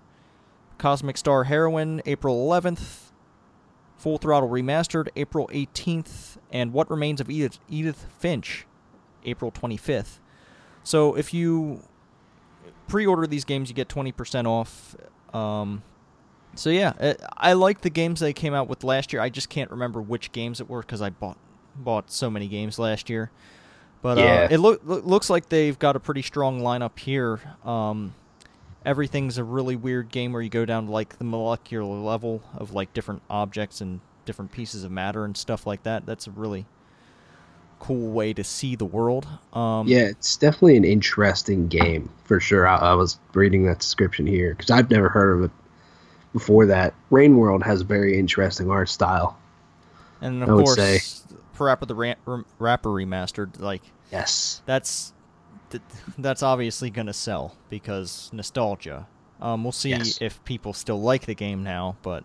Cosmic 0.77 1.17
Star 1.17 1.45
Heroine, 1.45 2.01
April 2.05 2.47
11th. 2.47 3.11
Full 3.97 4.17
Throttle 4.17 4.49
Remastered, 4.49 5.09
April 5.17 5.49
18th. 5.51 6.37
And 6.49 6.71
What 6.71 6.89
Remains 6.89 7.19
of 7.19 7.29
Edith, 7.29 7.59
Edith 7.69 8.05
Finch, 8.17 8.65
April 9.25 9.51
25th. 9.51 10.19
So 10.83 11.15
if 11.15 11.33
you 11.33 11.81
pre 12.87 13.05
order 13.05 13.25
these 13.27 13.45
games, 13.45 13.69
you 13.69 13.75
get 13.75 13.87
20% 13.87 14.45
off. 14.45 14.95
Um, 15.33 15.83
so 16.55 16.69
yeah, 16.69 16.93
uh, 16.99 17.13
I 17.37 17.53
like 17.53 17.81
the 17.81 17.89
games 17.89 18.19
they 18.19 18.33
came 18.33 18.53
out 18.53 18.67
with 18.67 18.83
last 18.83 19.11
year. 19.13 19.21
I 19.21 19.29
just 19.29 19.49
can't 19.49 19.71
remember 19.71 20.01
which 20.01 20.31
games 20.31 20.59
it 20.61 20.69
were 20.69 20.81
because 20.81 21.01
I 21.01 21.09
bought 21.09 21.37
bought 21.75 22.11
so 22.11 22.29
many 22.29 22.47
games 22.47 22.77
last 22.77 23.09
year. 23.09 23.31
But 24.03 24.17
Yeah. 24.19 24.43
uh, 24.43 24.47
it 24.51 24.57
loo- 24.59 24.79
looks 24.83 25.29
like 25.29 25.49
they've 25.49 25.79
got 25.79 25.95
a 25.95 25.99
pretty 25.99 26.21
strong 26.21 26.61
lineup 26.61 26.99
here. 26.99 27.39
Um, 27.65 28.13
everything's 28.85 29.37
a 29.39 29.43
really 29.43 29.75
weird 29.75 30.09
game 30.09 30.33
where 30.33 30.41
you 30.41 30.49
go 30.49 30.65
down 30.65 30.85
to 30.87 30.91
like 30.91 31.17
the 31.17 31.23
molecular 31.23 31.83
level 31.85 32.43
of 32.55 32.73
like 32.73 32.93
different 32.93 33.23
objects 33.29 33.81
and 33.81 34.01
different 34.25 34.51
pieces 34.51 34.83
of 34.83 34.91
matter 34.91 35.25
and 35.25 35.35
stuff 35.35 35.65
like 35.65 35.81
that. 35.83 36.05
That's 36.05 36.27
a 36.27 36.31
really 36.31 36.65
cool 37.83 38.11
way 38.11 38.33
to 38.33 38.43
see 38.43 38.75
the 38.75 38.85
world. 38.85 39.27
Um, 39.53 39.87
Yeah, 39.87 40.03
it's 40.05 40.37
definitely 40.37 40.77
an 40.77 40.85
interesting 40.85 41.67
game 41.67 42.09
for 42.25 42.39
sure. 42.39 42.67
I, 42.67 42.77
I 42.77 42.93
was 42.93 43.19
reading 43.33 43.65
that 43.65 43.79
description 43.79 44.25
here 44.25 44.53
because 44.55 44.71
I've 44.71 44.89
never 44.89 45.09
heard 45.09 45.37
of 45.37 45.43
it 45.45 45.51
before. 46.31 46.65
That 46.65 46.93
Rain 47.09 47.37
World 47.37 47.63
has 47.63 47.81
a 47.81 47.83
very 47.85 48.17
interesting 48.17 48.69
art 48.71 48.89
style. 48.89 49.37
and 50.21 50.41
of 50.43 50.49
I 50.49 50.53
would 50.53 50.65
course, 50.65 50.75
say. 50.75 50.99
Parappa 51.57 51.87
the 51.87 51.95
Ra- 51.95 52.15
Ra- 52.25 52.43
Rapper 52.59 52.89
remastered, 52.89 53.59
like 53.59 53.81
Yes. 54.11 54.61
that's 54.65 55.13
that's 56.17 56.43
obviously 56.43 56.89
gonna 56.89 57.13
sell 57.13 57.55
because 57.69 58.29
nostalgia. 58.33 59.07
Um, 59.41 59.63
we'll 59.63 59.71
see 59.71 59.89
Yes. 59.89 60.19
if 60.21 60.43
people 60.45 60.73
still 60.73 61.01
like 61.01 61.25
the 61.25 61.35
game 61.35 61.63
now, 61.63 61.97
but 62.01 62.23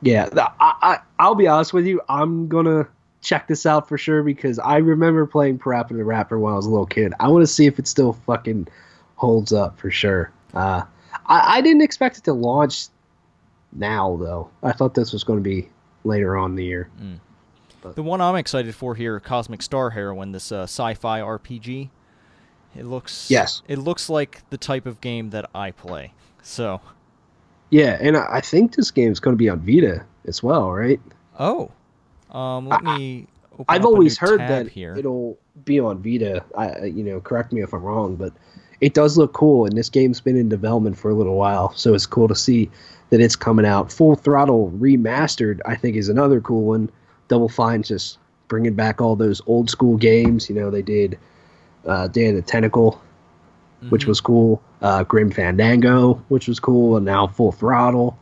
Yeah, 0.00 0.28
the, 0.28 0.42
I, 0.60 0.74
I 0.82 0.98
I'll 1.18 1.34
be 1.34 1.46
honest 1.48 1.72
with 1.74 1.86
you. 1.86 2.00
I'm 2.08 2.48
gonna 2.48 2.88
check 3.20 3.48
this 3.48 3.66
out 3.66 3.88
for 3.88 3.98
sure 3.98 4.22
because 4.22 4.58
I 4.58 4.76
remember 4.76 5.26
playing 5.26 5.58
Parappa 5.58 5.96
the 5.96 6.04
Rapper 6.04 6.38
when 6.38 6.52
I 6.52 6.56
was 6.56 6.66
a 6.66 6.70
little 6.70 6.86
kid. 6.86 7.12
I 7.18 7.28
want 7.28 7.42
to 7.42 7.46
see 7.46 7.66
if 7.66 7.78
it 7.78 7.88
still 7.88 8.12
fucking 8.12 8.68
holds 9.16 9.52
up 9.52 9.78
for 9.78 9.90
sure. 9.90 10.30
Uh, 10.54 10.82
I, 11.26 11.58
I 11.58 11.60
didn't 11.60 11.82
expect 11.82 12.18
it 12.18 12.24
to 12.24 12.32
launch 12.32 12.86
now 13.72 14.16
though. 14.16 14.50
I 14.62 14.72
thought 14.72 14.94
this 14.94 15.12
was 15.12 15.24
going 15.24 15.38
to 15.38 15.42
be 15.42 15.68
later 16.04 16.36
on 16.36 16.52
in 16.52 16.56
the 16.56 16.64
year. 16.64 16.88
the 17.94 18.02
one 18.02 18.20
I'm 18.20 18.36
excited 18.36 18.74
for 18.74 18.94
here, 18.94 19.18
Cosmic 19.20 19.62
Star 19.62 19.90
Heroine, 19.90 20.32
this 20.32 20.52
uh, 20.52 20.62
sci-fi 20.62 21.20
RPG. 21.20 21.90
It 22.76 22.84
looks 22.84 23.30
Yes. 23.30 23.62
It 23.68 23.78
looks 23.78 24.10
like 24.10 24.42
the 24.50 24.58
type 24.58 24.86
of 24.86 25.00
game 25.00 25.30
that 25.30 25.48
I 25.54 25.70
play. 25.70 26.12
So 26.42 26.80
Yeah, 27.70 27.96
and 28.00 28.16
I, 28.16 28.26
I 28.34 28.40
think 28.40 28.74
this 28.76 28.90
game's 28.90 29.18
going 29.18 29.34
to 29.34 29.38
be 29.38 29.48
on 29.48 29.60
Vita 29.60 30.04
as 30.26 30.42
well, 30.42 30.70
right? 30.70 31.00
oh, 31.38 31.70
um, 32.30 32.68
let 32.68 32.82
me. 32.82 33.26
Open 33.52 33.64
I've 33.68 33.86
always 33.86 34.18
heard 34.18 34.40
that 34.40 34.68
here. 34.68 34.94
it'll 34.96 35.38
be 35.64 35.80
on 35.80 36.02
Vita. 36.02 36.44
I, 36.58 36.84
you 36.84 37.02
know, 37.02 37.20
correct 37.20 37.52
me 37.52 37.62
if 37.62 37.72
I'm 37.72 37.82
wrong, 37.82 38.16
but 38.16 38.34
it 38.82 38.92
does 38.92 39.16
look 39.16 39.32
cool, 39.32 39.64
and 39.64 39.76
this 39.78 39.88
game's 39.88 40.20
been 40.20 40.36
in 40.36 40.50
development 40.50 40.98
for 40.98 41.10
a 41.10 41.14
little 41.14 41.36
while, 41.36 41.72
so 41.74 41.94
it's 41.94 42.04
cool 42.04 42.28
to 42.28 42.34
see 42.34 42.70
that 43.08 43.20
it's 43.20 43.34
coming 43.36 43.64
out. 43.64 43.90
Full 43.90 44.14
Throttle 44.14 44.70
Remastered, 44.72 45.60
I 45.64 45.74
think, 45.74 45.96
is 45.96 46.10
another 46.10 46.40
cool 46.42 46.64
one. 46.64 46.90
Double 47.28 47.48
Fine's 47.48 47.88
just 47.88 48.18
bringing 48.48 48.74
back 48.74 49.00
all 49.00 49.16
those 49.16 49.40
old 49.46 49.70
school 49.70 49.96
games. 49.96 50.50
You 50.50 50.54
know, 50.56 50.70
they 50.70 50.82
did 50.82 51.18
uh, 51.86 52.08
Day 52.08 52.26
of 52.28 52.34
the 52.36 52.42
Tentacle, 52.42 53.00
which 53.88 54.04
Mhm. 54.04 54.08
was 54.08 54.20
cool. 54.20 54.60
Uh, 54.82 55.02
Grim 55.04 55.30
Fandango, 55.30 56.14
which 56.28 56.46
was 56.46 56.60
cool, 56.60 56.96
and 56.96 57.06
now 57.06 57.26
Full 57.26 57.52
Throttle. 57.52 58.18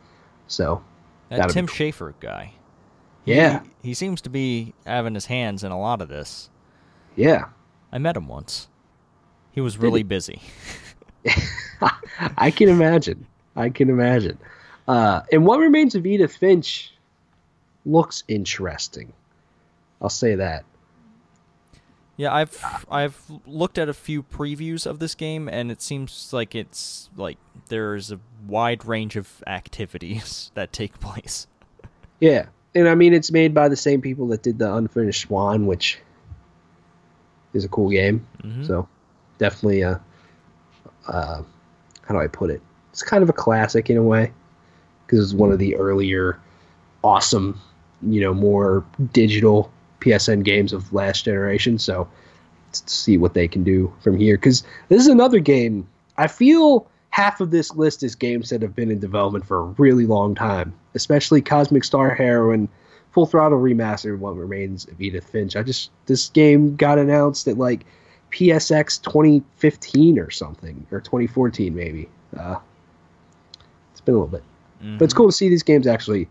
So 0.47 0.81
that 1.27 1.49
Tim 1.49 1.67
cool. 1.67 1.75
Schafer 1.75 2.13
guy. 2.21 2.53
Yeah, 3.25 3.61
He, 3.81 3.89
he 3.89 3.93
seems 3.93 4.21
to 4.21 4.29
be 4.29 4.73
having 4.85 5.13
his 5.13 5.25
hands 5.25 5.63
in 5.63 5.71
a 5.71 5.79
lot 5.79 6.01
of 6.01 6.09
this. 6.09 6.49
yeah. 7.15 7.45
I 7.91 7.97
met 7.97 8.17
him 8.17 8.27
once. 8.27 8.67
He 9.51 9.61
was 9.61 9.77
really 9.77 10.03
busy. 10.03 10.41
I 12.37 12.51
can 12.51 12.67
imagine. 12.67 13.25
I 13.55 13.69
can 13.69 13.89
imagine. 13.89 14.37
Uh, 14.87 15.21
and 15.31 15.45
what 15.45 15.59
remains 15.59 15.95
of 15.95 16.05
Edith 16.05 16.35
Finch 16.35 16.93
looks 17.85 18.23
interesting. 18.27 19.13
I'll 20.01 20.09
say 20.09 20.35
that. 20.35 20.65
Yeah, 22.17 22.33
I've 22.33 22.85
I've 22.89 23.19
looked 23.45 23.77
at 23.77 23.87
a 23.89 23.93
few 23.93 24.23
previews 24.23 24.85
of 24.85 24.99
this 24.99 25.15
game, 25.15 25.47
and 25.49 25.71
it 25.71 25.81
seems 25.81 26.31
like 26.31 26.53
it's 26.55 27.09
like 27.15 27.37
there's 27.69 28.11
a 28.11 28.19
wide 28.47 28.85
range 28.85 29.15
of 29.15 29.43
activities 29.47 30.51
that 30.55 30.71
take 30.73 30.99
place. 30.99 31.47
Yeah, 32.19 32.47
and 32.75 32.87
I 32.87 32.95
mean 32.95 33.13
it's 33.13 33.31
made 33.31 33.53
by 33.53 33.69
the 33.69 33.75
same 33.75 34.01
people 34.01 34.27
that 34.27 34.43
did 34.43 34.59
the 34.59 34.73
Unfinished 34.73 35.21
Swan, 35.21 35.65
which 35.65 35.99
is 37.53 37.63
a 37.63 37.69
cool 37.69 37.89
game. 37.89 38.25
Mhm. 38.43 38.67
So 38.67 38.87
definitely, 39.37 39.83
uh, 39.83 39.97
uh, 41.07 41.41
how 42.03 42.13
do 42.13 42.19
I 42.19 42.27
put 42.27 42.49
it? 42.49 42.61
It's 42.91 43.01
kind 43.01 43.23
of 43.23 43.29
a 43.29 43.33
classic 43.33 43.89
in 43.89 43.97
a 43.97 44.03
way 44.03 44.31
because 45.05 45.19
it's 45.19 45.33
one 45.33 45.51
of 45.51 45.59
the 45.59 45.75
earlier, 45.75 46.37
awesome, 47.03 47.59
you 48.01 48.21
know, 48.21 48.33
more 48.33 48.83
digital 49.13 49.71
PSN 50.01 50.43
games 50.43 50.73
of 50.73 50.93
last 50.93 51.25
generation. 51.25 51.79
So 51.79 52.07
let's 52.67 52.91
see 52.91 53.17
what 53.17 53.33
they 53.33 53.47
can 53.47 53.63
do 53.63 53.91
from 54.01 54.17
here 54.17 54.37
because 54.37 54.63
this 54.89 55.01
is 55.01 55.07
another 55.07 55.39
game. 55.39 55.87
I 56.17 56.27
feel 56.27 56.87
half 57.09 57.41
of 57.41 57.51
this 57.51 57.73
list 57.75 58.03
is 58.03 58.15
games 58.15 58.49
that 58.49 58.61
have 58.61 58.75
been 58.75 58.91
in 58.91 58.99
development 58.99 59.45
for 59.45 59.59
a 59.59 59.63
really 59.63 60.05
long 60.05 60.35
time, 60.35 60.73
especially 60.95 61.41
Cosmic 61.41 61.83
Star 61.83 62.13
Heroine, 62.15 62.67
Full 63.11 63.25
Throttle 63.25 63.59
Remastered, 63.59 64.17
What 64.19 64.35
Remains 64.35 64.85
of 64.87 64.99
Edith 64.99 65.29
Finch. 65.29 65.55
I 65.55 65.63
just 65.63 65.91
this 66.07 66.29
game 66.29 66.75
got 66.75 66.97
announced 66.97 67.47
at 67.47 67.57
like 67.57 67.85
PSX 68.31 69.01
2015 69.03 70.19
or 70.19 70.29
something, 70.31 70.85
or 70.91 70.99
2014 70.99 71.73
maybe. 71.75 72.09
Uh, 72.37 72.57
it's 73.91 74.01
been 74.01 74.15
a 74.15 74.17
little 74.17 74.27
bit, 74.31 74.43
but 74.97 75.05
it's 75.05 75.13
cool 75.13 75.27
to 75.27 75.31
see 75.31 75.47
these 75.49 75.63
games 75.63 75.87
actually 75.87 76.27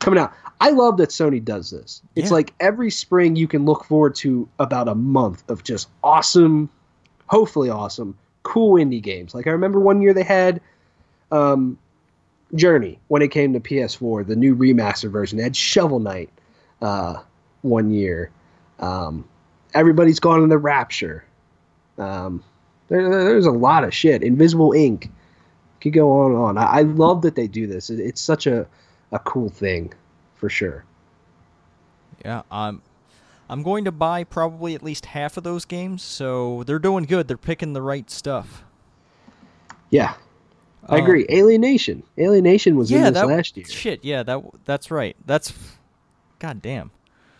coming 0.00 0.18
out. 0.18 0.32
I 0.60 0.70
love 0.70 0.96
that 0.98 1.10
Sony 1.10 1.42
does 1.44 1.70
this. 1.70 2.02
It's 2.14 2.28
Yeah. 2.30 2.34
like 2.34 2.54
every 2.60 2.90
spring 2.90 3.36
you 3.36 3.46
can 3.48 3.64
look 3.66 3.84
forward 3.84 4.14
to 4.16 4.48
about 4.58 4.88
a 4.88 4.94
month 4.94 5.44
of 5.50 5.62
just 5.64 5.88
awesome, 6.02 6.68
hopefully 7.26 7.68
awesome, 7.70 8.16
cool 8.42 8.74
indie 8.74 9.02
games. 9.02 9.34
Like 9.34 9.46
I 9.46 9.50
remember 9.50 9.80
one 9.80 10.00
year 10.02 10.14
they 10.14 10.22
had 10.22 10.60
um, 11.32 11.78
Journey 12.54 12.98
when 13.08 13.22
it 13.22 13.28
came 13.28 13.52
to 13.52 13.60
PS4, 13.60 14.26
the 14.26 14.36
new 14.36 14.54
remastered 14.54 15.10
version. 15.10 15.38
Had 15.38 15.56
Shovel 15.56 15.98
Knight 15.98 16.30
uh, 16.80 17.22
one 17.62 17.92
year. 17.92 18.30
Um, 18.78 19.28
Everybody's 19.74 20.20
gone 20.20 20.42
in 20.42 20.48
the 20.48 20.58
Rapture. 20.58 21.24
Um, 21.98 22.42
there, 22.88 23.08
there's 23.10 23.46
a 23.46 23.50
lot 23.50 23.84
of 23.84 23.92
shit. 23.92 24.22
Invisible 24.22 24.72
Ink. 24.72 25.10
Could 25.80 25.92
go 25.92 26.10
on 26.12 26.30
and 26.30 26.40
on. 26.40 26.58
I, 26.58 26.78
I 26.78 26.82
love 26.82 27.22
that 27.22 27.34
they 27.34 27.46
do 27.46 27.66
this. 27.66 27.90
It, 27.90 28.00
it's 28.00 28.20
such 28.20 28.46
a, 28.46 28.66
a 29.12 29.18
cool 29.18 29.50
thing, 29.50 29.92
for 30.36 30.48
sure. 30.48 30.84
Yeah, 32.24 32.42
I'm 32.50 32.80
I'm 33.48 33.62
going 33.62 33.84
to 33.84 33.92
buy 33.92 34.24
probably 34.24 34.74
at 34.74 34.82
least 34.82 35.06
half 35.06 35.36
of 35.36 35.44
those 35.44 35.64
games, 35.64 36.02
so 36.02 36.64
they're 36.64 36.78
doing 36.78 37.04
good. 37.04 37.28
They're 37.28 37.36
picking 37.36 37.72
the 37.74 37.82
right 37.82 38.10
stuff. 38.10 38.64
Yeah, 39.90 40.14
I 40.88 40.98
agree. 40.98 41.26
Uh, 41.26 41.34
alienation. 41.34 42.02
Alienation 42.18 42.76
was 42.76 42.90
in 42.92 43.02
this 43.02 43.12
that 43.14 43.26
last 43.26 43.56
year. 43.56 43.66
shit. 43.66 44.04
Yeah, 44.04 44.22
that 44.22 44.40
that's 44.64 44.90
right. 44.90 45.16
That's 45.26 45.52
god 46.38 46.62
damn. 46.62 46.90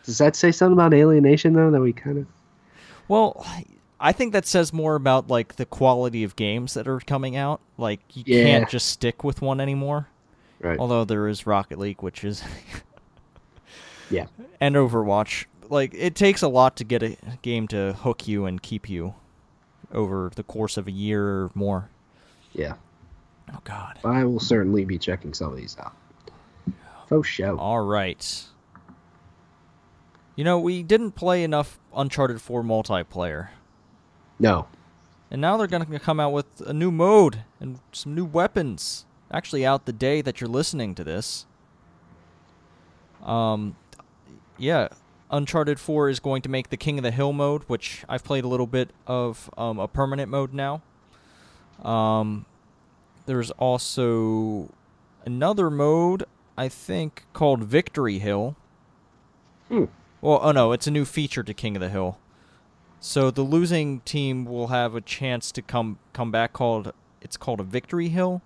Does 0.04 0.18
that 0.18 0.36
say 0.36 0.52
something 0.52 0.72
about 0.74 0.94
Alienation 0.94 1.52
though? 1.52 1.70
That 1.70 1.80
we 1.80 1.92
kind 1.92 2.18
of 2.18 2.26
Well, 3.08 3.44
I 4.00 4.12
think 4.12 4.32
that 4.32 4.46
says 4.46 4.72
more 4.72 4.94
about 4.94 5.28
like 5.28 5.56
the 5.56 5.66
quality 5.66 6.22
of 6.24 6.36
games 6.36 6.74
that 6.74 6.86
are 6.88 7.00
coming 7.00 7.36
out. 7.36 7.60
Like 7.78 8.00
you 8.14 8.22
Yeah. 8.26 8.44
can't 8.44 8.68
just 8.70 8.88
stick 8.88 9.22
with 9.24 9.42
one 9.42 9.60
anymore. 9.60 10.08
right. 10.60 10.78
Although 10.78 11.04
there 11.04 11.28
is 11.28 11.46
Rocket 11.46 11.78
League, 11.78 12.02
which 12.02 12.24
is 12.24 12.42
Yeah, 14.10 14.26
and 14.60 14.76
Overwatch. 14.76 15.46
Like 15.68 15.92
it 15.94 16.14
takes 16.14 16.42
a 16.42 16.48
lot 16.48 16.76
to 16.76 16.84
get 16.84 17.02
a 17.02 17.16
game 17.42 17.66
to 17.68 17.92
hook 17.94 18.28
you 18.28 18.44
and 18.46 18.62
keep 18.62 18.88
you 18.88 19.14
over 19.92 20.30
the 20.34 20.44
course 20.44 20.76
of 20.76 20.86
a 20.86 20.92
year 20.92 21.26
or 21.26 21.50
more. 21.54 21.90
yeah. 22.52 22.74
Oh 23.52 23.58
god. 23.64 23.98
I 24.04 24.24
will 24.24 24.40
certainly 24.40 24.84
be 24.84 24.98
checking 24.98 25.34
some 25.34 25.50
of 25.50 25.56
these 25.56 25.76
out. 25.78 25.94
For 27.08 27.22
show. 27.22 27.56
All 27.58 27.84
right. 27.86 28.44
You 30.34 30.44
know, 30.44 30.58
we 30.58 30.82
didn't 30.82 31.12
play 31.12 31.44
enough 31.44 31.78
Uncharted 31.94 32.40
4 32.40 32.62
multiplayer. 32.62 33.48
No. 34.38 34.66
And 35.30 35.40
now 35.40 35.56
they're 35.56 35.66
going 35.66 35.86
to 35.86 35.98
come 35.98 36.20
out 36.20 36.32
with 36.32 36.60
a 36.60 36.72
new 36.72 36.90
mode 36.90 37.44
and 37.60 37.80
some 37.92 38.14
new 38.14 38.24
weapons. 38.24 39.06
Actually 39.32 39.64
out 39.64 39.86
the 39.86 39.92
day 39.92 40.20
that 40.20 40.40
you're 40.40 40.48
listening 40.48 40.94
to 40.94 41.04
this. 41.04 41.46
Um 43.22 43.76
yeah, 44.58 44.88
Uncharted 45.30 45.78
4 45.78 46.08
is 46.08 46.20
going 46.20 46.42
to 46.42 46.48
make 46.48 46.70
the 46.70 46.76
King 46.76 46.98
of 46.98 47.02
the 47.02 47.10
Hill 47.10 47.32
mode, 47.32 47.62
which 47.66 48.04
I've 48.08 48.24
played 48.24 48.44
a 48.44 48.48
little 48.48 48.66
bit 48.66 48.90
of 49.06 49.50
um, 49.58 49.78
a 49.78 49.88
permanent 49.88 50.30
mode 50.30 50.54
now. 50.54 50.82
Um 51.82 52.46
there's 53.26 53.50
also 53.52 54.70
another 55.24 55.70
mode 55.70 56.24
I 56.56 56.68
think 56.68 57.26
called 57.32 57.64
Victory 57.64 58.18
Hill. 58.18 58.56
Hmm. 59.68 59.84
Well, 60.20 60.40
oh 60.42 60.52
no, 60.52 60.72
it's 60.72 60.86
a 60.86 60.90
new 60.90 61.04
feature 61.04 61.42
to 61.42 61.52
King 61.52 61.76
of 61.76 61.80
the 61.80 61.88
Hill. 61.88 62.18
So 63.00 63.30
the 63.30 63.42
losing 63.42 64.00
team 64.00 64.44
will 64.44 64.68
have 64.68 64.94
a 64.94 65.00
chance 65.00 65.52
to 65.52 65.62
come 65.62 65.98
come 66.12 66.30
back 66.30 66.52
called 66.52 66.92
it's 67.20 67.36
called 67.36 67.60
a 67.60 67.64
victory 67.64 68.08
hill. 68.08 68.42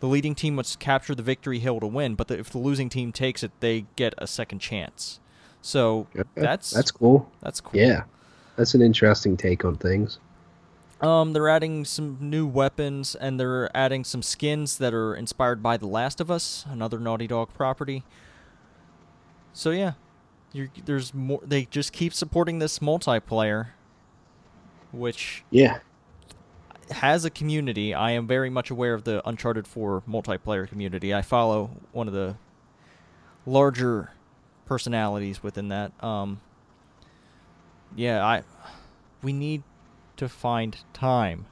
The 0.00 0.06
leading 0.08 0.34
team 0.34 0.56
must 0.56 0.78
capture 0.80 1.14
the 1.14 1.22
victory 1.22 1.60
hill 1.60 1.78
to 1.80 1.86
win, 1.86 2.14
but 2.14 2.28
the, 2.28 2.38
if 2.38 2.50
the 2.50 2.58
losing 2.58 2.88
team 2.88 3.12
takes 3.12 3.42
it, 3.42 3.52
they 3.60 3.86
get 3.94 4.14
a 4.18 4.26
second 4.26 4.58
chance. 4.58 5.20
So 5.60 6.08
that's 6.34 6.70
that's 6.70 6.90
cool. 6.90 7.30
that's 7.40 7.60
cool. 7.60 7.80
Yeah, 7.80 8.04
that's 8.56 8.74
an 8.74 8.82
interesting 8.82 9.36
take 9.36 9.64
on 9.64 9.76
things. 9.76 10.18
Um, 11.02 11.32
they're 11.32 11.48
adding 11.48 11.84
some 11.84 12.16
new 12.20 12.46
weapons 12.46 13.16
and 13.16 13.38
they're 13.38 13.74
adding 13.76 14.04
some 14.04 14.22
skins 14.22 14.78
that 14.78 14.94
are 14.94 15.14
inspired 15.16 15.62
by 15.62 15.76
The 15.76 15.88
Last 15.88 16.20
of 16.20 16.30
Us, 16.30 16.64
another 16.70 17.00
Naughty 17.00 17.26
Dog 17.26 17.52
property. 17.54 18.04
So 19.52 19.70
yeah, 19.70 19.94
you 20.52 20.70
there's 20.84 21.12
more. 21.12 21.40
They 21.44 21.66
just 21.66 21.92
keep 21.92 22.14
supporting 22.14 22.58
this 22.60 22.78
multiplayer, 22.78 23.68
which 24.92 25.44
Yeah, 25.50 25.80
has 26.90 27.24
a 27.24 27.30
community. 27.30 27.94
I 27.94 28.12
am 28.12 28.26
very 28.26 28.50
much 28.50 28.70
aware 28.70 28.94
of 28.94 29.04
the 29.04 29.26
Uncharted 29.28 29.66
4 29.66 30.02
multiplayer 30.08 30.68
community. 30.68 31.12
I 31.14 31.22
follow 31.22 31.70
one 31.92 32.08
of 32.08 32.14
the 32.14 32.36
larger 33.46 34.12
personalities 34.66 35.42
within 35.42 35.68
that. 35.68 35.92
Um, 36.02 36.40
yeah, 37.96 38.24
I 38.24 38.42
we 39.22 39.32
need 39.32 39.62
to 40.22 40.28
find 40.28 40.76
time. 40.92 41.46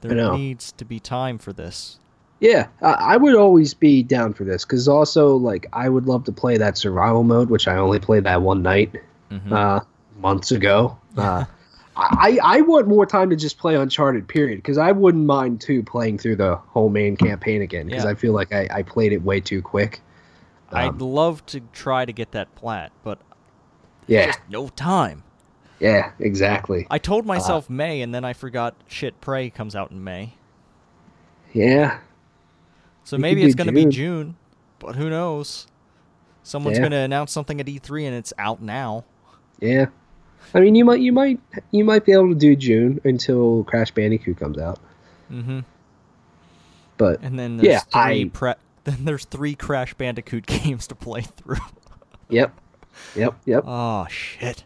There 0.00 0.32
needs 0.36 0.72
to 0.72 0.84
be 0.84 1.00
time 1.00 1.38
for 1.38 1.52
this. 1.52 1.98
yeah. 2.40 2.68
I, 2.82 2.92
I 2.92 3.16
would 3.16 3.34
always 3.34 3.74
be 3.74 4.02
down 4.02 4.34
for 4.34 4.44
this 4.44 4.64
because 4.64 4.88
also 4.88 5.36
like 5.36 5.66
I 5.72 5.88
would 5.88 6.06
love 6.06 6.24
to 6.24 6.32
play 6.32 6.56
that 6.58 6.76
survival 6.78 7.24
mode, 7.24 7.50
which 7.50 7.66
I 7.66 7.76
only 7.76 7.98
played 7.98 8.24
that 8.24 8.42
one 8.42 8.62
night 8.62 8.94
Mhm. 9.30 9.52
uh, 9.52 9.80
months 10.20 10.50
ago. 10.52 10.96
Uh, 11.16 11.46
I 11.98 12.38
I 12.44 12.60
want 12.60 12.88
more 12.88 13.06
time 13.06 13.30
to 13.30 13.36
just 13.36 13.56
play 13.56 13.74
Uncharted. 13.74 14.28
Period. 14.28 14.56
Because 14.58 14.76
I 14.76 14.92
wouldn't 14.92 15.24
mind 15.24 15.62
too 15.62 15.82
playing 15.82 16.18
through 16.18 16.36
the 16.36 16.56
whole 16.56 16.90
main 16.90 17.16
campaign 17.16 17.62
again. 17.62 17.86
Because 17.86 18.04
Yeah. 18.04 18.10
I 18.10 18.14
feel 18.14 18.34
like 18.34 18.52
I, 18.52 18.68
I 18.70 18.82
played 18.82 19.14
it 19.14 19.22
way 19.22 19.40
too 19.40 19.62
quick. 19.62 20.02
I'd 20.72 20.88
Um, 20.90 20.98
love 20.98 21.44
to 21.46 21.60
try 21.72 22.04
to 22.04 22.12
get 22.12 22.32
that 22.32 22.54
plat, 22.54 22.92
but 23.02 23.18
yeah, 24.08 24.26
just 24.26 24.40
no 24.50 24.68
time. 24.68 25.22
Yeah, 25.80 26.10
exactly. 26.18 26.86
I 26.90 26.96
Uh, 26.96 26.98
told 26.98 27.26
myself 27.26 27.68
May, 27.70 28.00
and 28.02 28.14
then 28.14 28.24
I 28.24 28.32
forgot. 28.32 28.74
Shit, 28.88 29.20
Prey 29.20 29.50
comes 29.50 29.74
out 29.76 29.90
in 29.90 30.02
May. 30.02 30.34
Yeah, 31.52 31.98
So 33.04 33.16
We 33.16 33.22
maybe 33.22 33.42
it's 33.44 33.54
going 33.54 33.66
to 33.68 33.72
be 33.72 33.86
June. 33.86 34.36
But 34.78 34.96
who 34.96 35.08
knows? 35.08 35.66
Someone's 36.42 36.76
Yeah. 36.76 36.82
going 36.82 36.90
to 36.92 36.98
announce 36.98 37.32
something 37.32 37.60
at 37.60 37.66
E3 37.66 38.06
and 38.06 38.14
it's 38.14 38.32
out 38.38 38.60
now. 38.60 39.04
yeah. 39.60 39.86
I 40.54 40.60
mean, 40.60 40.76
you 40.76 40.84
might 40.84 41.00
you 41.00 41.12
might 41.12 41.40
you 41.72 41.84
might 41.84 42.04
be 42.04 42.12
able 42.12 42.28
to 42.28 42.34
do 42.36 42.54
June 42.54 43.00
until 43.04 43.64
Crash 43.64 43.90
Bandicoot 43.90 44.36
comes 44.38 44.58
out. 44.58 44.78
Mm 45.32 45.42
hmm 45.44 45.58
But 46.96 47.20
And 47.20 47.36
then 47.38 47.56
there's 47.56 47.66
Yeah, 47.68 47.80
three 47.80 48.22
I- 48.26 48.30
pre- 48.32 48.54
then 48.84 49.04
there's 49.06 49.24
three 49.24 49.54
Crash 49.56 49.94
Bandicoot 49.94 50.46
games 50.46 50.86
to 50.86 50.94
play 50.94 51.22
through. 51.22 51.56
yep, 52.28 52.52
yep, 53.16 53.34
yep. 53.44 53.64
oh 53.66 54.06
shit. 54.08 54.62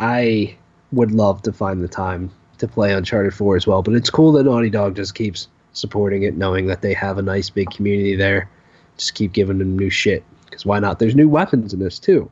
I 0.00 0.56
would 0.92 1.12
love 1.12 1.42
to 1.42 1.52
find 1.52 1.82
the 1.82 1.88
time 1.88 2.30
to 2.58 2.68
play 2.68 2.92
Uncharted 2.92 3.34
4 3.34 3.56
as 3.56 3.66
well, 3.66 3.82
but 3.82 3.94
it's 3.94 4.10
cool 4.10 4.32
that 4.32 4.44
Naughty 4.44 4.70
Dog 4.70 4.96
just 4.96 5.14
keeps 5.14 5.48
supporting 5.72 6.22
it, 6.22 6.36
knowing 6.36 6.66
that 6.66 6.82
they 6.82 6.94
have 6.94 7.18
a 7.18 7.22
nice 7.22 7.50
big 7.50 7.70
community 7.70 8.16
there. 8.16 8.48
Just 8.96 9.14
keep 9.14 9.32
giving 9.32 9.58
them 9.58 9.78
new 9.78 9.90
shit. 9.90 10.24
Because 10.44 10.66
why 10.66 10.78
not? 10.80 10.98
There's 10.98 11.14
new 11.14 11.28
weapons 11.28 11.72
in 11.72 11.80
this 11.80 11.98
too. 11.98 12.30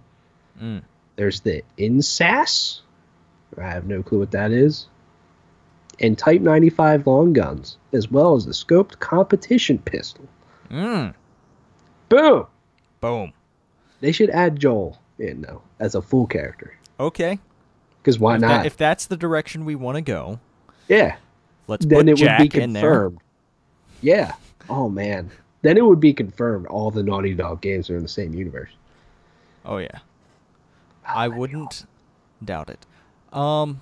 Mm. 0.61 0.83
There's 1.17 1.41
the 1.41 1.62
INSAS. 1.79 2.81
I 3.59 3.69
have 3.69 3.87
no 3.87 4.03
clue 4.03 4.19
what 4.19 4.33
that 4.33 4.51
is. 4.51 4.87
And 6.01 6.19
Type 6.19 6.43
95 6.43 7.07
long 7.07 7.33
guns, 7.33 7.79
as 7.93 8.11
well 8.11 8.35
as 8.35 8.45
the 8.45 8.53
scoped 8.53 8.99
competition 8.99 9.79
pistol. 9.79 10.27
Mm. 10.71 11.14
Boom! 12.09 12.47
Boom. 13.01 13.33
They 14.01 14.12
should 14.12 14.31
add 14.31 14.59
Joel 14.59 14.99
in 15.19 15.41
now 15.41 15.62
as 15.79 15.95
a 15.95 16.03
full 16.03 16.27
character. 16.27 16.77
Okay. 17.01 17.39
Because 18.07 18.21
why 18.21 18.37
if, 18.37 18.41
that- 18.43 18.47
not? 18.47 18.67
if 18.67 18.77
that's 18.77 19.07
the 19.07 19.17
direction 19.17 19.65
we 19.65 19.75
want 19.75 19.97
to 19.97 20.01
go, 20.01 20.39
yeah. 20.87 21.17
let's 21.67 21.85
then 21.85 22.07
put 22.07 22.09
it 22.11 22.17
Jak 22.19 22.39
would 22.39 22.45
be 22.45 22.49
confirmed. 22.49 23.19
Yeah. 24.01 24.35
Oh 24.71 24.89
man. 24.89 25.29
Then 25.63 25.77
it 25.77 25.85
would 25.85 25.99
be 25.99 26.13
confirmed 26.13 26.69
all 26.69 26.93
the 26.93 27.03
Naughty 27.03 27.35
Dog 27.35 27.61
games 27.61 27.91
are 27.91 27.97
in 27.97 28.03
the 28.03 28.09
same 28.09 28.33
universe. 28.33 28.71
Oh 29.65 29.79
yeah. 29.79 29.99
I 31.05 31.27
wouldn't 31.27 31.85
doubt 32.45 32.71
it. 32.71 32.87
Um 33.37 33.81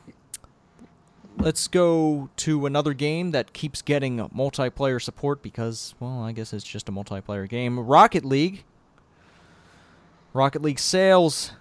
let's 1.36 1.68
go 1.68 2.30
to 2.36 2.64
another 2.64 2.94
game 2.94 3.32
that 3.32 3.52
keeps 3.52 3.82
getting 3.82 4.16
multiplayer 4.30 5.02
support 5.02 5.42
because 5.42 5.94
well, 6.00 6.22
I 6.22 6.32
guess 6.32 6.54
it's 6.54 6.64
just 6.64 6.88
a 6.88 6.92
multiplayer 6.92 7.46
game. 7.46 7.78
Rocket 7.78 8.24
League. 8.24 8.64
Rocket 10.32 10.62
League 10.62 10.78
sales 10.78 11.52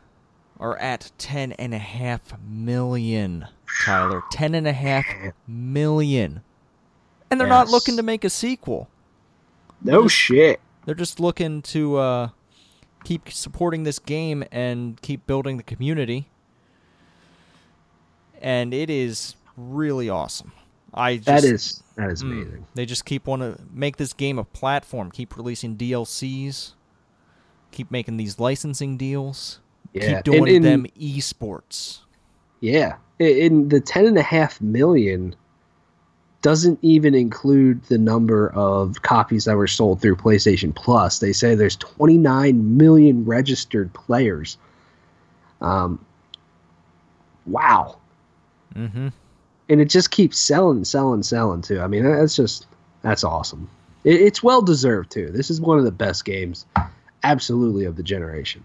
are 0.64 0.78
at 0.78 1.11
ten 1.18 1.51
and 1.53 1.74
a 1.74 1.78
half 1.78 2.34
million, 2.47 3.45
Tyler. 3.86 4.24
Ten 4.32 4.55
and 4.55 4.66
a 4.66 4.72
half 4.74 5.05
million. 5.47 6.41
And 7.30 7.39
they're 7.39 7.47
not 7.47 7.68
looking 7.68 7.97
to 7.97 8.03
make 8.03 8.24
a 8.24 8.30
sequel. 8.30 8.88
No 9.84 10.07
shit. 10.07 10.61
They're 10.86 10.95
just 10.95 11.20
looking 11.20 11.61
to 11.64 11.97
uh, 11.97 12.30
keep 13.03 13.30
supporting 13.32 13.84
this 13.84 13.99
game 13.99 14.43
and 14.51 15.01
keep 15.01 15.28
building 15.28 15.57
the 15.57 15.64
community. 15.64 16.30
And 18.41 18.74
it 18.74 18.89
is 18.89 19.36
really 19.57 20.09
awesome. 20.09 20.51
I 20.93 21.16
just, 21.18 21.26
That 21.26 21.43
is 21.43 21.84
that 21.95 22.11
is 22.11 22.24
Mm. 22.24 22.32
amazing. 22.32 22.66
They 22.76 22.86
just 22.86 23.03
keep 23.05 23.26
want 23.28 23.41
to 23.41 23.57
make 23.72 23.97
this 23.97 24.14
game 24.14 24.38
a 24.39 24.43
platform. 24.43 25.11
Keep 25.11 25.36
releasing 25.38 25.76
DLCs. 25.76 26.74
Keep 27.72 27.89
making 27.91 28.18
these 28.18 28.39
licensing 28.39 28.95
deals. 28.97 29.59
Yeah. 29.93 30.15
Keep 30.15 30.23
doing 30.25 30.37
And- 30.39 30.49
and- 30.49 30.65
them 30.65 30.87
esports. 30.99 31.99
Yeah. 32.59 32.95
In- 33.19 33.69
the 33.69 33.79
ten 33.79 34.05
and 34.05 34.17
a 34.17 34.21
half 34.23 34.59
million 34.61 35.35
doesn't 36.41 36.77
even 36.81 37.15
include 37.15 37.81
the 37.85 37.97
number 37.97 38.49
of 38.49 39.01
copies 39.01 39.45
that 39.45 39.55
were 39.55 39.67
sold 39.67 40.01
through 40.01 40.17
PlayStation 40.17 40.75
Plus. 40.75 41.19
They 41.19 41.31
say 41.31 41.55
there's 41.55 41.77
29 41.77 42.75
million 42.75 43.23
registered 43.23 43.93
players. 43.93 44.57
Um, 45.61 46.03
wow. 47.45 47.97
Mm-hmm. 48.75 49.09
and 49.69 49.81
it 49.81 49.85
just 49.85 50.09
keeps 50.11 50.37
selling, 50.37 50.83
selling, 50.83 51.21
selling 51.23 51.61
too. 51.61 51.79
I 51.79 51.87
mean, 51.87 52.03
that's 52.03 52.35
just 52.35 52.65
that's 53.03 53.23
awesome. 53.23 53.69
It, 54.03 54.19
it's 54.19 54.41
well 54.43 54.61
deserved 54.63 55.11
too. 55.11 55.29
This 55.29 55.49
is 55.51 55.61
one 55.61 55.77
of 55.77 55.85
the 55.85 55.91
best 55.91 56.25
games, 56.25 56.65
absolutely 57.23 57.85
of 57.85 57.95
the 57.95 58.03
generation. 58.03 58.63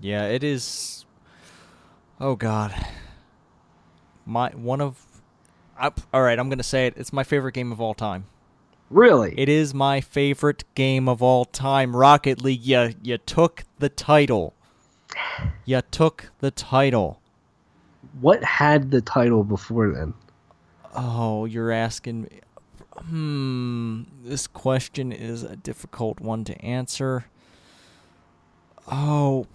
Yeah, 0.00 0.26
it 0.26 0.42
is. 0.42 1.04
Oh 2.20 2.36
God, 2.36 2.74
my 4.26 4.50
one 4.50 4.80
of. 4.80 5.04
I, 5.78 5.90
all 6.12 6.22
right, 6.22 6.38
I'm 6.38 6.48
gonna 6.50 6.62
say 6.62 6.86
it. 6.86 6.94
It's 6.96 7.12
my 7.12 7.24
favorite 7.24 7.54
game 7.54 7.72
of 7.72 7.80
all 7.80 7.94
time. 7.94 8.26
Really, 8.90 9.34
It 9.38 9.48
is 9.48 9.72
my 9.72 10.00
favorite 10.00 10.64
game 10.74 11.08
of 11.08 11.22
all 11.22 11.44
time. 11.44 11.94
Rocket 11.94 12.42
League. 12.42 12.64
You 12.64 12.94
you 13.02 13.18
took 13.18 13.64
the 13.78 13.88
title. 13.88 14.54
You 15.64 15.80
took 15.90 16.30
the 16.40 16.50
title. 16.50 17.20
what 18.20 18.42
had 18.42 18.90
the 18.90 19.00
title 19.00 19.44
before 19.44 19.90
then? 19.92 20.14
Oh, 20.94 21.44
you're 21.44 21.70
asking 21.70 22.22
me. 22.22 22.40
Hmm. 22.98 24.02
This 24.24 24.46
question 24.46 25.12
is 25.12 25.42
a 25.44 25.56
difficult 25.56 26.20
one 26.20 26.44
to 26.44 26.60
answer. 26.60 27.26
Oh, 28.90 29.46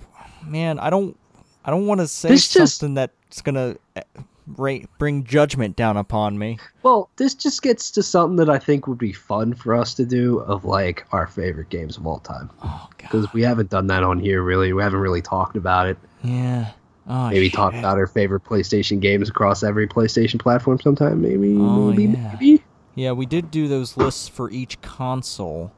man, 0.46 0.80
I 0.80 0.90
don't. 0.90 1.18
I 1.64 1.72
don't 1.72 1.88
want 1.88 2.00
to 2.02 2.08
say 2.08 2.30
This 2.30 2.48
just- 2.48 2.78
something 2.78 2.94
that's 2.94 3.42
gonna 3.42 3.76
eh, 3.96 4.02
ra- 4.56 4.78
bring 5.00 5.24
judgment 5.24 5.76
down 5.76 5.98
upon 5.98 6.38
me. 6.38 6.60
Well, 6.84 7.10
this 7.16 7.34
just 7.34 7.64
gets 7.64 7.90
to 7.92 8.04
something 8.04 8.36
that 8.38 8.50
I 8.50 8.60
think 8.60 8.86
would 8.88 9.00
be 9.00 9.12
fun 9.14 9.56
for 9.56 9.74
us 9.74 9.96
to 9.96 10.06
do 10.06 10.40
of 10.42 10.64
like 10.66 11.06
our 11.12 11.26
favorite 11.26 11.70
games 11.70 11.98
of 11.98 12.06
all 12.06 12.20
time 12.20 12.52
Oh 12.64 12.88
because 12.98 13.26
God. 13.26 13.34
we 13.34 13.42
haven't 13.42 13.72
done 13.72 13.88
that 13.88 14.04
on 14.04 14.20
here 14.20 14.44
really. 14.44 14.74
We 14.74 14.84
haven't 14.84 15.00
really 15.00 15.24
talked 15.24 15.58
about 15.58 15.88
it. 15.88 15.98
Yeah. 16.24 16.72
Oh, 17.08 17.30
Maybe 17.30 17.50
talk 17.52 17.74
about 17.74 17.98
our 17.98 18.08
favorite 18.08 18.44
PlayStation 18.44 19.00
games 19.00 19.30
across 19.30 19.62
every 19.64 19.88
PlayStation 19.88 20.40
platform 20.40 20.80
sometime. 20.80 21.22
Maybe, 21.22 21.56
Oh, 21.56 21.90
maybe, 21.92 22.04
yeah. 22.06 22.32
maybe. 22.40 22.64
Yeah, 22.96 23.12
we 23.12 23.26
did 23.28 23.50
do 23.52 23.68
those 23.68 23.96
lists 23.98 24.28
for 24.28 24.50
each 24.50 24.82
console, 24.82 25.72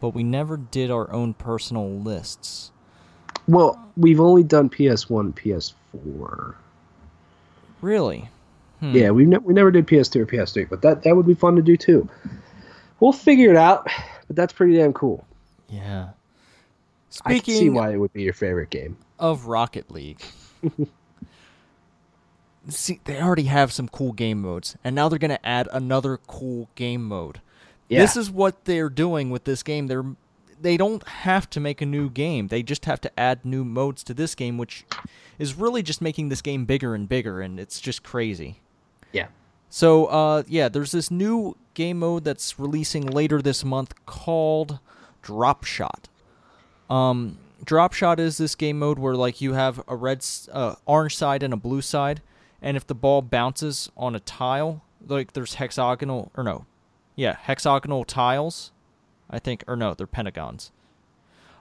but 0.00 0.10
we 0.10 0.22
never 0.24 0.56
did 0.56 0.90
our 0.90 1.12
own 1.12 1.34
personal 1.34 1.88
lists. 1.90 2.70
Well, 3.46 3.78
we've 3.96 4.20
only 4.20 4.42
done 4.42 4.70
PS1, 4.70 5.34
PS4. 5.34 6.54
Really? 7.80 8.28
Hmm. 8.80 8.92
Yeah, 8.96 9.10
we 9.10 9.24
ne- 9.26 9.38
we 9.38 9.52
never 9.54 9.70
did 9.70 9.86
PS2 9.86 10.20
or 10.20 10.26
PS3, 10.26 10.68
but 10.68 10.82
that 10.82 11.02
that 11.02 11.14
would 11.16 11.26
be 11.26 11.34
fun 11.34 11.54
to 11.56 11.62
do 11.62 11.76
too. 11.76 12.08
We'll 13.00 13.12
figure 13.12 13.50
it 13.50 13.56
out, 13.56 13.86
but 14.26 14.36
that's 14.36 14.52
pretty 14.52 14.76
damn 14.76 14.92
cool. 14.92 15.26
Yeah. 15.68 16.10
I 17.24 17.38
can 17.38 17.54
see 17.54 17.70
why 17.70 17.92
it 17.92 17.96
would 17.98 18.12
be 18.12 18.22
your 18.22 18.32
favorite 18.32 18.70
game. 18.70 18.96
of 19.18 19.46
Rocket 19.46 19.90
League. 19.90 20.20
See, 22.68 22.98
they 23.04 23.20
already 23.20 23.44
have 23.44 23.72
some 23.72 23.88
cool 23.88 24.12
game 24.12 24.40
modes, 24.40 24.76
and 24.82 24.94
now 24.96 25.08
they're 25.08 25.18
going 25.18 25.30
to 25.30 25.46
add 25.46 25.68
another 25.72 26.16
cool 26.26 26.70
game 26.76 27.04
mode. 27.04 27.40
Yeah. 27.88 28.00
This 28.00 28.16
is 28.16 28.30
what 28.30 28.64
they're 28.64 28.88
doing 28.88 29.28
with 29.30 29.44
this 29.44 29.62
game. 29.62 29.86
They're 29.86 30.06
they 30.60 30.76
don't 30.76 31.06
have 31.08 31.48
to 31.50 31.60
make 31.60 31.80
a 31.80 31.86
new 31.86 32.10
game. 32.10 32.48
They 32.48 32.62
just 32.62 32.84
have 32.84 33.00
to 33.02 33.20
add 33.20 33.44
new 33.44 33.64
modes 33.64 34.02
to 34.04 34.14
this 34.14 34.34
game, 34.34 34.58
which 34.58 34.84
is 35.38 35.54
really 35.54 35.82
just 35.82 36.00
making 36.00 36.28
this 36.28 36.42
game 36.42 36.64
bigger 36.64 36.94
and 36.94 37.08
bigger, 37.08 37.40
and 37.40 37.58
it's 37.58 37.80
just 37.80 38.02
crazy. 38.02 38.60
Yeah. 39.12 39.28
So, 39.68 40.06
uh, 40.06 40.42
yeah, 40.46 40.68
there's 40.68 40.92
this 40.92 41.10
new 41.10 41.56
game 41.74 41.98
mode 41.98 42.24
that's 42.24 42.58
releasing 42.58 43.06
later 43.06 43.42
this 43.42 43.64
month 43.64 43.94
called 44.06 44.78
Drop 45.22 45.64
Shot. 45.64 46.08
Um, 46.88 47.38
Drop 47.64 47.92
Shot 47.92 48.20
is 48.20 48.36
this 48.36 48.54
game 48.54 48.78
mode 48.78 48.98
where 48.98 49.16
like 49.16 49.40
you 49.40 49.54
have 49.54 49.82
a 49.88 49.96
red, 49.96 50.24
uh, 50.52 50.76
orange 50.86 51.16
side 51.16 51.42
and 51.42 51.52
a 51.52 51.56
blue 51.56 51.82
side, 51.82 52.22
and 52.62 52.76
if 52.76 52.86
the 52.86 52.94
ball 52.94 53.22
bounces 53.22 53.90
on 53.96 54.14
a 54.14 54.20
tile, 54.20 54.82
like 55.06 55.32
there's 55.32 55.54
hexagonal 55.54 56.30
or 56.36 56.44
no, 56.44 56.66
yeah, 57.16 57.36
hexagonal 57.40 58.04
tiles, 58.04 58.70
I 59.30 59.38
think, 59.38 59.64
or 59.66 59.76
no, 59.76 59.94
they're 59.94 60.06
pentagons. 60.06 60.70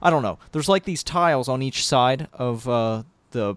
I 0.01 0.09
don't 0.09 0.24
know. 0.24 0.38
There's 0.51 0.70
like 0.70 0.84
these 0.84 1.03
tiles 1.03 1.47
on 1.47 1.61
each 1.61 1.86
side 1.86 2.28
of 2.34 2.68
uh, 2.68 3.03
the, 3.32 3.55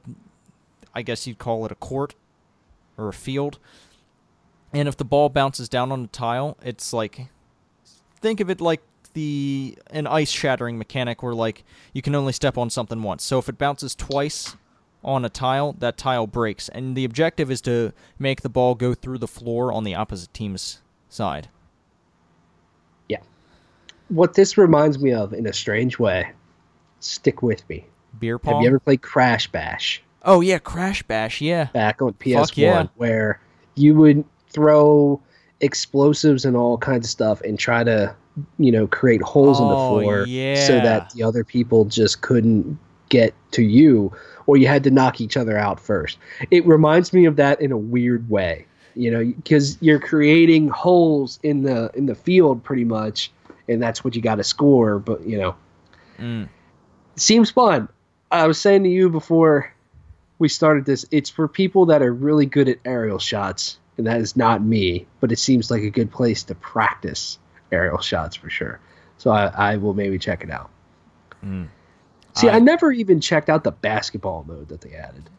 I 0.95 1.03
guess 1.03 1.27
you'd 1.27 1.39
call 1.39 1.67
it 1.67 1.73
a 1.73 1.77
court 1.77 2.15
or 2.97 3.09
a 3.09 3.13
field. 3.13 3.59
And 4.73 4.89
if 4.89 4.97
the 4.97 5.05
ball 5.05 5.29
bounces 5.29 5.69
down 5.69 5.91
on 5.91 6.05
a 6.05 6.09
tile, 6.09 6.57
it's 6.63 6.93
like 6.93 7.29
think 8.21 8.41
of 8.41 8.51
it 8.51 8.61
like 8.61 8.83
the 9.15 9.79
an 9.91 10.07
ice 10.07 10.31
shattering 10.31 10.77
mechanic 10.77 11.23
where 11.23 11.35
like 11.35 11.65
you 11.93 12.03
can 12.03 12.15
only 12.15 12.33
step 12.33 12.59
on 12.59 12.71
something 12.71 13.03
once. 13.03 13.25
So 13.25 13.39
if 13.39 13.49
it 13.49 13.59
bounces 13.59 13.95
twice 13.95 14.57
on 15.03 15.25
a 15.25 15.29
tile, 15.29 15.75
that 15.79 15.97
tile 15.97 16.27
breaks. 16.27 16.69
And 16.69 16.97
the 16.97 17.05
objective 17.05 17.51
is 17.51 17.61
to 17.63 17.93
make 18.19 18.43
the 18.43 18.49
ball 18.49 18.75
go 18.75 18.93
through 18.93 19.19
the 19.19 19.29
floor 19.29 19.73
on 19.73 19.85
the 19.85 19.95
opposite 19.95 20.35
team's 20.35 20.83
side. 21.09 21.49
Yeah. 24.09 24.17
What 24.17 24.35
this 24.35 24.57
reminds 24.57 24.99
me 24.99 25.13
of, 25.13 25.33
in 25.33 25.47
a 25.47 25.53
strange 25.53 25.99
way, 25.99 26.31
stick 27.01 27.43
with 27.43 27.69
me. 27.69 27.87
Beer 28.19 28.39
pong. 28.39 28.55
Have 28.55 28.63
you 28.63 28.69
ever 28.69 28.79
played 28.81 29.03
Crash 29.03 29.47
Bash 29.49 30.03
oh 30.27 30.41
yeah, 30.41 30.59
Crash 30.59 31.03
Bash. 31.05 31.41
Yeah. 31.41 31.67
back 31.73 32.03
on 32.03 32.13
PS1, 32.15 32.57
yeah. 32.57 32.87
where 32.97 33.41
you 33.77 33.95
would 33.95 34.25
throw 34.51 35.21
explosives 35.61 36.45
and 36.45 36.57
all 36.57 36.77
kinds 36.77 37.07
of 37.07 37.11
stuff 37.11 37.41
and 37.43 37.59
try 37.59 37.83
to, 37.83 38.15
you 38.59 38.71
know, 38.71 38.87
create 38.87 39.23
holes 39.23 39.59
in 39.59 39.67
the 39.67 39.75
Oh, 39.75 40.01
floor 40.01 40.27
so 40.27 40.81
that 40.81 41.11
the 41.11 41.23
other 41.23 41.45
people 41.45 41.87
just 41.87 42.21
couldn't 42.21 42.79
get 43.09 43.33
to 43.53 43.63
you, 43.63 44.13
or 44.47 44.57
you 44.57 44.67
had 44.67 44.85
to 44.85 44.91
knock 44.91 45.21
each 45.21 45.37
other 45.37 45.57
out 45.57 45.81
first. 45.81 46.19
It 46.51 46.67
reminds 46.67 47.13
me 47.13 47.25
of 47.25 47.37
that 47.37 47.61
in 47.61 47.73
a 47.73 47.79
weird 47.79 48.29
way, 48.29 48.67
you 48.95 49.11
know, 49.11 49.25
because 49.25 49.79
you're 49.81 50.01
creating 50.01 50.69
holes 50.69 51.39
in 51.43 51.63
the 51.63 51.91
in 51.95 52.07
the 52.07 52.15
field 52.15 52.63
pretty 52.63 52.85
much, 52.85 53.31
and 53.69 53.83
that's 53.83 54.05
what 54.05 54.15
you 54.17 54.23
got 54.23 54.37
to 54.37 54.45
score. 54.45 54.99
But 54.99 55.27
you 55.27 55.39
know, 55.39 55.55
Mm. 56.19 56.49
seems 57.17 57.51
fun. 57.51 57.89
I 58.31 58.47
was 58.47 58.61
saying 58.61 58.83
to 58.85 58.89
you 58.89 59.09
before 59.11 59.73
we 60.39 60.49
started 60.49 60.85
this, 60.85 61.05
it's 61.11 61.31
for 61.31 61.47
people 61.49 61.87
that 61.87 62.03
are 62.03 62.13
really 62.13 62.47
good 62.47 62.69
at 62.69 62.79
aerial 62.85 63.19
shots, 63.19 63.79
and 63.99 64.07
that 64.07 64.21
is 64.21 64.37
not 64.37 64.63
me. 64.63 65.07
But 65.21 65.33
it 65.33 65.39
seems 65.39 65.71
like 65.71 65.83
a 65.83 65.91
good 65.91 66.11
place 66.11 66.43
to 66.45 66.55
practice 66.55 67.39
aerial 67.73 67.99
shots 67.99 68.35
for 68.37 68.51
sure. 68.51 68.81
So 69.19 69.31
I, 69.31 69.47
I 69.47 69.77
will 69.77 69.95
maybe 69.95 70.19
check 70.19 70.43
it 70.45 70.51
out. 70.51 70.71
Mm. 71.45 71.69
See, 72.35 72.49
I, 72.49 72.57
I- 72.57 72.59
never 72.61 72.93
even 72.93 73.21
checked 73.21 73.49
out 73.49 73.65
the 73.65 73.73
basketball 73.73 74.45
mode 74.47 74.69
that 74.69 74.81
they 74.83 74.93
added. 74.95 75.31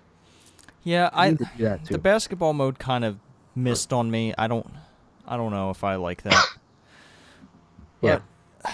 Yeah, 0.84 1.10
I 1.14 1.28
I 1.28 1.34
to 1.34 1.36
do 1.58 1.64
that 1.66 1.86
too. 1.86 1.94
the 1.94 2.00
basketball 2.00 2.54
mode 2.54 2.80
kind 2.80 3.04
of 3.04 3.18
missed 3.56 3.92
on 3.92 4.10
me. 4.10 4.34
I 4.38 4.48
don't 4.48 4.66
I 5.28 5.36
don't 5.38 5.52
know 5.52 5.70
if 5.70 5.84
I 5.84 5.96
like 5.96 6.24
that. 6.24 6.46
Yeah. 8.02 8.20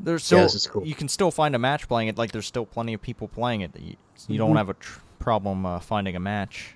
There's 0.00 0.24
still 0.24 0.40
is 0.40 0.66
cool. 0.66 0.84
you 0.84 0.94
can 0.96 1.08
still 1.08 1.30
find 1.30 1.54
a 1.54 1.58
match 1.60 1.86
playing 1.86 2.08
it. 2.08 2.18
Like 2.18 2.32
there's 2.32 2.46
still 2.46 2.66
plenty 2.66 2.92
of 2.92 3.00
people 3.00 3.28
playing 3.28 3.60
it. 3.60 3.70
You, 3.78 3.90
you 3.90 3.96
Mm-hmm. 4.18 4.36
don't 4.36 4.56
have 4.56 4.68
a 4.68 4.74
tr- 4.74 5.00
problem 5.20 5.64
uh, 5.64 5.78
finding 5.78 6.16
a 6.16 6.20
match. 6.20 6.74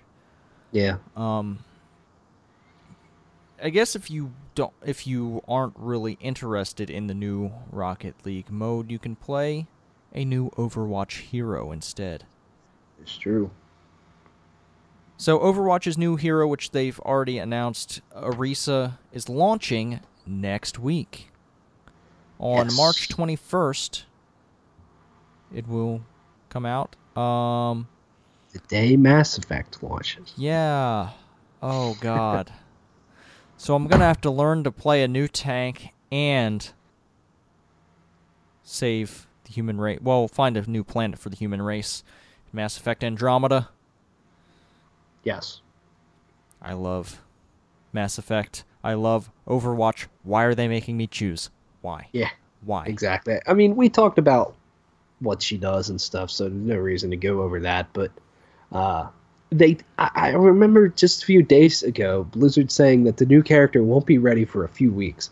Yeah. 0.70 0.98
Um, 1.16 1.58
I 3.60 3.70
guess 3.70 3.96
if 3.96 4.10
you 4.10 4.32
don't, 4.54 4.72
if 4.84 5.06
you 5.08 5.42
aren't 5.48 5.74
really 5.76 6.18
interested 6.20 6.88
in 6.88 7.08
the 7.08 7.14
new 7.14 7.50
Rocket 7.72 8.14
League 8.24 8.50
mode, 8.50 8.90
you 8.92 8.98
can 9.00 9.16
play 9.16 9.66
a 10.14 10.24
new 10.24 10.50
Overwatch 10.50 11.20
hero 11.22 11.72
instead. 11.72 12.24
It's 13.00 13.16
true. 13.16 13.50
So 15.16 15.38
Overwatch's 15.38 15.96
new 15.98 16.16
hero, 16.16 16.46
which 16.46 16.70
they've 16.72 17.00
already 17.00 17.38
announced, 17.38 18.02
Orisa, 18.14 18.98
is 19.12 19.28
launching 19.28 20.00
next 20.26 20.78
week. 20.78 21.30
On 22.38 22.66
Yes. 22.66 22.76
March 22.76 23.08
21st, 23.08 24.04
it 25.54 25.66
will 25.68 26.02
come 26.48 26.66
out. 26.66 26.94
Um, 27.18 27.88
The 28.52 28.58
day 28.68 28.96
Mass 28.96 29.38
Effect 29.38 29.82
launches. 29.82 30.32
yeah. 30.36 31.10
Oh 31.62 31.96
god. 32.00 32.52
so 33.56 33.74
I'm 33.74 33.86
gonna 33.86 34.04
have 34.04 34.20
to 34.22 34.30
learn 34.30 34.64
to 34.64 34.70
play 34.70 35.02
a 35.02 35.08
new 35.08 35.26
tank 35.28 35.90
and 36.12 36.70
save 38.62 39.26
the 39.44 39.52
human 39.52 39.80
race. 39.80 40.00
Well, 40.02 40.28
find 40.28 40.56
a 40.56 40.70
new 40.70 40.84
planet 40.84 41.18
for 41.18 41.30
the 41.30 41.36
human 41.36 41.62
race. 41.62 42.02
Mass 42.52 42.76
Effect 42.76 43.02
Andromeda. 43.04 43.70
Yes. 45.24 45.60
I 46.62 46.72
love 46.74 47.22
Mass 47.92 48.18
Effect. 48.18 48.64
I 48.84 48.94
love 48.94 49.30
Overwatch. 49.46 50.06
Why 50.22 50.44
are 50.44 50.54
they 50.54 50.68
making 50.68 50.96
me 50.96 51.06
choose? 51.06 51.50
Why? 51.86 52.08
Yeah. 52.12 52.30
Why? 52.64 52.84
Exactly. 52.86 53.38
I 53.46 53.54
mean, 53.54 53.76
we 53.76 53.88
talked 53.88 54.18
about 54.18 54.54
what 55.20 55.40
she 55.40 55.56
does 55.56 55.88
and 55.88 56.00
stuff, 56.00 56.30
so 56.32 56.44
there's 56.48 56.54
no 56.54 56.76
reason 56.76 57.10
to 57.10 57.16
go 57.16 57.42
over 57.42 57.60
that. 57.60 57.86
But 57.92 58.10
uh, 58.72 59.06
they, 59.50 59.78
I, 59.96 60.10
I 60.14 60.28
remember 60.30 60.88
just 60.88 61.22
a 61.22 61.26
few 61.26 61.42
days 61.42 61.84
ago, 61.84 62.24
Blizzard 62.32 62.72
saying 62.72 63.04
that 63.04 63.18
the 63.18 63.24
new 63.26 63.40
character 63.40 63.84
won't 63.84 64.04
be 64.04 64.18
ready 64.18 64.44
for 64.44 64.64
a 64.64 64.68
few 64.68 64.90
weeks. 64.92 65.30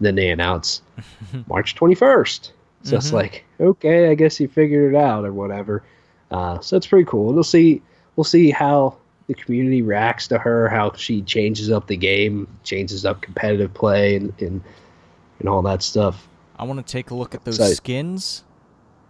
Then 0.00 0.14
they 0.14 0.30
announce 0.30 0.80
March 1.46 1.74
21st. 1.74 2.52
So 2.84 2.96
it's 2.96 3.10
Mhm. 3.10 3.12
like, 3.12 3.44
okay, 3.60 4.08
I 4.08 4.14
guess 4.14 4.40
you 4.40 4.48
figured 4.48 4.94
it 4.94 4.96
out 4.96 5.26
or 5.26 5.34
whatever. 5.34 5.82
Uh, 6.30 6.60
so 6.60 6.78
it's 6.78 6.86
pretty 6.86 7.04
cool. 7.04 7.34
We'll 7.34 7.44
see. 7.44 7.82
We'll 8.16 8.24
see 8.24 8.50
how 8.50 8.96
the 9.26 9.34
community 9.34 9.82
reacts 9.82 10.28
to 10.28 10.38
her, 10.38 10.70
how 10.70 10.92
she 10.94 11.20
changes 11.20 11.70
up 11.70 11.88
the 11.88 11.96
game, 11.96 12.48
changes 12.64 13.04
up 13.04 13.20
competitive 13.20 13.74
play, 13.74 14.16
and 14.16 14.32
and, 14.40 14.62
and 15.40 15.48
all 15.48 15.62
that 15.62 15.82
stuff. 15.82 16.28
I 16.58 16.64
want 16.64 16.84
to 16.86 16.92
take 16.92 17.10
a 17.10 17.14
look 17.14 17.34
at 17.34 17.44
those 17.44 17.76
skins. 17.76 18.44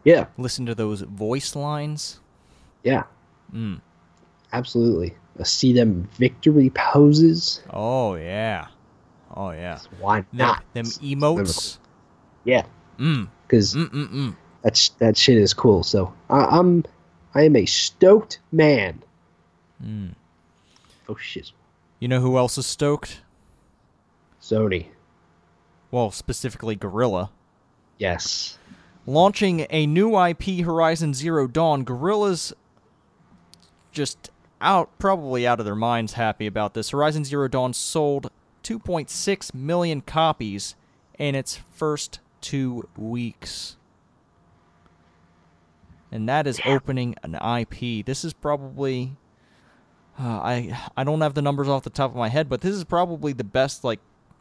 Yeah, 0.04 0.26
Listen 0.38 0.64
to 0.66 0.74
those 0.74 1.02
voice 1.02 1.54
lines. 1.54 2.20
yeah. 2.82 3.02
Mm. 3.52 3.80
Absolutely. 4.52 5.14
I 5.38 5.42
see 5.42 5.72
them 5.72 6.08
victory 6.18 6.70
poses. 6.70 7.62
Oh 7.70 8.14
yeah. 8.14 8.68
Oh 9.36 9.50
yeah. 9.50 9.78
Why 10.00 10.20
Them, 10.20 10.26
not? 10.32 10.64
them 10.72 10.86
emotes. 10.86 11.78
Yeah, 12.44 12.64
Mm. 12.98 13.28
because 13.46 13.74
Mm 13.74 13.90
mm 13.90 14.08
mm. 14.10 14.36
that 14.62 14.76
sh- 14.76 14.90
that 14.98 15.16
shit 15.16 15.36
is 15.36 15.52
cool. 15.52 15.82
So 15.82 16.12
I, 16.30 16.44
I'm 16.58 16.84
I 17.34 17.42
am 17.42 17.56
a 17.56 17.66
stoked 17.66 18.38
man. 18.52 19.02
Mm. 19.84 20.14
Oh 21.08 21.16
shit, 21.16 21.52
You 21.98 22.08
know 22.08 22.20
who 22.20 22.36
else 22.38 22.56
is 22.58 22.66
stoked? 22.66 23.22
Sony. 24.40 24.86
Well, 25.90 26.10
specifically 26.10 26.76
Guerrilla. 26.76 27.30
Yes. 27.98 28.58
Launching 29.06 29.66
a 29.70 29.86
new 29.86 30.18
IP, 30.18 30.64
Horizon 30.64 31.14
Zero 31.14 31.46
Dawn, 31.46 31.84
Guerrilla's 31.84 32.52
just 33.92 34.30
out, 34.60 34.90
probably 34.98 35.46
out 35.46 35.58
of 35.58 35.64
their 35.64 35.74
minds 35.74 36.14
happy 36.14 36.46
about 36.46 36.74
this. 36.74 36.90
Horizon 36.90 37.24
Zero 37.24 37.48
Dawn 37.48 37.72
sold 37.72 38.30
2.6 38.62 39.54
million 39.54 40.00
copies 40.00 40.74
in 41.18 41.34
its 41.34 41.60
first 41.70 42.20
two 42.40 42.88
weeks. 42.96 43.76
And 46.12 46.28
that 46.28 46.46
is 46.46 46.60
opening 46.64 47.14
an 47.22 47.34
IP. 47.34 48.04
This 48.04 48.24
is 48.24 48.32
probably. 48.32 49.16
Uh, 50.18 50.24
I 50.24 50.80
I 50.96 51.04
don't 51.04 51.20
have 51.20 51.34
the 51.34 51.42
numbers 51.42 51.68
off 51.68 51.84
the 51.84 51.90
top 51.90 52.10
of 52.10 52.16
my 52.16 52.28
head, 52.28 52.48
but 52.48 52.60
this 52.62 52.74
is 52.74 52.82
probably 52.84 53.32
the 53.32 53.44
best 53.44 53.84
like 53.84 54.00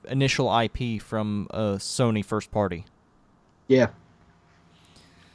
initial 0.10 0.50
IP 0.60 1.02
from 1.02 1.48
a 1.52 1.78
Sony 1.78 2.24
first 2.24 2.52
party. 2.52 2.86
Yeah. 3.68 3.88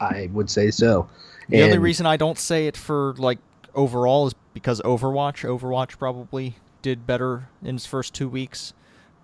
I 0.01 0.29
would 0.33 0.51
say 0.51 0.70
so. 0.70 1.09
The 1.49 1.62
only 1.62 1.79
reason 1.79 2.07
I 2.07 2.16
don't 2.16 2.39
say 2.39 2.66
it 2.66 2.77
for 2.77 3.14
like 3.18 3.39
overall 3.75 4.27
is 4.29 4.35
because 4.55 4.81
Overwatch. 4.83 5.45
Overwatch 5.49 5.99
probably 5.99 6.57
did 6.83 7.07
better 7.07 7.49
in 7.62 7.77
its 7.77 7.87
first 7.87 8.14
two 8.14 8.29
weeks, 8.29 8.72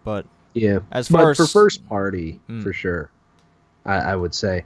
but 0.04 0.26
Yeah. 0.54 0.80
As 0.92 1.08
but 1.08 1.18
far 1.18 1.34
for 1.34 1.42
as- 1.44 1.52
first 1.52 1.88
party, 1.88 2.40
Mm. 2.48 2.62
for 2.62 2.72
sure, 2.72 3.10
I, 3.84 3.94
I 3.96 4.16
would 4.16 4.34
say 4.34 4.64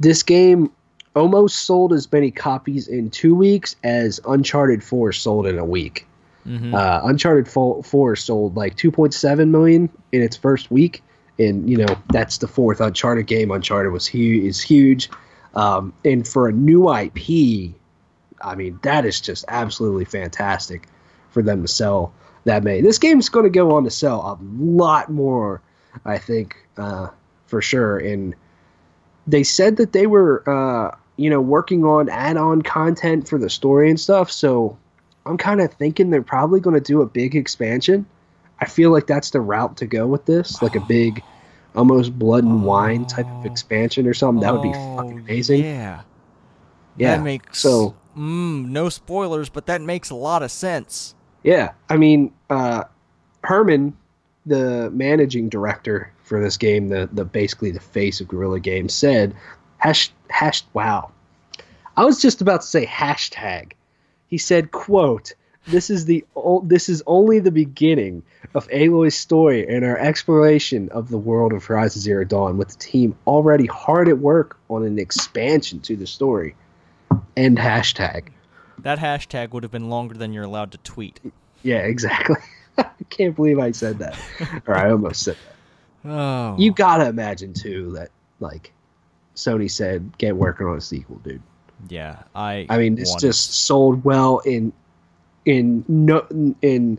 this 0.00 0.22
game 0.22 0.70
almost 1.14 1.60
sold 1.60 1.92
as 1.92 2.10
many 2.10 2.30
copies 2.30 2.88
in 2.88 3.10
two 3.10 3.34
weeks 3.34 3.76
as 3.84 4.20
Uncharted 4.26 4.82
Four 4.82 5.12
sold 5.12 5.46
in 5.46 5.58
a 5.58 5.64
week. 5.64 6.06
Mhm. 6.46 6.74
Uh, 6.74 7.00
Uncharted 7.04 7.48
Fo- 7.48 7.82
Four 7.82 8.16
sold 8.16 8.56
like 8.56 8.76
2.7 8.76 9.48
million 9.48 9.88
in 10.12 10.22
its 10.22 10.36
first 10.36 10.70
week, 10.70 11.02
and 11.38 11.68
you 11.68 11.76
know 11.76 11.96
that's 12.12 12.38
the 12.38 12.48
fourth 12.48 12.80
Uncharted 12.80 13.26
game. 13.26 13.50
Uncharted 13.50 13.92
was 13.92 14.06
huge, 14.06 14.44
is 14.44 14.60
huge, 14.60 15.10
um, 15.54 15.92
and 16.04 16.26
for 16.26 16.48
a 16.48 16.52
new 16.52 16.92
IP, 16.92 17.74
I 18.40 18.54
mean 18.54 18.78
that 18.82 19.04
is 19.04 19.20
just 19.20 19.44
absolutely 19.48 20.04
fantastic 20.04 20.88
for 21.30 21.42
them 21.42 21.62
to 21.62 21.68
sell 21.68 22.12
that 22.44 22.62
many. 22.64 22.80
This 22.80 22.98
game's 22.98 23.28
going 23.28 23.44
to 23.44 23.50
go 23.50 23.72
on 23.72 23.84
to 23.84 23.90
sell 23.90 24.20
a 24.20 24.38
lot 24.62 25.10
more, 25.10 25.62
I 26.04 26.18
think, 26.18 26.56
uh, 26.76 27.08
for 27.46 27.62
sure. 27.62 27.98
And 27.98 28.34
they 29.26 29.42
said 29.44 29.76
that 29.76 29.92
they 29.92 30.06
were, 30.06 30.42
uh, 30.48 30.96
you 31.16 31.30
know, 31.30 31.40
working 31.40 31.84
on 31.84 32.08
add-on 32.08 32.62
content 32.62 33.28
for 33.28 33.38
the 33.38 33.50
story 33.50 33.88
and 33.88 33.98
stuff. 33.98 34.30
So 34.30 34.76
I'm 35.26 35.36
kind 35.38 35.60
of 35.60 35.72
thinking 35.74 36.10
they're 36.10 36.22
probably 36.22 36.60
going 36.60 36.74
to 36.74 36.80
do 36.80 37.00
a 37.02 37.06
big 37.06 37.36
expansion. 37.36 38.06
I 38.60 38.64
feel 38.66 38.90
like 38.90 39.06
that's 39.06 39.30
the 39.30 39.40
route 39.40 39.76
to 39.78 39.86
go 39.86 40.06
with 40.06 40.24
this, 40.26 40.60
like 40.62 40.76
a 40.76 40.80
big, 40.80 41.22
almost 41.74 42.18
blood 42.18 42.44
and 42.44 42.62
wine 42.64 43.04
type 43.06 43.26
of 43.26 43.36
Oh. 43.44 43.46
expansion 43.46 44.06
or 44.06 44.14
something. 44.14 44.40
That 44.40 44.52
would 44.52 44.62
be 44.62 44.72
Oh, 44.74 44.96
fucking 44.96 45.18
amazing. 45.20 45.62
Yeah. 45.64 46.00
Yeah, 46.96 47.16
That 47.16 47.24
makes 47.24 47.58
so- 47.60 47.94
mm, 48.16 48.68
no 48.68 48.88
spoilers, 48.88 49.48
but 49.48 49.66
that 49.66 49.80
makes 49.80 50.10
a 50.10 50.14
lot 50.14 50.42
of 50.42 50.50
sense. 50.50 51.14
Yeah, 51.42 51.72
I 51.88 51.96
mean, 51.96 52.32
uh, 52.50 52.84
Hermen, 53.42 53.94
the 54.46 54.90
managing 54.92 55.48
director 55.48 56.12
for 56.22 56.40
this 56.42 56.56
game, 56.56 56.88
the 56.88 57.08
the 57.12 57.24
basically 57.24 57.70
the 57.70 57.80
face 57.80 58.20
of 58.20 58.28
Guerrilla 58.28 58.60
Games, 58.60 58.92
said, 58.94 59.34
"Hash 59.78 60.12
hash 60.30 60.62
wow." 60.74 61.10
I 61.96 62.04
was 62.04 62.20
just 62.20 62.40
about 62.42 62.60
to 62.62 62.66
say 62.66 62.86
hashtag. 62.86 63.72
He 64.32 64.38
said, 64.38 64.70
"quote 64.70 65.34
This 65.66 65.90
is 65.90 66.06
the 66.06 66.24
o- 66.34 66.64
this 66.64 66.88
is 66.88 67.02
only 67.06 67.38
the 67.38 67.50
beginning 67.50 68.22
of 68.54 68.66
Aloy's 68.72 69.14
story 69.14 69.68
and 69.68 69.84
our 69.84 69.98
exploration 69.98 70.88
of 70.88 71.10
the 71.10 71.18
world 71.18 71.52
of 71.52 71.66
Horizon 71.66 72.00
Zero 72.00 72.24
Dawn, 72.24 72.56
with 72.56 72.70
the 72.70 72.78
team 72.78 73.14
already 73.26 73.66
hard 73.66 74.08
at 74.08 74.18
work 74.18 74.56
on 74.70 74.86
an 74.86 74.98
expansion 74.98 75.80
to 75.80 75.96
the 75.96 76.06
story." 76.06 76.54
End 77.36 77.58
hashtag. 77.58 78.28
That 78.78 78.98
hashtag 78.98 79.50
would 79.50 79.64
have 79.64 79.70
been 79.70 79.90
longer 79.90 80.14
than 80.14 80.32
you're 80.32 80.44
allowed 80.44 80.72
to 80.72 80.78
tweet. 80.78 81.20
Yeah, 81.62 81.80
exactly. 81.80 82.36
I 82.78 82.86
can't 83.10 83.36
believe 83.36 83.58
I 83.58 83.72
said 83.72 83.98
that. 83.98 84.18
or 84.66 84.74
I 84.74 84.92
almost 84.92 85.24
said 85.24 85.36
that. 86.02 86.10
Oh. 86.10 86.56
You 86.58 86.72
gotta 86.72 87.06
imagine 87.06 87.52
too 87.52 87.92
that 87.96 88.08
like 88.40 88.72
Sony 89.36 89.70
said, 89.70 90.16
get 90.16 90.34
working 90.34 90.66
on 90.66 90.78
a 90.78 90.80
sequel, 90.80 91.16
dude. 91.16 91.42
Yeah, 91.88 92.22
I. 92.34 92.66
I 92.68 92.78
mean, 92.78 92.98
it's 92.98 93.10
want 93.10 93.22
it. 93.22 93.26
just 93.26 93.52
sold 93.52 94.04
well 94.04 94.38
in 94.40 94.72
in 95.44 95.84
no 95.88 96.26
in 96.62 96.98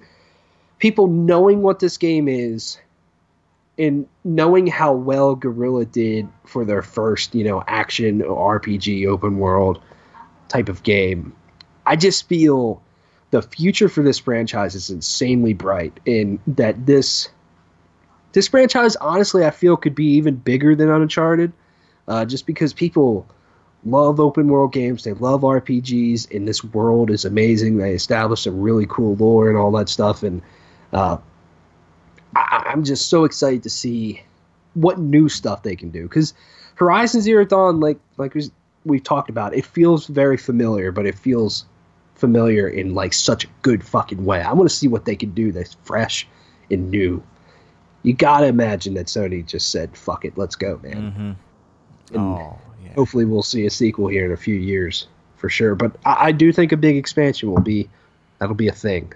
people 0.79 1.07
knowing 1.07 1.61
what 1.61 1.79
this 1.79 1.97
game 1.97 2.27
is, 2.27 2.77
in 3.77 4.07
knowing 4.23 4.67
how 4.67 4.93
well 4.93 5.35
Guerrilla 5.35 5.85
did 5.85 6.27
for 6.45 6.65
their 6.65 6.81
first, 6.81 7.33
you 7.33 7.43
know, 7.43 7.63
action 7.67 8.19
RPG 8.19 9.07
open 9.07 9.37
world 9.37 9.81
type 10.49 10.69
of 10.69 10.83
game. 10.83 11.33
I 11.85 11.95
just 11.95 12.27
feel 12.27 12.81
the 13.31 13.41
future 13.41 13.89
for 13.89 14.03
this 14.03 14.19
franchise 14.19 14.75
is 14.75 14.89
insanely 14.89 15.53
bright, 15.53 15.99
and 16.05 16.39
that 16.47 16.85
this 16.85 17.29
this 18.33 18.47
franchise, 18.47 18.95
honestly, 18.97 19.45
I 19.45 19.51
feel 19.51 19.77
could 19.77 19.95
be 19.95 20.07
even 20.07 20.35
bigger 20.35 20.75
than 20.75 20.89
Uncharted, 20.89 21.53
uh, 22.07 22.25
just 22.25 22.45
because 22.45 22.73
people 22.73 23.25
love 23.85 24.19
open 24.19 24.47
world 24.47 24.71
games. 24.73 25.03
They 25.03 25.13
love 25.13 25.41
RPGs, 25.41 26.33
and 26.35 26.47
this 26.47 26.63
world 26.63 27.09
is 27.09 27.25
amazing. 27.25 27.77
They 27.77 27.93
established 27.93 28.45
a 28.45 28.51
really 28.51 28.85
cool 28.87 29.15
lore 29.15 29.49
and 29.49 29.57
all 29.57 29.71
that 29.73 29.89
stuff, 29.89 30.23
and 30.23 30.41
uh, 30.93 31.17
I, 32.35 32.63
I'm 32.67 32.83
just 32.83 33.07
so 33.09 33.23
excited 33.25 33.63
to 33.63 33.69
see 33.69 34.21
what 34.73 34.99
new 34.99 35.29
stuff 35.29 35.63
they 35.63 35.75
can 35.75 35.89
do. 35.89 36.03
Because 36.03 36.33
Horizon 36.75 37.21
Zero 37.21 37.45
Dawn, 37.45 37.79
like 37.79 37.99
like 38.17 38.33
we- 38.33 38.51
we've 38.85 39.03
talked 39.03 39.29
about, 39.29 39.53
it 39.53 39.65
feels 39.65 40.07
very 40.07 40.37
familiar, 40.37 40.91
but 40.91 41.05
it 41.05 41.17
feels 41.17 41.65
familiar 42.15 42.67
in 42.67 42.93
like 42.93 43.13
such 43.13 43.43
a 43.43 43.47
good 43.61 43.83
fucking 43.83 44.23
way. 44.25 44.41
I 44.41 44.53
want 44.53 44.69
to 44.69 44.75
see 44.75 44.87
what 44.87 45.05
they 45.05 45.15
can 45.15 45.31
do 45.31 45.51
that's 45.51 45.75
fresh 45.83 46.27
and 46.71 46.89
new. 46.89 47.21
You 48.03 48.13
gotta 48.13 48.47
imagine 48.47 48.93
that 48.95 49.07
Sony 49.07 49.45
just 49.45 49.71
said, 49.71 49.95
"Fuck 49.95 50.25
it, 50.25 50.37
let's 50.37 50.55
go, 50.55 50.79
man." 50.83 50.95
Mm-hmm. 50.95 52.15
And 52.15 52.37
Oh. 52.39 52.59
Hopefully 52.95 53.25
we'll 53.25 53.43
see 53.43 53.65
a 53.65 53.69
sequel 53.69 54.07
here 54.07 54.25
in 54.25 54.31
a 54.31 54.37
few 54.37 54.55
years 54.55 55.07
for 55.37 55.49
sure. 55.49 55.75
But 55.75 55.95
I, 56.05 56.27
I 56.27 56.31
do 56.31 56.51
think 56.51 56.71
a 56.71 56.77
big 56.77 56.95
expansion 56.95 57.51
will 57.51 57.61
be 57.61 57.89
that'll 58.39 58.55
be 58.55 58.67
a 58.67 58.73
thing. 58.73 59.13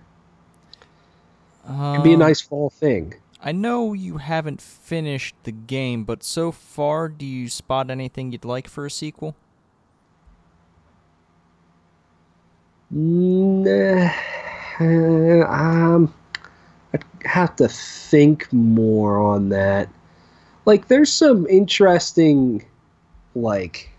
It'd 1.66 2.04
be 2.04 2.12
a 2.12 2.14
Um, 2.14 2.20
nice 2.20 2.42
fall 2.42 2.70
thing. 2.70 3.14
I 3.42 3.52
know 3.52 3.94
you 3.94 4.18
haven't 4.18 4.62
finished 4.62 5.36
the 5.44 5.52
game, 5.52 6.06
but 6.06 6.24
so 6.24 6.52
far, 6.52 7.08
do 7.08 7.26
you 7.26 7.50
spot 7.50 7.92
anything 7.92 8.32
you'd 8.32 8.46
like 8.46 8.68
for 8.68 8.86
a 8.86 8.90
sequel? 8.90 9.36
Nah, 12.90 14.10
uh, 14.80 15.46
um, 15.46 16.14
I'd 16.94 17.04
have 17.26 17.56
to 17.58 17.68
think 17.68 18.52
more 18.54 19.20
on 19.20 19.50
that. 19.50 19.90
Like, 20.66 20.88
there's 20.88 21.12
some 21.12 21.46
interesting, 21.48 22.66
like, 23.42 23.90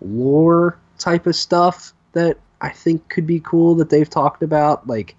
lore 0.00 0.78
type 0.98 1.26
of 1.26 1.36
stuff 1.36 1.92
that 2.12 2.38
I 2.60 2.70
think 2.70 3.08
could 3.08 3.26
be 3.26 3.40
cool 3.40 3.74
that 3.76 3.90
they've 3.90 4.08
talked 4.08 4.42
about. 4.42 4.86
Like, 4.86 5.14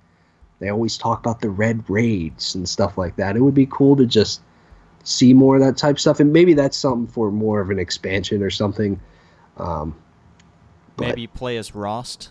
they 0.59 0.69
always 0.69 0.97
talk 0.97 1.19
about 1.19 1.41
the 1.41 1.49
red 1.49 1.89
raids 1.89 2.55
and 2.55 2.67
stuff 2.67 2.97
like 2.97 3.15
that. 3.15 3.35
It 3.35 3.41
would 3.41 3.53
be 3.53 3.67
cool 3.67 3.95
to 3.95 4.05
just 4.05 4.41
see 5.03 5.33
more 5.33 5.55
of 5.55 5.61
that 5.61 5.77
type 5.77 5.95
of 5.95 6.01
stuff, 6.01 6.19
and 6.19 6.33
maybe 6.33 6.53
that's 6.53 6.77
something 6.77 7.07
for 7.07 7.31
more 7.31 7.61
of 7.61 7.69
an 7.69 7.79
expansion 7.79 8.43
or 8.43 8.49
something. 8.49 8.99
Um, 9.57 9.95
Maybe 10.99 11.27
play 11.27 11.55
as 11.57 11.73
Rost. 11.73 12.29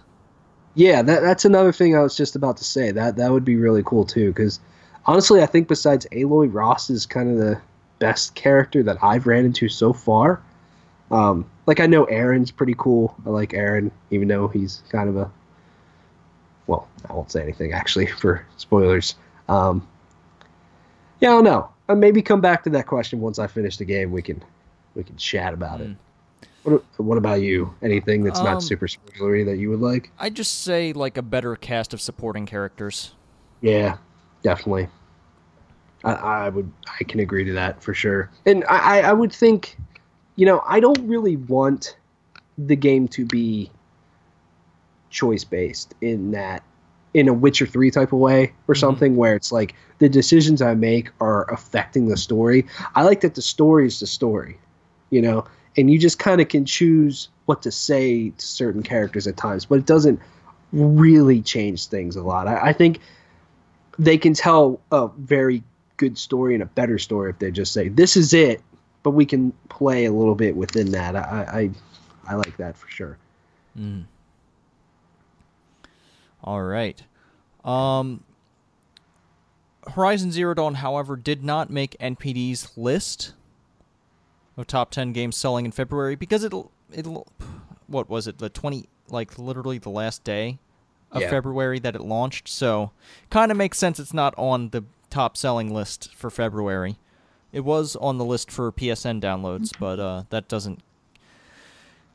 yeah, 0.74 1.00
that 1.00 1.22
that's 1.22 1.46
another 1.46 1.72
thing 1.72 1.96
I 1.96 2.02
was 2.02 2.14
just 2.14 2.36
about 2.36 2.58
to 2.58 2.64
say. 2.64 2.90
That 2.90 3.16
that 3.16 3.32
would 3.32 3.44
be 3.44 3.56
really 3.56 3.82
cool 3.82 4.04
too. 4.04 4.28
Because 4.28 4.60
honestly, 5.06 5.42
I 5.42 5.46
think 5.46 5.68
besides 5.68 6.06
Aloy, 6.12 6.52
Rost 6.52 6.90
is 6.90 7.06
kind 7.06 7.30
of 7.30 7.38
the 7.38 7.58
best 7.98 8.34
character 8.34 8.82
that 8.82 9.02
I've 9.02 9.26
ran 9.26 9.46
into 9.46 9.68
so 9.70 9.94
far. 9.94 10.42
Um, 11.10 11.48
like 11.66 11.80
I 11.80 11.86
know 11.86 12.06
Erend's 12.06 12.50
pretty 12.50 12.74
cool. 12.76 13.14
I 13.26 13.30
like 13.30 13.54
Aaron, 13.54 13.90
even 14.10 14.28
though 14.28 14.48
he's 14.48 14.82
kind 14.90 15.08
of 15.08 15.16
a 15.16 15.30
well, 16.66 16.86
I 17.08 17.14
won't 17.14 17.30
say 17.32 17.42
anything 17.42 17.72
actually 17.72 18.06
for 18.20 18.44
spoilers. 18.58 19.14
Um, 19.48 19.86
yeah, 21.20 21.30
I 21.30 21.32
don't 21.32 21.44
know. 21.44 21.70
Uh, 21.88 21.94
maybe 21.94 22.20
come 22.20 22.40
back 22.42 22.62
to 22.64 22.70
that 22.70 22.86
question 22.86 23.20
once 23.20 23.38
I 23.38 23.46
finish 23.46 23.78
the 23.78 23.84
game. 23.86 24.10
We 24.12 24.22
can 24.22 24.42
we 24.94 25.02
can 25.02 25.16
chat 25.16 25.54
about 25.54 25.80
it. 25.80 25.88
Mm. 25.88 25.96
What, 26.64 26.84
what 26.98 27.18
about 27.18 27.40
you? 27.40 27.72
Anything 27.82 28.24
that's 28.24 28.40
Um, 28.40 28.44
not 28.44 28.62
super 28.62 28.86
spoilery 28.86 29.44
that 29.46 29.56
you 29.56 29.70
would 29.70 29.80
like? 29.80 30.10
I'd 30.18 30.34
just 30.34 30.62
say 30.62 30.92
like 30.92 31.16
a 31.16 31.22
better 31.22 31.56
cast 31.56 31.94
of 31.94 32.00
supporting 32.00 32.44
characters. 32.44 33.14
Yeah, 33.62 33.96
definitely. 34.42 34.88
I, 36.04 36.12
I 36.12 36.48
would 36.50 36.70
I 37.00 37.04
can 37.04 37.20
agree 37.20 37.44
to 37.44 37.52
that 37.54 37.82
for 37.82 37.94
sure. 37.94 38.30
And 38.44 38.64
I 38.68 39.00
I 39.00 39.12
would 39.12 39.32
think, 39.32 39.78
you 40.38 40.46
know, 40.46 40.62
I 40.64 40.78
don't 40.78 41.08
really 41.08 41.34
want 41.34 41.96
the 42.56 42.76
game 42.76 43.08
to 43.08 43.24
be 43.24 43.72
choice 45.10 45.42
based 45.42 45.94
in 46.00 46.30
that 46.30 46.62
in 47.12 47.26
a 47.26 47.32
Witcher 47.32 47.66
3 47.66 47.90
type 47.90 48.12
of 48.12 48.20
way 48.20 48.52
or 48.68 48.74
Mhm. 48.76 48.78
something 48.78 49.16
where 49.16 49.34
it's 49.34 49.50
like 49.50 49.74
the 49.98 50.08
decisions 50.08 50.62
I 50.62 50.74
make 50.74 51.10
are 51.20 51.52
affecting 51.52 52.06
the 52.06 52.16
story. 52.16 52.64
I 52.94 53.02
like 53.02 53.20
that 53.22 53.34
the 53.34 53.42
story 53.42 53.86
is 53.88 53.98
the 53.98 54.06
story, 54.06 54.58
you 55.10 55.20
know, 55.20 55.44
and 55.76 55.90
you 55.90 55.98
just 55.98 56.20
kind 56.20 56.40
of 56.40 56.46
can 56.48 56.64
choose 56.64 57.30
what 57.46 57.60
to 57.62 57.72
say 57.72 58.28
to 58.30 58.46
certain 58.46 58.84
characters 58.84 59.26
at 59.26 59.36
times, 59.36 59.64
but 59.64 59.78
it 59.80 59.86
doesn't 59.86 60.20
really 60.70 61.42
change 61.42 61.86
things 61.86 62.14
a 62.14 62.22
lot. 62.22 62.46
I, 62.46 62.68
I 62.68 62.72
think 62.72 63.00
they 63.98 64.18
can 64.18 64.34
tell 64.34 64.80
a 64.92 65.08
very 65.18 65.64
good 65.96 66.16
story 66.16 66.54
and 66.54 66.62
a 66.62 66.66
better 66.66 66.98
story 66.98 67.30
if 67.30 67.40
they 67.40 67.50
just 67.50 67.72
say 67.72 67.88
this 67.88 68.16
is 68.16 68.32
it, 68.32 68.62
but 69.02 69.10
we 69.10 69.24
can 69.26 69.52
play 69.68 70.04
a 70.06 70.12
little 70.12 70.34
bit 70.34 70.56
within 70.56 70.90
that. 70.92 71.16
I 71.16 71.70
I, 72.28 72.32
I 72.32 72.34
like 72.36 72.56
that 72.58 72.76
for 72.76 72.88
sure. 72.88 73.18
Mm. 73.78 74.04
All 76.44 76.62
right. 76.62 77.02
Um, 77.64 78.22
Horizon 79.94 80.30
Zero 80.32 80.54
Dawn, 80.54 80.74
however, 80.74 81.16
did 81.16 81.44
not 81.44 81.70
make 81.70 81.96
NPD's 81.98 82.76
list 82.76 83.32
of 84.56 84.66
top 84.66 84.90
10 84.90 85.12
games 85.12 85.36
selling 85.36 85.64
in 85.64 85.72
February 85.72 86.16
because 86.16 86.44
it'll 86.44 86.70
it'll 86.92 87.26
what 87.86 88.08
was 88.08 88.26
it 88.26 88.38
the 88.38 88.48
20 88.48 88.88
like 89.08 89.38
literally 89.38 89.78
the 89.78 89.88
last 89.90 90.24
day 90.24 90.58
of 91.12 91.22
Yeah. 91.22 91.30
February 91.30 91.78
that 91.78 91.94
it 91.94 92.02
launched. 92.02 92.48
So, 92.48 92.90
kind 93.30 93.50
of 93.50 93.56
makes 93.56 93.78
sense 93.78 93.98
it's 93.98 94.12
not 94.14 94.34
on 94.36 94.70
the 94.70 94.84
top 95.10 95.36
selling 95.36 95.72
list 95.72 96.14
for 96.14 96.28
February. 96.30 96.98
It 97.52 97.60
was 97.60 97.96
on 97.96 98.18
the 98.18 98.24
list 98.24 98.50
for 98.50 98.70
PSN 98.70 99.20
downloads, 99.20 99.72
but 99.78 99.98
uh, 99.98 100.24
that 100.30 100.48
doesn't 100.48 100.80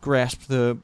grasp 0.01 0.47
the 0.47 0.77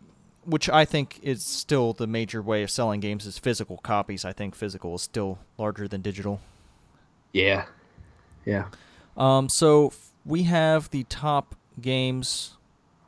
which 0.46 0.70
I 0.70 0.86
think 0.86 1.20
is 1.22 1.44
still 1.44 1.94
the 1.94 2.08
major 2.08 2.42
way 2.42 2.64
of 2.64 2.72
selling 2.72 3.00
games 3.02 3.26
is 3.26 3.38
physical 3.38 3.78
copies. 3.78 4.26
I 4.26 4.34
think 4.34 4.56
physical 4.56 4.96
is 4.96 5.02
still 5.02 5.38
larger 5.58 5.88
than 5.88 6.02
digital. 6.02 6.42
Yeah, 7.34 7.66
yeah. 8.46 8.70
Um, 9.16 9.50
so 9.50 9.88
f- 9.88 10.12
we 10.26 10.44
have 10.44 10.90
the 10.90 11.04
top 11.04 11.56
games 11.80 12.58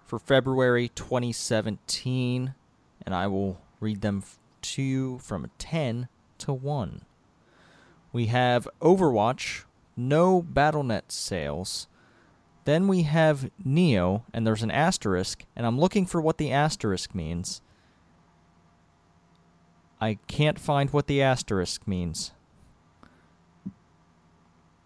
for 0.06 0.20
February 0.20 0.90
2017, 0.90 2.54
and 3.06 3.16
I 3.16 3.28
will 3.28 3.60
read 3.80 4.02
them 4.02 4.20
f- 4.24 4.38
to 4.62 4.82
you 4.84 5.18
from 5.20 5.50
10 5.58 6.10
to 6.40 6.54
1. 6.54 7.02
We 8.14 8.28
have 8.28 8.68
Overwatch, 8.82 9.64
no 9.96 10.42
BattleNet 10.42 11.12
sales. 11.12 11.88
Then 12.66 12.88
we 12.88 13.04
have 13.04 13.50
Nioh, 13.66 14.24
and 14.34 14.46
there's 14.46 14.64
an 14.64 14.72
asterisk, 14.72 15.46
and 15.56 15.66
I'm 15.66 15.80
looking 15.80 16.06
for 16.06 16.22
what 16.22 16.38
the 16.38 16.52
asterisk 16.52 17.16
means. 17.16 17.62
I 20.00 20.18
can't 20.28 20.60
find 20.60 20.92
what 20.92 21.08
the 21.08 21.22
asterisk 21.22 21.88
means. 21.88 22.32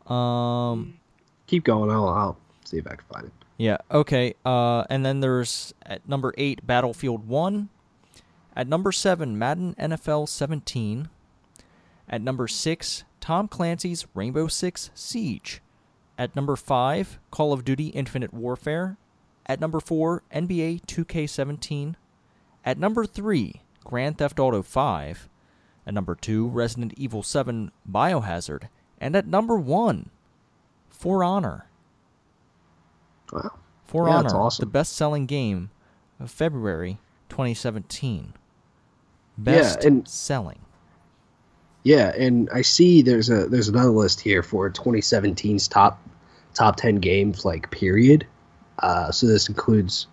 Um. 0.08 1.00
Keep 1.48 1.64
going. 1.64 1.90
I'll 1.92 2.08
I'll 2.08 2.38
see 2.64 2.78
if 2.78 2.88
I 2.88 2.96
can 2.96 3.06
find 3.12 3.26
it. 3.28 3.34
Yeah. 3.58 3.78
Okay. 3.90 4.36
Uh, 4.46 4.84
and 4.90 5.06
then 5.06 5.22
there's 5.22 5.74
at 5.84 6.08
number 6.08 6.34
eight, 6.38 6.66
Battlefield 6.66 7.28
One. 7.28 7.70
At 8.56 8.68
number 8.68 8.92
seven, 8.92 9.38
Madden 9.38 9.76
NFL 9.76 10.30
17. 10.30 11.10
At 12.08 12.22
number 12.22 12.48
six, 12.48 13.04
Tom 13.26 13.48
Clancy's 13.48 14.06
Rainbow 14.14 14.46
Six 14.48 14.92
Siege. 14.94 15.60
At 16.16 16.36
number 16.36 16.56
five, 16.56 17.18
Call 17.32 17.54
of 17.54 17.66
Duty 17.66 17.88
Infinite 17.88 18.32
Warfare. 18.32 18.98
At 19.48 19.60
number 19.60 19.80
four, 19.80 20.22
NBA 20.32 20.82
2K17. 20.86 21.96
At 22.64 22.78
number 22.78 23.04
three, 23.04 23.64
Grand 23.84 24.20
Theft 24.20 24.40
Auto 24.40 24.62
5. 24.62 25.28
At 25.88 25.94
number 25.96 26.14
two, 26.14 26.48
Resident 26.50 26.94
Evil 26.98 27.24
7 27.24 27.72
Biohazard. 27.92 28.70
And 29.02 29.16
at 29.16 29.26
number 29.26 29.56
one, 29.58 30.12
For 30.90 31.24
Honor. 31.24 31.66
Wow. 33.34 33.56
For 33.86 34.08
Yeah, 34.08 34.18
Honor, 34.18 34.36
awesome. 34.36 34.62
the 34.62 34.72
best-selling 34.72 35.26
game 35.26 35.72
of 36.20 36.30
February 36.30 37.00
2017. 37.30 38.34
Yeah, 38.36 39.44
Best 39.44 39.84
and- 39.84 40.08
selling. 40.08 40.60
Yeah, 41.86 42.12
and 42.18 42.50
I 42.52 42.64
see 42.64 43.04
there's 43.04 43.30
a 43.30 43.46
there's 43.48 43.68
another 43.68 43.92
list 43.92 44.20
here 44.20 44.42
for 44.42 44.72
2017's 44.72 45.68
top 45.68 46.02
top 46.56 46.78
10 46.78 46.96
games 46.96 47.46
like 47.46 47.70
period. 47.70 48.26
Uh, 48.80 49.12
so 49.12 49.28
this 49.28 49.48
includes 49.48 50.08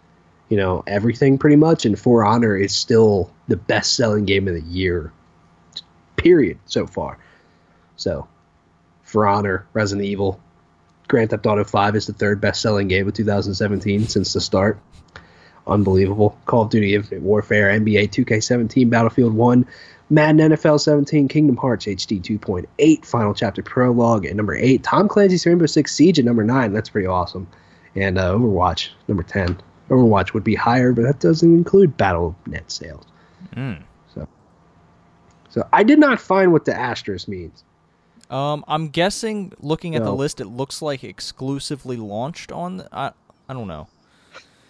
you 0.51 0.59
know 0.59 0.85
everything 0.87 1.39
pretty 1.39 1.57
much 1.57 1.87
and 1.87 1.99
For 1.99 2.25
Honor 2.25 2.55
is 2.59 2.75
still 2.75 3.33
the 3.49 3.57
best 3.57 3.97
selling 3.97 4.27
game 4.27 4.47
of 4.49 4.55
the 4.55 4.61
year 4.61 5.15
period 6.17 6.59
so 6.67 6.87
far. 6.87 7.19
So 7.97 8.29
For 9.03 9.27
Honor, 9.27 9.67
Resident 9.73 10.07
Evil, 10.07 10.39
Grand 11.09 11.31
Theft 11.31 11.47
Auto 11.47 11.65
5 11.65 11.97
is 11.97 12.07
the 12.07 12.13
third 12.13 12.39
best 12.39 12.61
selling 12.61 12.89
game 12.89 13.09
of 13.09 13.15
2017 13.15 14.09
since 14.09 14.35
the 14.35 14.43
start. 14.43 14.79
Unbelievable. 15.67 16.37
Call 16.45 16.63
of 16.65 16.71
Duty 16.71 16.95
Infinite 16.95 17.23
Warfare, 17.23 17.69
NBA 17.71 18.11
2K17, 18.11 18.91
Battlefield 18.91 19.33
1, 19.33 19.67
Madden 20.13 20.51
NFL 20.51 20.81
17, 20.81 21.27
Kingdom 21.29 21.57
Hearts 21.57 21.87
HD 21.87 22.21
2.8, 22.21 23.05
Final 23.05 23.35
Chapter 23.35 23.63
Prologue 23.63 24.27
at 24.27 24.37
number 24.37 24.55
8, 24.55 24.83
Tom 24.83 25.09
Clancy's 25.09 25.47
Rainbow 25.47 25.67
Six 25.67 25.95
Siege 25.95 26.19
at 26.19 26.25
number 26.25 26.45
9. 26.45 26.73
That's 26.73 26.91
pretty 26.91 27.07
awesome. 27.07 27.49
And 27.95 28.19
uh, 28.19 28.33
Overwatch, 28.33 28.91
number 29.09 29.23
10. 29.23 29.61
Overwatch 29.89 30.35
would 30.35 30.45
be 30.45 30.55
higher, 30.55 30.93
but 30.93 31.03
that 31.03 31.21
doesn't 31.21 31.55
include 31.55 31.97
Battle 31.97 32.37
net 32.47 32.71
sales. 32.71 33.05
Mm. 33.57 33.83
So 35.53 35.69
I 35.71 35.83
did 35.83 35.99
not 35.99 36.19
find 36.19 36.51
what 36.51 36.65
the 36.65 36.75
asterisk 36.75 37.29
means. 37.29 37.63
Um, 38.31 38.65
I'm 38.67 38.89
guessing, 38.89 39.53
looking 39.61 39.95
at 39.95 40.03
the 40.03 40.15
list, 40.15 40.41
it 40.41 40.47
looks 40.47 40.81
like 40.81 41.05
exclusively 41.05 41.99
launched 41.99 42.51
on. 42.51 42.87
I 42.91 43.13
I 43.47 43.53
don't 43.53 43.69
know. 43.69 43.87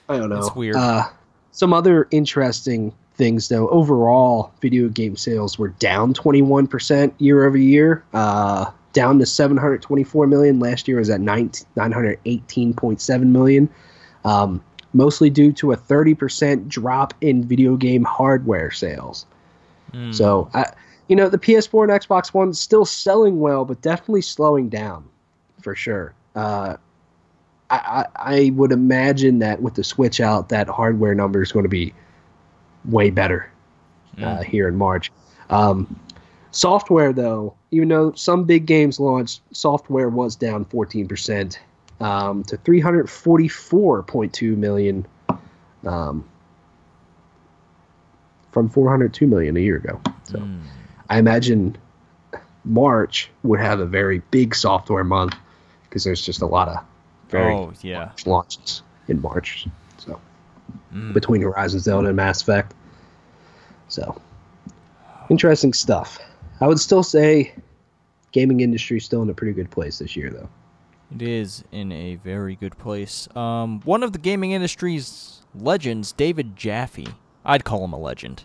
I 0.09 0.19
don't 0.19 0.29
know. 0.29 0.39
It's 0.39 0.57
weird. 0.57 0.75
Uh, 0.75 1.05
some 1.53 1.73
other 1.73 2.09
interesting 2.11 2.93
things 3.23 3.47
though. 3.49 3.69
Overall, 3.69 4.53
video 4.61 4.89
game 4.89 5.17
sales 5.17 5.57
were 5.57 5.69
down 5.69 6.13
21% 6.13 7.13
year 7.19 7.47
over 7.47 7.57
year, 7.57 8.03
uh, 8.13 8.69
down 8.93 9.21
to 9.21 9.27
724 9.27 10.27
million. 10.27 10.59
Last 10.59 10.89
year 10.89 10.99
was 10.99 11.09
at 11.09 11.21
19, 11.21 11.65
918.7 11.77 13.23
million, 13.27 13.69
um, 14.25 14.61
mostly 14.93 15.31
due 15.31 15.53
to 15.53 15.71
a 15.71 15.77
30% 15.77 16.67
drop 16.67 17.15
in 17.21 17.47
video 17.47 17.77
game 17.77 18.03
hardware 18.03 18.73
sales. 18.73 19.25
Mm. 19.93 20.13
So, 20.13 20.51
I, 20.53 20.73
you 21.07 21.15
know, 21.15 21.29
the 21.29 21.39
PS4 21.39 21.85
and 21.85 21.93
Xbox 21.93 22.35
One 22.35 22.53
still 22.55 22.85
selling 22.85 23.39
well, 23.39 23.65
but 23.65 23.81
definitely 23.83 24.23
slowing 24.23 24.69
down 24.69 25.09
for 25.61 25.77
sure. 25.77 26.13
Uh, 26.35 26.77
I, 27.71 27.77
I, 27.77 28.07
I 28.17 28.51
would 28.57 28.73
imagine 28.73 29.39
that 29.39 29.63
with 29.63 29.75
the 29.75 29.85
Switch 29.85 30.21
out, 30.21 30.49
that 30.49 30.67
hardware 30.67 31.15
number 31.15 31.41
is 31.41 31.53
going 31.53 31.63
to 31.63 31.69
be 31.69 31.95
way 32.85 33.11
better 33.11 33.49
uh, 34.19 34.21
Mm. 34.39 34.45
here 34.45 34.69
in 34.69 34.77
March. 34.77 35.11
Um, 35.51 35.99
software, 36.51 37.13
though, 37.13 37.55
even 37.71 37.89
though 37.89 38.13
some 38.13 38.45
big 38.45 38.67
games 38.67 39.01
launched, 39.01 39.41
software 39.53 40.09
was 40.09 40.37
down 40.37 40.65
14% 40.67 41.59
um, 42.01 42.43
to 42.45 42.57
344.2 42.59 44.57
million 44.57 45.07
um, 45.87 46.25
from 48.51 48.69
402 48.69 49.27
million 49.27 49.57
a 49.57 49.61
year 49.61 49.77
ago. 49.77 50.01
So 50.25 50.39
Mm. 50.39 50.61
I 51.11 51.19
imagine 51.19 51.77
March 52.65 53.31
would 53.43 53.61
have 53.61 53.81
a 53.81 53.87
very 53.87 54.21
big 54.31 54.55
software 54.55 55.05
month 55.05 55.35
because 55.85 56.05
there's 56.05 56.25
just 56.25 56.43
a 56.43 56.47
lot 56.47 56.69
of 56.69 56.79
very 57.29 57.53
Oh 57.55 57.73
yeah. 57.83 57.99
large 58.07 58.27
launches 58.27 58.83
in 59.09 59.21
March. 59.21 59.67
Mm. 60.93 61.13
between 61.15 61.41
Horizon 61.43 61.81
Zelda 61.81 62.09
and 62.09 62.17
Mass 62.17 62.43
Effect. 62.43 62.75
So 63.89 64.21
interesting 65.31 65.73
stuff. 65.73 66.19
I 66.61 66.67
would 66.67 66.79
still 66.81 67.03
say 67.03 67.55
gaming 68.33 68.61
industry 68.61 68.99
is 68.99 69.05
still 69.05 69.23
in 69.23 69.31
a 69.31 69.35
pretty 69.35 69.53
good 69.53 69.71
place 69.71 69.99
this 69.99 70.17
year 70.17 70.31
though. 70.31 70.49
It 71.15 71.23
is 71.23 71.65
in 71.73 71.93
a 71.93 72.17
very 72.17 72.57
good 72.57 72.77
place. 72.79 73.29
Um, 73.37 73.81
one 73.85 74.03
of 74.03 74.13
the 74.13 74.19
gaming 74.19 74.53
industry's 74.53 75.43
legends, 75.55 76.13
David 76.13 76.57
Jaffe. 76.57 77.07
I'd 77.45 77.65
call 77.65 77.85
him 77.85 77.93
a 77.93 77.99
legend. 77.99 78.45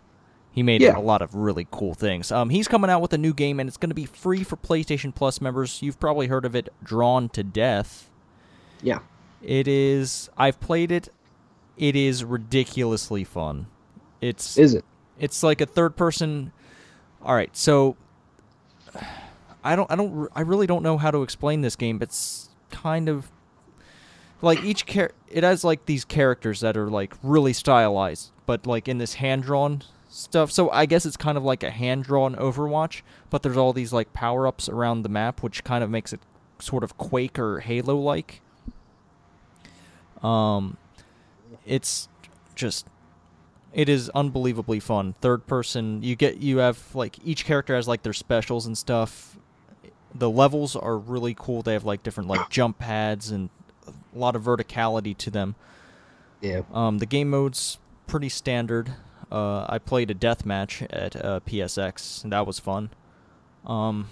He 0.51 0.63
made 0.63 0.82
Yeah. 0.82 0.97
a 0.97 0.99
lot 0.99 1.21
of 1.21 1.36
really 1.36 1.67
cool 1.71 1.93
things. 1.93 2.32
Um, 2.32 2.49
he's 2.49 2.67
coming 2.67 2.89
out 2.89 3.01
with 3.01 3.13
a 3.13 3.17
new 3.17 3.34
game, 3.34 3.59
and 3.59 3.67
it's 3.69 3.78
going 3.78 3.91
to 3.91 3.95
be 3.95 4.05
free 4.05 4.43
for 4.43 4.57
PlayStation 4.57 5.13
Plus 5.13 5.39
members. 5.39 5.82
You've 5.84 5.99
probably 5.99 6.28
heard 6.28 6.45
of 6.45 6.55
it, 6.55 6.67
Drawn 6.84 7.30
to 7.30 7.43
Death. 7.43 8.09
Yeah. 8.82 8.99
It 9.43 9.67
is. 9.67 10.30
I've 10.36 10.59
played 10.59 10.91
it. 10.91 11.09
It 11.78 11.95
is 11.95 12.23
ridiculously 12.23 13.23
fun. 13.23 13.67
It's 14.21 14.57
Is 14.57 14.73
it? 14.73 14.84
it's 15.19 15.43
like 15.43 15.61
a 15.61 15.65
third 15.65 15.95
person 15.95 16.51
all 17.23 17.34
right 17.34 17.55
so 17.57 17.95
i 19.63 19.75
don't 19.75 19.89
i 19.91 19.95
don't 19.95 20.30
i 20.36 20.41
really 20.41 20.67
don't 20.67 20.84
know 20.84 20.97
how 20.97 21.09
to 21.09 21.23
explain 21.23 21.61
this 21.61 21.75
game 21.75 21.97
but 21.97 22.09
it's 22.09 22.49
kind 22.69 23.09
of 23.09 23.32
like 24.43 24.63
each 24.63 24.86
char- 24.86 25.11
it 25.28 25.43
has 25.43 25.63
like 25.63 25.86
these 25.88 26.05
characters 26.05 26.59
that 26.59 26.78
are 26.78 26.89
like 26.89 27.13
really 27.23 27.51
stylized 27.53 28.32
but 28.45 28.67
like 28.67 28.88
in 28.88 28.99
this 28.99 29.15
hand 29.15 29.41
drawn 29.41 29.82
stuff 30.07 30.51
so 30.51 30.69
i 30.69 30.86
guess 30.86 31.03
it's 31.05 31.17
kind 31.17 31.38
of 31.38 31.43
like 31.43 31.63
a 31.63 31.71
hand 31.71 32.03
drawn 32.03 32.36
overwatch 32.36 33.01
but 33.32 33.41
there's 33.41 33.57
all 33.57 33.73
these 33.73 33.91
like 33.91 34.13
power 34.13 34.45
ups 34.45 34.69
around 34.69 35.01
the 35.01 35.09
map 35.09 35.41
which 35.41 35.63
kind 35.63 35.84
of 35.84 35.89
makes 35.89 36.13
it 36.13 36.19
sort 36.59 36.84
of 36.84 36.95
quake 36.97 37.39
or 37.39 37.59
halo 37.61 37.95
like 37.95 38.41
um 40.23 40.78
it's 41.65 42.07
just 42.55 42.87
it 43.73 43.89
is 43.89 44.09
unbelievably 44.09 44.79
fun. 44.79 45.13
Third 45.21 45.45
person, 45.45 46.01
you 46.01 46.15
get 46.15 46.37
you 46.37 46.57
have 46.57 46.95
like 46.95 47.17
each 47.23 47.45
character 47.45 47.75
has 47.75 47.87
like 47.87 48.03
their 48.03 48.13
specials 48.13 48.65
and 48.65 48.77
stuff. 48.77 49.37
The 50.15 50.29
levels 50.29 50.75
are 50.75 50.97
really 50.97 51.35
cool. 51.37 51.61
They 51.61 51.73
have 51.73 51.85
like 51.85 52.03
different 52.03 52.29
like 52.29 52.49
jump 52.49 52.79
pads 52.79 53.29
and 53.29 53.49
a 53.85 54.17
lot 54.17 54.35
of 54.35 54.43
verticality 54.43 55.15
to 55.17 55.29
them. 55.29 55.55
Yeah. 56.41 56.61
Um, 56.73 56.99
the 56.99 57.05
game 57.05 57.29
mode's 57.29 57.77
pretty 58.07 58.29
standard. 58.29 58.93
Uh, 59.31 59.65
I 59.67 59.79
played 59.79 60.09
a 60.09 60.13
death 60.13 60.45
match 60.45 60.81
at 60.83 61.15
uh, 61.15 61.41
PSX, 61.45 62.23
and 62.23 62.31
that 62.31 62.47
was 62.47 62.59
fun. 62.59 62.89
Um, 63.65 64.07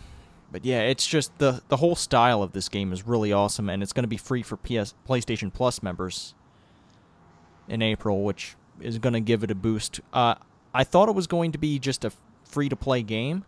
but 0.52 0.66
yeah, 0.66 0.82
it's 0.82 1.08
just 1.08 1.38
the 1.40 1.64
the 1.70 1.78
whole 1.78 1.96
style 1.96 2.44
of 2.44 2.52
this 2.52 2.70
game 2.70 2.92
is 2.92 3.08
really 3.08 3.32
awesome, 3.32 3.70
and 3.70 3.82
it's 3.82 3.94
going 3.94 4.04
to 4.04 4.08
be 4.08 4.18
free 4.18 4.44
for 4.44 4.58
PS 4.58 4.94
PlayStation 5.08 5.52
Plus 5.52 5.82
members 5.82 6.36
in 7.68 7.82
April, 7.82 8.24
which 8.24 8.56
is 8.80 8.98
going 9.00 9.14
to 9.14 9.20
give 9.20 9.44
it 9.44 9.52
a 9.52 9.56
boost. 9.56 10.02
Uh, 10.14 10.36
I 10.74 10.84
thought 10.84 11.10
it 11.10 11.16
was 11.16 11.28
going 11.28 11.52
to 11.54 11.58
be 11.58 11.80
just 11.80 12.06
a 12.06 12.12
free 12.44 12.70
to 12.70 12.76
play 12.76 13.02
game. 13.02 13.46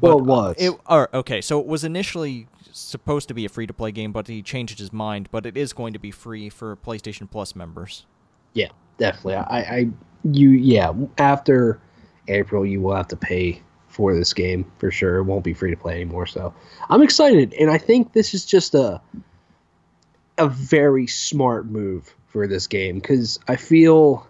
Well, 0.00 0.18
it 0.18 0.24
was. 0.24 0.56
It, 0.58 0.72
or, 0.88 1.08
okay, 1.14 1.40
so 1.40 1.60
it 1.60 1.66
was 1.66 1.84
initially 1.84 2.48
supposed 2.72 3.28
to 3.28 3.34
be 3.34 3.44
a 3.44 3.48
free 3.48 3.66
to 3.66 3.72
play 3.72 3.92
game, 3.92 4.10
but 4.10 4.26
he 4.26 4.42
changed 4.42 4.78
his 4.78 4.92
mind. 4.92 5.28
But 5.30 5.46
it 5.46 5.56
is 5.56 5.72
going 5.72 5.92
to 5.92 6.00
be 6.00 6.10
free 6.10 6.48
for 6.48 6.74
PlayStation 6.76 7.30
Plus 7.30 7.54
members. 7.54 8.06
Yeah, 8.52 8.68
definitely. 8.98 9.36
I, 9.36 9.60
I, 9.60 9.88
you, 10.24 10.50
yeah. 10.50 10.92
After 11.18 11.80
April, 12.26 12.66
you 12.66 12.80
will 12.80 12.96
have 12.96 13.08
to 13.08 13.16
pay 13.16 13.62
for 13.86 14.14
this 14.14 14.32
game 14.32 14.70
for 14.78 14.90
sure. 14.90 15.18
It 15.18 15.24
won't 15.24 15.44
be 15.44 15.54
free 15.54 15.70
to 15.70 15.76
play 15.76 15.94
anymore. 15.94 16.26
So 16.26 16.52
I'm 16.88 17.02
excited, 17.02 17.54
and 17.54 17.70
I 17.70 17.78
think 17.78 18.12
this 18.12 18.34
is 18.34 18.44
just 18.44 18.74
a 18.74 19.00
a 20.38 20.48
very 20.48 21.06
smart 21.06 21.66
move 21.66 22.16
for 22.32 22.46
this 22.46 22.66
game 22.66 22.96
because 22.96 23.38
I 23.46 23.56
feel, 23.56 24.26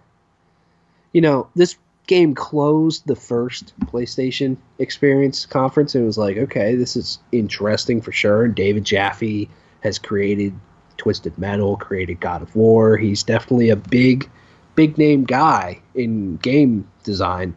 you 1.12 1.20
know, 1.20 1.48
this 1.54 1.76
game 2.06 2.34
closed 2.34 3.06
the 3.06 3.16
first 3.16 3.72
PlayStation 3.86 4.56
Experience 4.78 5.46
conference, 5.46 5.94
and 5.94 6.02
it 6.02 6.06
was 6.06 6.18
like, 6.18 6.36
okay, 6.36 6.74
this 6.74 6.96
is 6.96 7.18
interesting 7.30 8.00
for 8.00 8.12
sure. 8.12 8.48
David 8.48 8.84
Jaffe 8.84 9.48
has 9.80 9.98
created 9.98 10.52
Twisted 10.96 11.38
Metal, 11.38 11.76
created 11.76 12.20
God 12.20 12.42
of 12.42 12.54
War. 12.56 12.96
He's 12.96 13.22
definitely 13.22 13.70
a 13.70 13.76
big, 13.76 14.28
big 14.74 14.98
name 14.98 15.24
guy 15.24 15.80
in 15.94 16.36
game 16.36 16.88
design. 17.04 17.56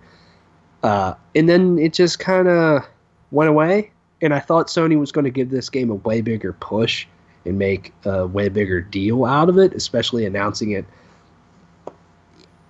Uh, 0.83 1.15
and 1.33 1.49
then 1.49 1.79
it 1.79 1.93
just 1.93 2.19
kind 2.19 2.47
of 2.47 2.87
went 3.31 3.49
away. 3.49 3.91
And 4.21 4.33
I 4.33 4.39
thought 4.39 4.67
Sony 4.67 4.97
was 4.97 5.11
going 5.11 5.25
to 5.25 5.31
give 5.31 5.49
this 5.49 5.69
game 5.69 5.89
a 5.89 5.95
way 5.95 6.21
bigger 6.21 6.53
push 6.53 7.07
and 7.45 7.57
make 7.57 7.93
a 8.05 8.25
way 8.25 8.49
bigger 8.49 8.81
deal 8.81 9.25
out 9.25 9.49
of 9.49 9.57
it, 9.57 9.73
especially 9.73 10.25
announcing 10.25 10.71
it 10.71 10.85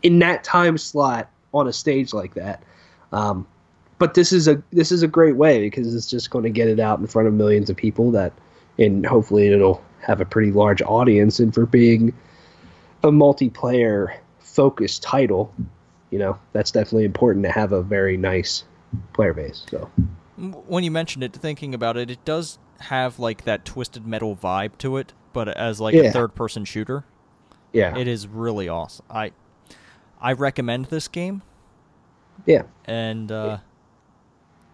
in 0.04 0.20
that 0.20 0.44
time 0.44 0.78
slot 0.78 1.30
on 1.54 1.68
a 1.68 1.74
stage 1.74 2.14
like 2.14 2.36
that. 2.36 2.62
Um, 3.12 3.48
but 3.98 4.14
this 4.14 4.32
is 4.34 4.48
a 4.48 4.62
this 4.72 4.92
is 4.92 5.02
a 5.04 5.08
great 5.08 5.38
way 5.38 5.62
because 5.62 5.96
it's 5.96 6.10
just 6.10 6.30
going 6.30 6.44
to 6.44 6.50
get 6.50 6.68
it 6.68 6.80
out 6.80 7.00
in 7.00 7.08
front 7.08 7.28
of 7.28 7.34
millions 7.34 7.70
of 7.70 7.78
people 7.78 8.12
that, 8.12 8.34
and 8.78 9.06
hopefully 9.06 9.48
it'll 9.48 9.84
have 10.02 10.22
a 10.22 10.26
pretty 10.26 10.52
large 10.52 10.82
audience. 10.82 11.40
And 11.40 11.54
for 11.54 11.66
being 11.66 12.14
a 13.04 13.08
multiplayer 13.08 14.16
focused 14.40 15.02
title, 15.02 15.54
you 16.12 16.20
know 16.20 16.38
that's 16.52 16.72
definitely 16.72 17.06
important 17.06 17.46
to 17.46 17.52
have 17.52 17.72
a 17.72 17.82
very 17.82 18.18
nice 18.18 18.64
player 19.14 19.34
base. 19.34 19.66
So 19.72 19.90
When 20.38 20.84
you 20.84 20.92
mentioned 20.92 21.24
it, 21.24 21.34
thinking 21.34 21.74
about 21.74 21.96
it, 21.96 22.12
it 22.12 22.24
does 22.26 22.60
have 22.82 23.20
like 23.20 23.44
that 23.46 23.66
Twisted 23.66 24.06
Metal 24.06 24.36
vibe 24.36 24.78
to 24.80 24.98
it, 24.98 25.14
but 25.34 25.48
as 25.50 25.80
like 25.80 25.96
a 25.96 26.12
third 26.12 26.36
person 26.36 26.66
shooter. 26.66 27.04
yeah, 27.74 27.98
It 27.98 28.08
is 28.08 28.28
really 28.28 28.68
awesome. 28.70 29.06
I 29.10 29.32
I 30.22 30.34
recommend 30.34 30.86
this 30.86 31.08
game 31.08 31.42
yeah, 32.46 32.64
and 32.86 33.32
uh, 33.32 33.58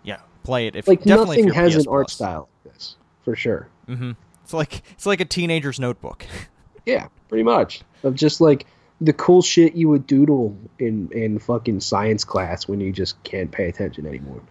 yeah, 0.03 0.17
play 0.43 0.67
it 0.67 0.75
if 0.75 0.87
like 0.87 1.03
definitely 1.03 1.37
nothing 1.37 1.45
you're 1.45 1.53
has 1.55 1.75
PS 1.75 1.81
an 1.85 1.87
art 1.91 2.07
Plus. 2.07 2.13
style 2.13 2.49
like 2.65 2.73
this 2.73 2.95
for 3.23 3.35
sure. 3.35 3.67
Mm-hmm. 3.87 4.11
It's 4.43 4.53
like 4.53 4.81
it's 4.91 5.05
like 5.05 5.21
a 5.21 5.25
teenager's 5.25 5.79
notebook. 5.79 6.25
Yeah, 6.83 7.09
pretty 7.29 7.43
much. 7.43 7.81
Of 8.01 8.15
just 8.15 8.41
like 8.41 8.65
the 8.99 9.13
cool 9.13 9.43
shit 9.43 9.75
you 9.75 9.87
would 9.89 10.07
doodle 10.07 10.57
in 10.79 11.09
in 11.11 11.37
fucking 11.37 11.79
science 11.81 12.23
class 12.23 12.67
when 12.67 12.79
you 12.79 12.91
just 12.91 13.21
can't 13.23 13.51
pay 13.51 13.69
attention 13.69 14.07
anymore, 14.07 14.41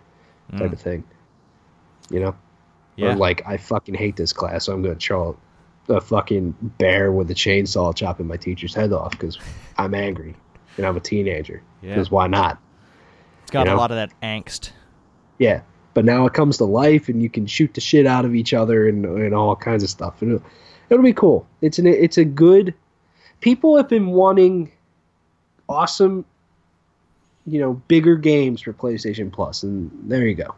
type 0.53 0.71
Mm. 0.71 0.73
of 0.73 0.81
thing. 0.81 1.05
You 2.09 2.21
know, 2.21 2.37
Yeah. 3.01 3.13
or 3.13 3.17
like 3.17 3.43
I 3.47 3.57
fucking 3.57 3.95
hate 3.95 4.17
this 4.17 4.33
class, 4.33 4.67
so 4.67 4.73
I'm 4.73 4.83
gonna 4.83 4.95
draw 4.95 5.35
a 5.89 6.01
fucking 6.01 6.55
bear 6.79 7.11
with 7.11 7.31
a 7.31 7.35
chainsaw 7.35 7.95
chopping 7.95 8.27
my 8.27 8.37
teacher's 8.37 8.75
head 8.75 8.93
off 8.93 9.13
because 9.13 9.39
I'm 9.77 9.95
angry 9.95 10.37
and 10.77 10.87
I'm 10.87 10.97
a 10.97 11.01
teenager. 11.01 11.63
Yeah. 11.83 11.91
Because 11.91 12.11
why 12.11 12.27
not? 12.27 12.59
It's 13.43 13.51
got 13.51 13.67
you 13.67 13.73
a 13.73 13.77
lot 13.77 13.91
of 13.91 13.97
that 13.97 14.13
angst. 14.23 14.71
Yeah. 15.39 15.63
But 15.93 16.05
now 16.05 16.25
it 16.27 16.35
comes 16.35 16.59
to 16.59 16.65
life, 16.65 17.09
and 17.09 17.21
you 17.21 17.29
can 17.29 17.47
shoot 17.47 17.75
the 17.75 17.81
shit 17.81 18.07
out 18.07 18.25
of 18.25 18.35
each 18.35 18.55
other 18.55 18.89
and, 18.89 19.05
and 19.05 19.35
all 19.35 19.57
kinds 19.57 19.83
of 19.83 19.91
stuff. 19.91 20.23
It'll, 20.23 20.43
it'll 20.89 21.03
be 21.03 21.13
cool. 21.13 21.47
It's 21.61 21.79
an 21.79 21.87
it's 21.87 22.17
a 22.17 22.25
good. 22.25 22.75
People 23.41 23.77
have 23.77 23.89
been 23.89 24.09
wanting 24.09 24.71
awesome, 25.69 26.25
you 27.47 27.61
know, 27.61 27.75
bigger 27.89 28.17
games 28.17 28.61
for 28.61 28.73
PlayStation 28.73 29.33
Plus, 29.33 29.65
and 29.65 29.91
there 30.05 30.27
you 30.27 30.35
go. 30.35 30.55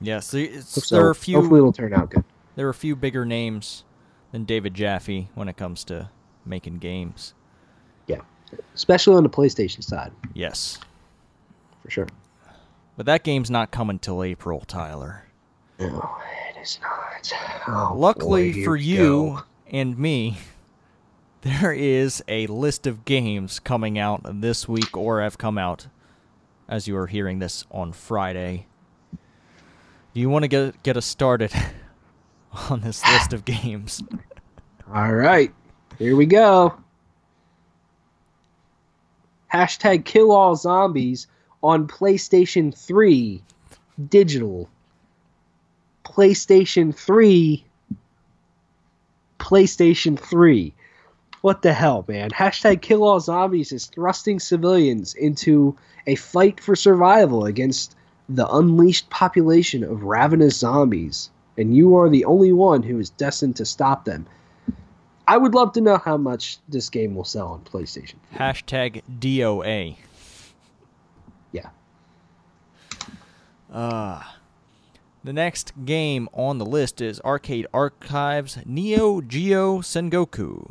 Yeah, 0.00 0.20
so 0.20 0.44
So 0.60 0.94
there 0.96 1.06
are 1.06 1.10
a 1.10 1.14
few 1.14 1.36
hopefully 1.40 1.58
it'll 1.58 1.72
turn 1.72 1.94
out 1.94 2.10
good. 2.10 2.24
there 2.54 2.66
are 2.66 2.70
a 2.70 2.74
few 2.74 2.94
bigger 2.96 3.24
names 3.24 3.84
than 4.32 4.44
David 4.44 4.74
Jaffe 4.74 5.28
when 5.34 5.48
it 5.48 5.56
comes 5.56 5.84
to 5.84 6.10
making 6.44 6.78
games. 6.78 7.34
Yeah. 8.06 8.20
especially 8.74 9.16
on 9.16 9.22
the 9.24 9.30
PlayStation 9.30 9.82
side, 9.82 10.12
Yes. 10.34 10.78
for 11.82 11.90
sure. 11.90 12.06
But 12.96 13.06
that 13.06 13.24
game's 13.24 13.50
not 13.50 13.70
coming 13.70 13.98
till 13.98 14.22
April, 14.22 14.60
Tyler. 14.60 15.24
No, 15.80 16.16
it 16.56 16.60
is 16.62 16.78
not. 16.80 17.32
Oh, 17.68 17.94
Luckily 17.96 18.52
boy, 18.52 18.64
for 18.64 18.76
you 18.76 18.96
go. 18.98 19.42
and 19.70 19.98
me, 19.98 20.38
there 21.42 21.72
is 21.72 22.22
a 22.28 22.46
list 22.46 22.86
of 22.86 23.04
games 23.04 23.58
coming 23.60 23.98
out 23.98 24.20
this 24.40 24.68
week 24.68 24.96
or 24.96 25.20
have 25.20 25.36
come 25.38 25.58
out 25.58 25.88
as 26.68 26.86
you 26.88 26.96
are 26.96 27.06
hearing 27.08 27.38
this 27.40 27.64
on 27.70 27.92
Friday. 27.92 28.66
You 30.16 30.30
want 30.30 30.44
to 30.44 30.48
get 30.48 30.82
get 30.82 30.96
us 30.96 31.04
started 31.04 31.52
on 32.70 32.80
this 32.80 33.06
list 33.06 33.34
of 33.34 33.44
games? 33.44 34.02
All 34.90 35.12
right, 35.12 35.52
here 35.98 36.16
we 36.16 36.24
go. 36.24 36.74
Hashtag 39.52 40.06
kill 40.06 40.32
all 40.32 40.56
zombies 40.56 41.26
on 41.62 41.86
PlayStation 41.86 42.74
3 42.74 43.42
digital. 44.08 44.70
PlayStation 46.02 46.94
3. 46.94 47.64
PlayStation 49.38 50.18
3. 50.18 50.72
What 51.42 51.60
the 51.60 51.74
hell, 51.74 52.06
man? 52.08 52.30
Hashtag 52.30 52.80
kill 52.80 53.04
all 53.04 53.20
zombies 53.20 53.70
is 53.70 53.84
thrusting 53.84 54.40
civilians 54.40 55.12
into 55.12 55.76
a 56.06 56.14
fight 56.14 56.58
for 56.58 56.74
survival 56.74 57.44
against 57.44 57.95
the 58.28 58.48
unleashed 58.54 59.08
population 59.10 59.84
of 59.84 60.02
ravenous 60.02 60.56
zombies, 60.56 61.30
and 61.56 61.76
you 61.76 61.96
are 61.96 62.08
the 62.08 62.24
only 62.24 62.52
one 62.52 62.82
who 62.82 62.98
is 62.98 63.10
destined 63.10 63.56
to 63.56 63.64
stop 63.64 64.04
them. 64.04 64.26
I 65.28 65.36
would 65.36 65.54
love 65.54 65.72
to 65.72 65.80
know 65.80 65.96
how 65.96 66.16
much 66.16 66.58
this 66.68 66.88
game 66.88 67.14
will 67.14 67.24
sell 67.24 67.48
on 67.48 67.60
PlayStation. 67.62 68.14
Hashtag 68.34 69.02
DOA. 69.18 69.96
Yeah. 71.52 71.68
Uh, 73.72 74.22
the 75.24 75.32
next 75.32 75.72
game 75.84 76.28
on 76.32 76.58
the 76.58 76.66
list 76.66 77.00
is 77.00 77.20
Arcade 77.22 77.66
Archives 77.74 78.58
Neo 78.64 79.20
Geo 79.20 79.78
Sengoku. 79.78 80.70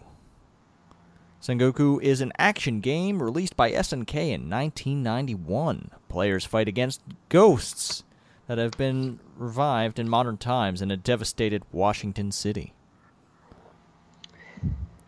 Sengoku 1.46 2.02
is 2.02 2.22
an 2.22 2.34
action 2.40 2.80
game 2.80 3.22
released 3.22 3.56
by 3.56 3.72
SNK 3.72 4.16
in 4.16 4.50
1991. 4.50 5.92
Players 6.10 6.44
fight 6.44 6.68
against 6.68 7.04
ghosts 7.30 8.04
that 8.48 8.58
have 8.58 8.72
been 8.72 9.20
revived 9.38 10.00
in 10.00 10.10
modern 10.10 10.38
times 10.38 10.82
in 10.82 10.90
a 10.90 10.98
devastated 10.98 11.62
Washington 11.72 12.32
City. 12.32 12.74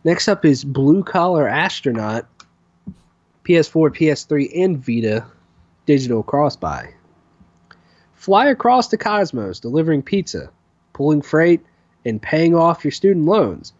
Next 0.03 0.27
up 0.27 0.45
is 0.45 0.63
Blue 0.63 1.03
Collar 1.03 1.47
Astronaut, 1.47 2.27
PS4, 3.43 3.89
PS3, 3.89 4.63
and 4.63 4.77
Vita 4.77 5.25
digital 5.87 6.21
cross 6.21 6.55
buy. 6.55 6.93
Fly 8.13 8.49
across 8.49 8.89
the 8.89 8.97
cosmos 8.97 9.59
delivering 9.59 10.03
pizza, 10.03 10.51
pulling 10.93 11.23
freight, 11.23 11.65
and 12.05 12.21
paying 12.21 12.53
off 12.53 12.85
your 12.85 12.91
student 12.91 13.25
loans. 13.25 13.73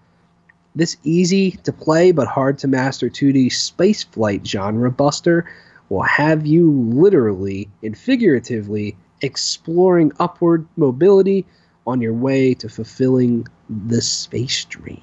This 0.78 0.96
easy 1.04 1.52
to 1.64 1.74
play 1.74 2.12
but 2.12 2.28
hard 2.28 2.60
to 2.60 2.68
master 2.68 3.10
2D 3.10 3.48
spaceflight 3.48 4.46
genre 4.46 4.92
buster 4.92 5.44
will 5.90 6.04
have 6.04 6.46
you 6.46 6.70
literally 6.94 7.68
and 7.82 7.98
figuratively 7.98 8.96
exploring 9.22 10.12
upward 10.20 10.68
mobility 10.76 11.48
on 11.88 12.00
your 12.00 12.14
way 12.14 12.54
to 12.54 12.70
fulfilling 12.70 13.48
the 13.88 14.04
space 14.04 14.66
dream. 14.66 15.02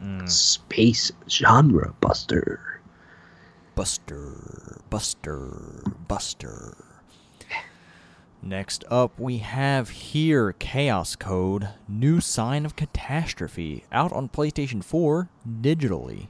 Hmm. 0.00 0.26
Space 0.26 1.10
genre 1.30 1.94
buster. 2.02 2.82
Buster, 3.74 4.82
Buster, 4.90 5.82
Buster. 6.06 6.93
Next 8.46 8.84
up, 8.90 9.18
we 9.18 9.38
have 9.38 9.88
here 9.88 10.52
Chaos 10.52 11.16
Code 11.16 11.70
New 11.88 12.20
Sign 12.20 12.66
of 12.66 12.76
Catastrophe, 12.76 13.84
out 13.90 14.12
on 14.12 14.28
PlayStation 14.28 14.84
4 14.84 15.30
digitally. 15.62 16.28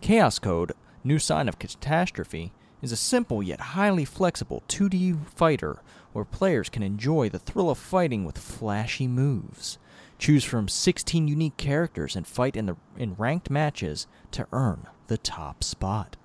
Chaos 0.00 0.38
Code 0.38 0.72
New 1.04 1.18
Sign 1.18 1.50
of 1.50 1.58
Catastrophe 1.58 2.54
is 2.80 2.92
a 2.92 2.96
simple 2.96 3.42
yet 3.42 3.60
highly 3.60 4.06
flexible 4.06 4.62
2D 4.68 5.28
fighter 5.28 5.82
where 6.14 6.24
players 6.24 6.70
can 6.70 6.82
enjoy 6.82 7.28
the 7.28 7.38
thrill 7.38 7.68
of 7.68 7.76
fighting 7.76 8.24
with 8.24 8.38
flashy 8.38 9.06
moves. 9.06 9.76
Choose 10.18 10.44
from 10.44 10.66
16 10.66 11.28
unique 11.28 11.58
characters 11.58 12.16
and 12.16 12.26
fight 12.26 12.56
in 12.56 12.64
the 12.64 12.76
in 12.96 13.16
ranked 13.16 13.50
matches 13.50 14.06
to 14.30 14.46
earn 14.50 14.86
the 15.08 15.18
top 15.18 15.62
spot. 15.62 16.16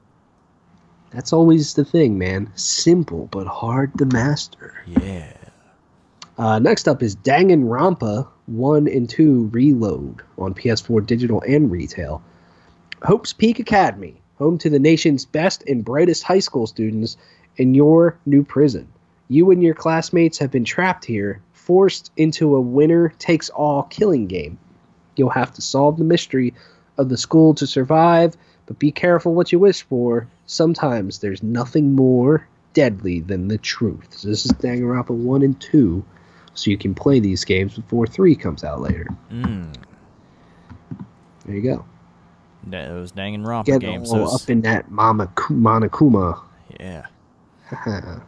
That's 1.11 1.33
always 1.33 1.73
the 1.73 1.85
thing, 1.85 2.17
man. 2.17 2.51
Simple 2.55 3.27
but 3.31 3.47
hard 3.47 3.97
to 3.97 4.05
master. 4.05 4.75
Yeah. 4.85 5.33
Uh, 6.37 6.59
next 6.59 6.87
up 6.87 7.01
is 7.01 7.15
Danganronpa 7.15 8.27
1 8.45 8.87
and 8.87 9.09
2 9.09 9.49
Reload 9.51 10.21
on 10.37 10.53
PS4 10.53 11.05
digital 11.05 11.41
and 11.41 11.71
retail. 11.71 12.21
Hope's 13.03 13.33
Peak 13.33 13.59
Academy, 13.59 14.21
home 14.37 14.57
to 14.59 14.69
the 14.69 14.79
nation's 14.79 15.25
best 15.25 15.63
and 15.67 15.83
brightest 15.83 16.23
high 16.23 16.39
school 16.39 16.67
students 16.67 17.17
in 17.57 17.73
your 17.73 18.17
new 18.25 18.43
prison. 18.43 18.87
You 19.29 19.51
and 19.51 19.63
your 19.63 19.73
classmates 19.73 20.37
have 20.37 20.51
been 20.51 20.63
trapped 20.63 21.05
here, 21.05 21.41
forced 21.53 22.11
into 22.15 22.55
a 22.55 22.61
winner 22.61 23.09
takes 23.19 23.49
all 23.49 23.83
killing 23.83 24.27
game. 24.27 24.57
You'll 25.15 25.29
have 25.29 25.53
to 25.53 25.61
solve 25.61 25.97
the 25.97 26.03
mystery 26.03 26.53
of 26.97 27.09
the 27.09 27.17
school 27.17 27.53
to 27.55 27.67
survive, 27.67 28.37
but 28.67 28.77
be 28.79 28.91
careful 28.91 29.33
what 29.33 29.51
you 29.51 29.57
wish 29.59 29.81
for. 29.83 30.27
Sometimes 30.45 31.19
there's 31.19 31.41
nothing 31.41 31.93
more 31.95 32.47
deadly 32.73 33.21
than 33.21 33.47
the 33.47 33.57
truth. 33.57 34.07
So 34.15 34.27
this 34.27 34.45
is 34.45 34.51
Danganronpa 34.51 35.09
1 35.09 35.41
and 35.41 35.59
2, 35.59 36.05
so 36.53 36.69
you 36.69 36.77
can 36.77 36.93
play 36.93 37.19
these 37.19 37.43
games 37.43 37.75
before 37.75 38.05
3 38.05 38.35
comes 38.35 38.63
out 38.63 38.81
later. 38.81 39.07
Mm. 39.31 39.73
There 41.45 41.55
you 41.55 41.61
go. 41.61 41.85
That- 42.67 42.89
Those 42.89 43.11
Danganronpa 43.13 43.65
Get 43.65 43.81
games. 43.81 44.11
all 44.11 44.19
Those, 44.19 44.43
up 44.43 44.49
in 44.49 44.61
that 44.61 44.91
Mama 44.91 45.27
Monokuma. 45.35 46.39
yeah. 46.79 47.05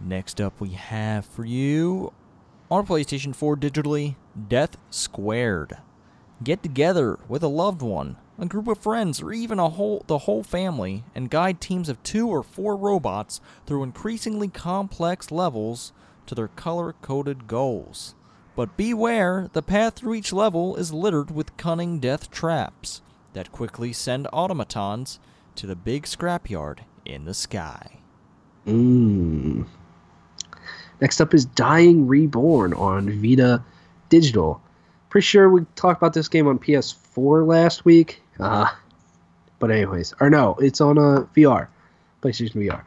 Next 0.00 0.40
up, 0.40 0.60
we 0.60 0.70
have 0.70 1.24
for 1.24 1.44
you 1.44 2.12
on 2.70 2.86
PlayStation 2.86 3.34
4 3.34 3.56
digitally 3.56 4.16
Death 4.48 4.76
Squared. 4.90 5.78
Get 6.42 6.62
together 6.62 7.18
with 7.28 7.42
a 7.42 7.48
loved 7.48 7.80
one, 7.80 8.16
a 8.38 8.46
group 8.46 8.68
of 8.68 8.78
friends, 8.78 9.22
or 9.22 9.32
even 9.32 9.58
a 9.58 9.68
whole 9.70 10.04
the 10.06 10.18
whole 10.18 10.42
family 10.42 11.04
and 11.14 11.30
guide 11.30 11.60
teams 11.60 11.88
of 11.88 12.02
2 12.02 12.28
or 12.28 12.42
4 12.42 12.76
robots 12.76 13.40
through 13.66 13.82
increasingly 13.82 14.48
complex 14.48 15.30
levels 15.30 15.92
to 16.26 16.34
their 16.34 16.48
color-coded 16.48 17.46
goals. 17.46 18.14
But 18.56 18.76
beware, 18.76 19.50
the 19.52 19.62
path 19.62 19.94
through 19.94 20.14
each 20.14 20.32
level 20.32 20.76
is 20.76 20.92
littered 20.92 21.30
with 21.30 21.56
cunning 21.56 21.98
death 21.98 22.30
traps 22.30 23.02
that 23.32 23.52
quickly 23.52 23.92
send 23.92 24.28
automatons 24.32 25.18
to 25.56 25.66
the 25.66 25.76
big 25.76 26.04
scrapyard 26.04 26.80
in 27.04 27.24
the 27.24 27.34
sky. 27.34 27.98
Mm. 28.66 29.66
Next 31.00 31.20
up 31.20 31.34
is 31.34 31.44
Dying 31.44 32.06
Reborn 32.06 32.72
on 32.74 33.10
Vita 33.20 33.62
Digital. 34.08 34.62
Pretty 35.14 35.26
sure 35.26 35.48
we 35.48 35.64
talked 35.76 36.02
about 36.02 36.12
this 36.12 36.26
game 36.26 36.48
on 36.48 36.58
PS4 36.58 37.46
last 37.46 37.84
week. 37.84 38.20
Uh, 38.40 38.66
but 39.60 39.70
anyways, 39.70 40.12
or 40.18 40.28
no, 40.28 40.56
it's 40.58 40.80
on 40.80 40.98
a 40.98 41.22
VR, 41.36 41.68
PlayStation 42.20 42.56
VR. 42.56 42.82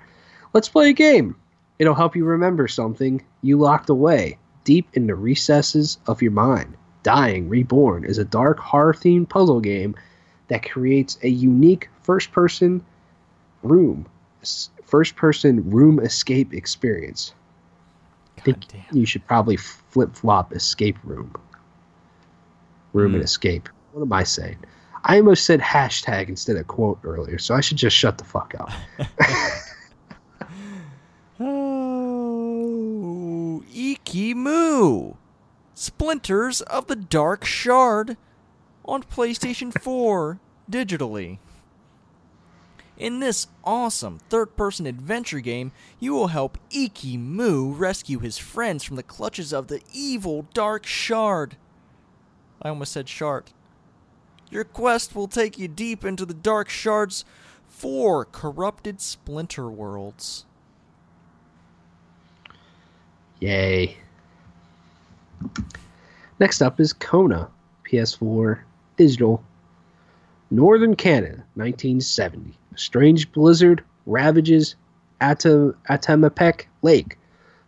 Let's 0.52 0.68
play 0.68 0.90
a 0.90 0.94
game. 0.94 1.38
It'll 1.80 1.96
help 1.96 2.18
you 2.18 2.26
remember 2.26 2.68
something 2.68 3.24
you 3.44 3.58
locked 3.58 3.88
away 3.88 4.40
deep 4.66 4.90
in 4.92 5.08
the 5.08 5.16
recesses 5.16 6.00
of 6.06 6.22
your 6.22 6.34
mind. 6.34 6.76
Dying 7.02 7.48
Reborn 7.48 8.04
is 8.04 8.18
a 8.18 8.26
dark 8.26 8.60
horror-themed 8.60 9.30
puzzle 9.30 9.62
game 9.62 9.96
that 10.50 10.70
creates 10.70 11.18
a 11.24 11.30
unique 11.30 11.88
first-person 12.04 12.84
room, 13.64 14.06
first-person 14.84 15.70
room 15.70 16.02
escape 16.02 16.54
experience. 16.54 17.34
I 18.38 18.42
think 18.42 18.68
damn. 18.68 18.84
you 18.92 19.06
should 19.06 19.26
probably 19.26 19.56
flip 19.56 20.14
flop 20.14 20.52
escape 20.52 20.98
room. 21.06 21.34
Room 22.98 23.14
and 23.14 23.22
Hmm. 23.22 23.26
escape. 23.26 23.70
What 23.94 24.02
am 24.02 24.12
I 24.14 24.24
saying? 24.24 24.58
I 25.04 25.18
almost 25.18 25.46
said 25.46 25.60
hashtag 25.62 26.28
instead 26.30 26.58
of 26.58 26.68
quote 26.68 27.00
earlier, 27.04 27.38
so 27.38 27.54
I 27.56 27.62
should 27.62 27.78
just 27.78 27.96
shut 27.96 28.18
the 28.18 28.24
fuck 28.26 28.54
up. 28.60 28.72
Oh, 32.00 33.64
Iki 33.74 34.34
Moo! 34.34 35.14
Splinters 35.76 36.62
of 36.62 36.88
the 36.88 36.96
Dark 36.96 37.46
Shard 37.46 38.18
on 38.86 39.04
PlayStation 39.04 39.72
4 39.82 40.40
digitally. 40.70 41.38
In 42.98 43.20
this 43.20 43.46
awesome 43.64 44.20
third 44.30 44.56
person 44.58 44.88
adventure 44.88 45.40
game, 45.40 45.72
you 46.00 46.14
will 46.14 46.28
help 46.30 46.58
Iki 46.72 47.18
Moo 47.18 47.72
rescue 47.72 48.18
his 48.20 48.40
friends 48.40 48.84
from 48.84 48.96
the 48.96 49.04
clutches 49.04 49.54
of 49.54 49.68
the 49.68 49.82
evil 49.94 50.48
Dark 50.56 50.86
Shard. 50.88 51.56
I 52.62 52.70
almost 52.70 52.92
said 52.92 53.08
shard. 53.10 53.46
Your 54.50 54.64
quest 54.64 55.16
will 55.16 55.28
take 55.28 55.58
you 55.58 55.68
deep 55.68 56.06
into 56.06 56.26
the 56.26 56.34
Dark 56.34 56.70
Shard's 56.70 57.26
Four 57.68 58.26
corrupted 58.26 59.02
splinter 59.02 59.70
worlds. 59.70 60.46
Yay. 63.40 63.98
Next 66.40 66.64
up 66.64 66.80
is 66.80 66.94
Kona, 66.94 67.50
PS4 67.86 68.60
digital. 68.96 69.44
Northern 70.50 70.96
Canada, 70.96 71.44
1970. 71.54 72.58
A 72.74 72.78
strange 72.78 73.32
blizzard 73.32 73.84
ravages 74.08 74.76
Atam- 75.22 75.76
Atamipek 75.90 76.66
Lake. 76.82 77.18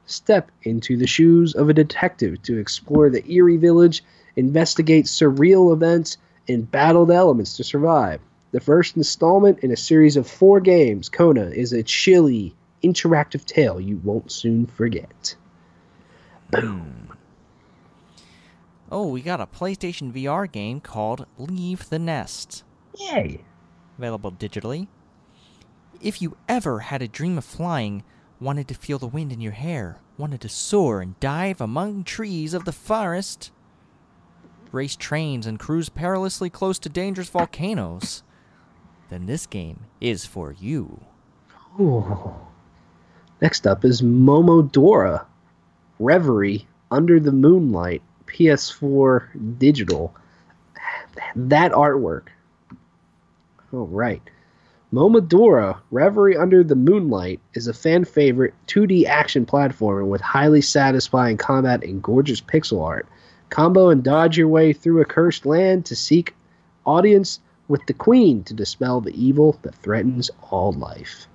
Step 0.07 0.49
into 0.63 0.97
the 0.97 1.05
shoes 1.05 1.53
of 1.53 1.69
a 1.69 1.73
detective 1.73 2.41
to 2.43 2.57
explore 2.57 3.11
the 3.11 3.29
eerie 3.31 3.57
village, 3.57 4.03
investigate 4.39 5.05
surreal 5.05 5.71
events, 5.73 6.17
and 6.47 6.71
battle 6.71 7.05
the 7.05 7.13
elements 7.13 7.55
to 7.57 7.63
survive. 7.63 8.19
The 8.51 8.59
first 8.59 8.97
installment 8.97 9.59
in 9.59 9.71
a 9.71 9.77
series 9.77 10.17
of 10.17 10.27
four 10.27 10.59
games, 10.59 11.09
Kona 11.09 11.49
is 11.49 11.71
a 11.71 11.83
chilly, 11.83 12.55
interactive 12.83 13.45
tale 13.45 13.79
you 13.79 13.97
won't 14.03 14.31
soon 14.31 14.65
forget. 14.65 15.35
Boom. 16.49 17.09
Oh, 18.91 19.07
we 19.07 19.21
got 19.21 19.39
a 19.39 19.45
PlayStation 19.45 20.11
VR 20.11 20.51
game 20.51 20.81
called 20.81 21.27
Leave 21.37 21.89
the 21.89 21.99
Nest. 21.99 22.63
Yay! 22.97 23.41
Available 23.99 24.31
digitally. 24.31 24.87
If 26.01 26.21
you 26.21 26.35
ever 26.47 26.79
had 26.79 27.03
a 27.03 27.07
dream 27.07 27.37
of 27.37 27.45
flying, 27.45 28.03
wanted 28.39 28.67
to 28.69 28.73
feel 28.73 28.97
the 28.97 29.05
wind 29.05 29.31
in 29.31 29.41
your 29.41 29.51
hair, 29.51 29.99
wanted 30.17 30.41
to 30.41 30.49
soar 30.49 31.01
and 31.01 31.19
dive 31.19 31.61
among 31.61 32.03
trees 32.03 32.55
of 32.55 32.65
the 32.65 32.71
forest, 32.71 33.51
race 34.71 34.95
trains 34.95 35.45
and 35.45 35.59
cruise 35.59 35.89
perilously 35.89 36.49
close 36.49 36.79
to 36.79 36.89
dangerous 36.89 37.29
volcanoes, 37.29 38.23
then 39.09 39.25
this 39.25 39.45
game 39.45 39.85
is 39.99 40.25
for 40.25 40.51
you. 40.51 41.01
Ooh. 41.79 42.33
Next 43.41 43.65
up 43.65 43.85
is 43.85 44.01
Momodora 44.01 45.25
Reverie 45.97 46.67
Under 46.91 47.19
the 47.19 47.31
Moonlight 47.31 48.01
PS4 48.25 49.57
digital. 49.57 50.13
That 51.35 51.71
artwork. 51.71 52.27
All 53.71 53.87
right. 53.87 54.21
Momodora 54.91 55.77
Reverie 55.91 56.37
Under 56.37 56.63
the 56.63 56.75
Moonlight 56.75 57.39
is 57.53 57.67
a 57.67 57.73
fan 57.73 58.05
favorite 58.05 58.53
2D 58.67 59.05
action 59.05 59.45
platformer 59.45 60.05
with 60.05 60.21
highly 60.21 60.61
satisfying 60.61 61.37
combat 61.37 61.83
and 61.83 62.01
gorgeous 62.01 62.41
pixel 62.41 62.83
art. 62.83 63.07
Combo 63.49 63.89
and 63.89 64.03
dodge 64.03 64.37
your 64.37 64.47
way 64.47 64.73
through 64.73 65.01
a 65.01 65.05
cursed 65.05 65.45
land 65.45 65.85
to 65.85 65.95
seek 65.95 66.35
audience 66.85 67.39
with 67.67 67.85
the 67.85 67.93
queen 67.93 68.43
to 68.43 68.53
dispel 68.53 69.01
the 69.01 69.13
evil 69.13 69.57
that 69.61 69.75
threatens 69.75 70.29
all 70.51 70.71
life. 70.71 71.27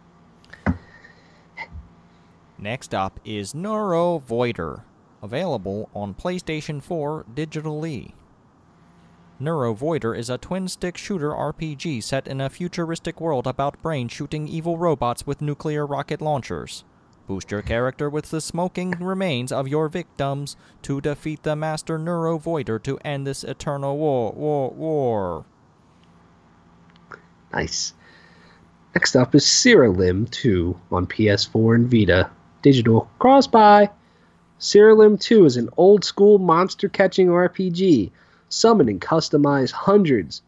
Next 2.58 2.94
up 2.94 3.20
is 3.24 3.54
Neuro 3.54 4.20
Voider, 4.20 4.82
available 5.22 5.90
on 5.94 6.14
PlayStation 6.14 6.82
4 6.82 7.26
digitally. 7.34 8.12
Neuro 9.40 9.74
Voider 9.74 10.16
is 10.16 10.30
a 10.30 10.38
twin 10.38 10.68
stick 10.68 10.96
shooter 10.96 11.30
RPG 11.30 12.02
set 12.02 12.28
in 12.28 12.40
a 12.40 12.48
futuristic 12.48 13.20
world 13.20 13.46
about 13.46 13.82
brain 13.82 14.08
shooting 14.08 14.46
evil 14.46 14.78
robots 14.78 15.26
with 15.26 15.42
nuclear 15.42 15.84
rocket 15.84 16.22
launchers. 16.22 16.84
Boost 17.26 17.50
your 17.50 17.62
character 17.62 18.10
with 18.10 18.30
the 18.30 18.42
smoking 18.42 18.90
remains 19.00 19.50
of 19.50 19.66
your 19.66 19.88
victims 19.88 20.56
to 20.82 21.00
defeat 21.00 21.42
the 21.42 21.56
master 21.56 21.96
Neuro 21.96 22.38
Voider 22.38 22.82
to 22.82 22.98
end 22.98 23.26
this 23.26 23.42
eternal 23.42 23.96
war. 23.96 24.30
War. 24.32 24.70
War. 24.70 25.46
Nice. 27.50 27.94
Next 28.94 29.16
up 29.16 29.34
is 29.34 29.46
Siralim 29.46 30.30
2 30.30 30.78
on 30.92 31.06
PS4 31.06 31.74
and 31.74 31.90
Vita. 31.90 32.30
Digital 32.60 33.08
cross 33.18 33.46
buy. 33.46 33.88
Siralim 34.60 35.18
2 35.18 35.46
is 35.46 35.56
an 35.56 35.70
old 35.78 36.04
school 36.04 36.38
monster 36.38 36.90
catching 36.90 37.28
RPG. 37.28 38.10
Summon 38.50 38.90
and 38.90 39.02
hundreds 39.70 40.42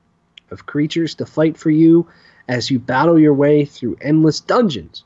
of 0.51 0.66
creatures 0.66 1.14
to 1.14 1.24
fight 1.24 1.57
for 1.57 1.70
you 1.70 2.07
as 2.49 2.70
you 2.70 2.79
battle 2.79 3.18
your 3.18 3.35
way 3.35 3.64
through 3.64 3.97
endless 4.03 4.41
dungeons. 4.41 5.05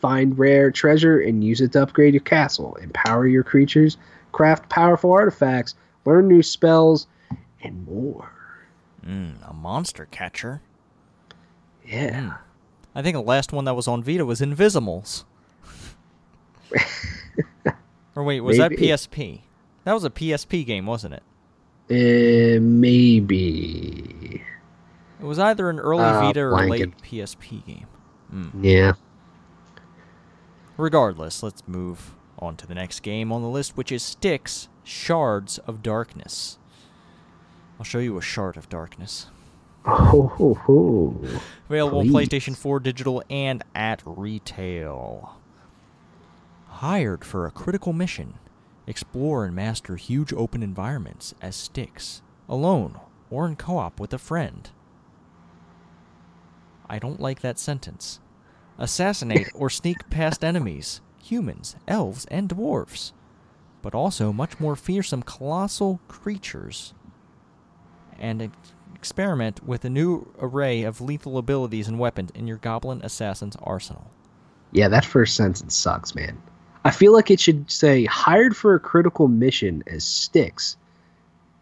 Find 0.00 0.38
rare 0.38 0.70
treasure 0.70 1.20
and 1.20 1.42
use 1.42 1.60
it 1.60 1.72
to 1.72 1.82
upgrade 1.82 2.14
your 2.14 2.20
castle. 2.22 2.74
Empower 2.76 3.26
your 3.26 3.42
creatures, 3.42 3.96
craft 4.32 4.68
powerful 4.68 5.12
artifacts, 5.12 5.74
learn 6.04 6.28
new 6.28 6.42
spells, 6.42 7.06
and 7.62 7.86
more. 7.86 8.30
Mm, 9.04 9.48
a 9.48 9.52
monster 9.54 10.06
catcher. 10.10 10.60
Yeah. 11.86 12.34
I 12.94 13.02
think 13.02 13.14
the 13.14 13.22
last 13.22 13.52
one 13.52 13.64
that 13.64 13.74
was 13.74 13.88
on 13.88 14.02
Vita 14.02 14.24
was 14.26 14.40
Invisimals. 14.40 15.24
or 18.14 18.24
wait, 18.24 18.40
was 18.40 18.58
Maybe. 18.58 18.76
that 18.76 18.82
PSP? 18.82 19.40
That 19.84 19.92
was 19.92 20.04
a 20.04 20.10
PSP 20.10 20.66
game, 20.66 20.86
wasn't 20.86 21.14
it? 21.14 21.22
Uh, 21.88 22.60
maybe. 22.60 24.42
It 25.20 25.24
was 25.24 25.38
either 25.38 25.70
an 25.70 25.78
early 25.78 26.02
Uh, 26.02 26.20
Vita 26.20 26.40
or 26.40 26.52
a 26.60 26.66
late. 26.68 26.96
PSP 27.02 27.64
game. 27.64 27.86
Yeah. 28.60 28.94
Regardless, 30.76 31.42
let's 31.42 31.66
move 31.66 32.14
on 32.38 32.56
to 32.56 32.66
the 32.66 32.74
next 32.74 33.00
game 33.00 33.32
on 33.32 33.42
the 33.42 33.48
list, 33.48 33.76
which 33.76 33.90
is 33.90 34.02
Styx 34.02 34.68
Shards 34.84 35.58
of 35.58 35.82
Darkness. 35.82 36.58
I'll 37.78 37.84
show 37.84 37.98
you 37.98 38.18
a 38.18 38.22
shard 38.22 38.56
of 38.56 38.68
darkness. 38.68 39.26
Oh. 39.86 41.40
Available 41.68 42.00
on 42.00 42.08
PlayStation 42.08 42.56
4 42.56 42.80
digital 42.80 43.22
and 43.30 43.62
at 43.74 44.02
retail. 44.04 45.36
Hired 46.68 47.24
for 47.24 47.46
a 47.46 47.50
critical 47.50 47.92
mission, 47.92 48.34
explore 48.86 49.44
and 49.44 49.54
master 49.54 49.96
huge 49.96 50.32
open 50.32 50.62
environments 50.62 51.34
as 51.40 51.56
Styx, 51.56 52.22
alone 52.48 53.00
or 53.30 53.46
in 53.46 53.56
co 53.56 53.78
op 53.78 53.98
with 53.98 54.12
a 54.12 54.18
friend. 54.18 54.70
I 56.88 56.98
don't 56.98 57.20
like 57.20 57.40
that 57.40 57.58
sentence. 57.58 58.20
Assassinate 58.78 59.48
or 59.54 59.70
sneak 59.70 60.08
past 60.10 60.44
enemies, 60.44 61.00
humans, 61.22 61.76
elves, 61.88 62.26
and 62.26 62.48
dwarfs, 62.48 63.12
but 63.82 63.94
also 63.94 64.32
much 64.32 64.60
more 64.60 64.76
fearsome 64.76 65.22
colossal 65.22 66.00
creatures 66.08 66.92
and 68.18 68.42
ex- 68.42 68.74
experiment 68.94 69.64
with 69.64 69.84
a 69.84 69.90
new 69.90 70.32
array 70.40 70.82
of 70.82 71.00
lethal 71.00 71.38
abilities 71.38 71.88
and 71.88 71.98
weapons 71.98 72.30
in 72.34 72.46
your 72.46 72.56
goblin 72.58 73.00
assassin's 73.02 73.56
arsenal. 73.62 74.10
Yeah, 74.72 74.88
that 74.88 75.04
first 75.04 75.36
sentence 75.36 75.74
sucks, 75.74 76.14
man. 76.14 76.40
I 76.84 76.90
feel 76.90 77.12
like 77.12 77.30
it 77.30 77.40
should 77.40 77.70
say 77.70 78.04
hired 78.04 78.56
for 78.56 78.74
a 78.74 78.80
critical 78.80 79.28
mission 79.28 79.82
as 79.86 80.04
Styx. 80.04 80.76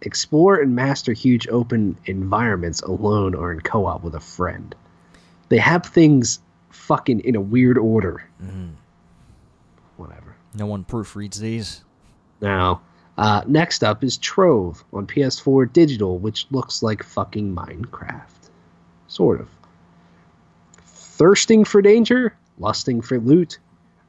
Explore 0.01 0.57
and 0.57 0.75
master 0.75 1.13
huge 1.13 1.49
open 1.49 1.97
environments 2.05 2.83
alone 2.83 3.35
or 3.35 3.53
in 3.53 3.61
co 3.61 3.87
op 3.87 4.03
with 4.03 4.15
a 4.15 4.21
friend. 4.21 4.75
They 5.49 5.59
have 5.59 5.87
things 5.87 6.41
fucking 6.75 7.21
in 7.21 7.37
a 7.37 7.41
weird 7.41 7.79
order. 7.79 8.25
Whatever. 9.97 10.37
No 10.55 10.67
one 10.67 10.85
proofreads 10.85 11.39
these. 11.39 11.85
Now, 12.41 12.83
uh, 13.17 13.43
next 13.47 13.85
up 13.85 14.03
is 14.03 14.17
Trove 14.19 14.85
on 14.93 15.07
PS4 15.07 15.73
digital, 15.73 16.19
which 16.19 16.47
looks 16.51 16.83
like 16.83 17.03
fucking 17.03 17.55
Minecraft. 17.55 18.51
Sort 19.07 19.41
of. 19.41 19.49
Thirsting 20.85 21.65
for 21.65 21.81
danger, 21.81 22.37
lusting 22.59 23.01
for 23.01 23.19
loot, 23.21 23.59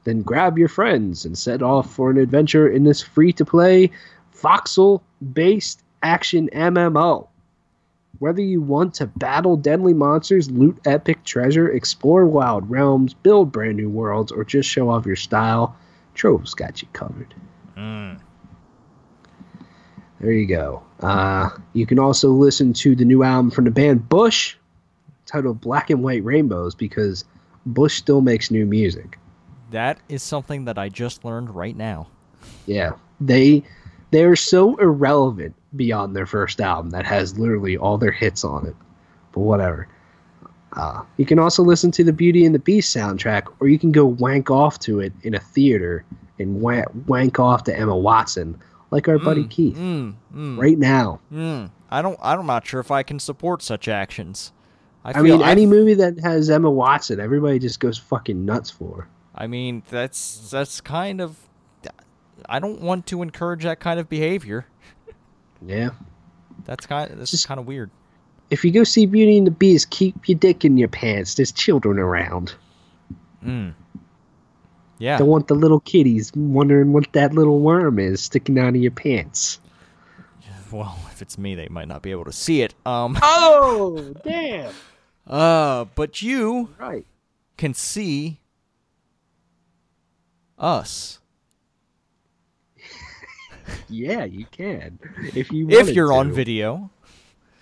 then 0.05 0.21
grab 0.21 0.57
your 0.57 0.67
friends 0.67 1.25
and 1.25 1.37
set 1.37 1.61
off 1.61 1.91
for 1.93 2.09
an 2.09 2.17
adventure 2.17 2.67
in 2.67 2.83
this 2.83 3.01
free 3.01 3.33
to 3.33 3.45
play, 3.45 3.91
voxel 4.35 5.01
based 5.33 5.81
action 6.01 6.49
MMO. 6.53 7.27
Whether 8.19 8.41
you 8.41 8.61
want 8.61 8.95
to 8.95 9.07
battle 9.07 9.57
deadly 9.57 9.93
monsters, 9.93 10.49
loot 10.49 10.79
epic 10.85 11.23
treasure, 11.23 11.69
explore 11.69 12.25
wild 12.25 12.69
realms, 12.69 13.13
build 13.13 13.51
brand 13.51 13.77
new 13.77 13.89
worlds, 13.89 14.31
or 14.31 14.43
just 14.43 14.69
show 14.69 14.89
off 14.89 15.05
your 15.05 15.15
style, 15.15 15.75
Trove's 16.13 16.53
got 16.53 16.81
you 16.81 16.87
covered. 16.93 17.33
There 20.19 20.31
you 20.33 20.47
go. 20.47 20.81
Uh, 21.01 21.49
you 21.73 21.85
can 21.85 21.99
also 21.99 22.29
listen 22.29 22.73
to 22.73 22.95
the 22.95 23.05
new 23.05 23.21
album 23.21 23.51
from 23.51 23.65
the 23.65 23.71
band 23.71 24.07
Bush, 24.09 24.55
titled 25.25 25.61
Black 25.61 25.89
and 25.89 26.01
White 26.01 26.23
Rainbows, 26.23 26.73
because 26.73 27.25
Bush 27.65 27.97
still 27.97 28.21
makes 28.21 28.49
new 28.49 28.65
music. 28.65 29.19
That 29.71 29.99
is 30.07 30.23
something 30.23 30.65
that 30.65 30.77
I 30.77 30.89
just 30.89 31.25
learned 31.25 31.53
right 31.53 31.75
now. 31.75 32.07
Yeah, 32.65 32.93
they 33.19 33.63
they 34.15 34.23
are 34.23 34.35
so 34.37 34.75
irrelevant 34.77 35.53
beyond 35.75 36.15
their 36.15 36.25
first 36.25 36.61
album 36.61 36.91
that 36.91 37.05
has 37.05 37.37
literally 37.37 37.75
all 37.75 37.97
their 37.97 38.11
hits 38.13 38.45
on 38.45 38.65
it. 38.65 38.75
But 39.33 39.41
whatever. 39.41 39.89
Uh, 40.73 41.03
you 41.17 41.25
can 41.25 41.37
also 41.37 41.63
listen 41.63 41.91
to 41.91 42.03
the 42.03 42.13
Beauty 42.13 42.45
and 42.45 42.55
the 42.55 42.59
Beast 42.59 42.95
soundtrack, 42.95 43.43
or 43.59 43.67
you 43.67 43.77
can 43.77 43.91
go 43.91 44.05
wank 44.05 44.49
off 44.49 44.79
to 44.79 44.99
it 45.01 45.11
in 45.23 45.33
a 45.35 45.39
theater 45.39 46.05
and 46.39 46.61
wank, 46.61 46.85
wank 47.07 47.39
off 47.39 47.63
to 47.65 47.77
Emma 47.77 47.95
Watson, 47.95 48.57
like 48.91 49.07
our 49.09 49.17
buddy 49.19 49.43
Keith, 49.45 49.75
Mm, 49.77 50.15
mm, 50.33 50.57
right 50.57 50.77
now. 50.77 51.19
mm. 51.31 51.69
I 51.91 52.01
don't. 52.01 52.17
I'm 52.21 52.45
not 52.45 52.65
sure 52.65 52.79
if 52.79 52.91
I 52.91 53.03
can 53.03 53.19
support 53.19 53.61
such 53.61 53.87
actions. 53.89 54.51
I, 55.05 55.19
I, 55.19 55.21
mean, 55.21 55.41
I- 55.41 55.51
any 55.51 55.65
movie 55.65 55.93
that 55.93 56.19
has 56.21 56.49
Emma 56.49 56.69
Watson, 56.69 57.19
everybody 57.19 57.59
just 57.59 57.79
goes 57.81 57.97
fucking 57.97 58.43
nuts 58.45 58.69
for. 58.71 59.07
I 59.35 59.47
mean, 59.47 59.83
that's 59.89 60.49
that's 60.51 60.79
kind 60.81 61.19
of. 61.21 61.37
I 62.49 62.59
don't 62.59 62.81
want 62.81 63.07
to 63.07 63.22
encourage 63.22 63.63
that 63.63 63.80
kind 63.80 63.99
of 63.99 64.09
behavior. 64.09 64.65
Yeah. 65.65 65.89
That's 66.65 66.85
kind. 66.85 67.11
That's 67.17 67.31
Just- 67.31 67.47
kind 67.47 67.59
of 67.59 67.67
weird. 67.67 67.89
If 68.51 68.63
you 68.63 68.72
go 68.72 68.84
see 68.84 69.05
Beauty 69.07 69.38
and 69.39 69.47
the 69.47 69.51
Beast, 69.51 69.89
keep 69.89 70.30
your 70.30 70.38
dick 70.38 70.63
in 70.63 70.77
your 70.77 70.88
pants. 70.88 71.34
There's 71.35 71.51
children 71.51 71.97
around. 71.97 72.53
Mm. 73.43 73.73
Yeah. 74.99 75.17
Don't 75.17 75.27
want 75.27 75.47
the 75.47 75.55
little 75.55 75.80
kitties 75.80 76.31
wondering 76.35 76.93
what 76.93 77.11
that 77.13 77.34
little 77.34 77.59
worm 77.59 77.97
is 77.99 78.22
sticking 78.22 78.59
out 78.59 78.69
of 78.69 78.76
your 78.77 78.91
pants. 78.91 79.59
Well, 80.72 80.97
if 81.11 81.22
it's 81.22 81.38
me, 81.38 81.55
they 81.55 81.67
might 81.69 81.88
not 81.88 82.01
be 82.01 82.11
able 82.11 82.26
to 82.26 82.34
see 82.34 82.61
it. 82.61 82.73
Um. 82.85 83.17
Oh, 83.23 84.13
damn. 84.23 84.73
Uh. 85.26 85.85
But 85.95 86.22
you 86.22 86.69
Right. 86.80 87.05
can 87.55 87.73
see 87.73 88.41
us 90.57 91.19
Yeah, 93.89 94.25
you 94.25 94.45
can. 94.45 94.99
If 95.35 95.51
you 95.51 95.69
if 95.69 95.89
you're 95.89 96.13
on 96.13 96.31
video. 96.31 96.89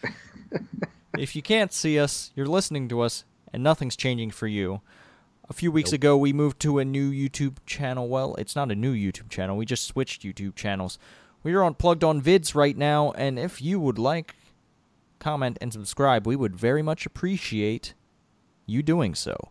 if 1.18 1.36
you 1.36 1.42
can't 1.42 1.74
see 1.74 2.00
us, 2.00 2.32
you're 2.36 2.48
listening 2.48 2.88
to 2.90 3.02
us, 3.02 3.26
and 3.52 3.64
nothing's 3.64 3.96
changing 3.96 4.32
for 4.32 4.48
you. 4.48 4.82
A 5.50 5.54
few 5.54 5.72
weeks 5.72 5.92
Nope. 5.92 6.00
ago, 6.00 6.18
we 6.18 6.32
moved 6.34 6.60
to 6.62 6.80
a 6.80 6.86
new 6.86 7.12
YouTube 7.12 7.58
channel. 7.66 8.08
Well, 8.08 8.36
it's 8.36 8.56
not 8.56 8.72
a 8.72 8.76
new 8.76 8.94
YouTube 8.94 9.30
channel. 9.30 9.58
We 9.58 9.66
just 9.66 9.86
switched 9.86 10.24
YouTube 10.24 10.56
channels. 10.56 10.98
We 11.44 11.54
are 11.54 11.64
on 11.64 11.74
Plugged 11.74 12.04
On 12.04 12.22
Vids 12.22 12.56
right 12.56 12.78
now, 12.78 13.12
and 13.12 13.38
if 13.38 13.62
you 13.62 13.80
would 13.80 14.00
like, 14.00 14.36
comment, 15.20 15.58
and 15.60 15.74
subscribe, 15.74 16.26
we 16.26 16.38
would 16.38 16.56
very 16.56 16.82
much 16.82 17.06
appreciate 17.06 17.94
you 18.66 18.82
doing 18.82 19.14
so. 19.14 19.50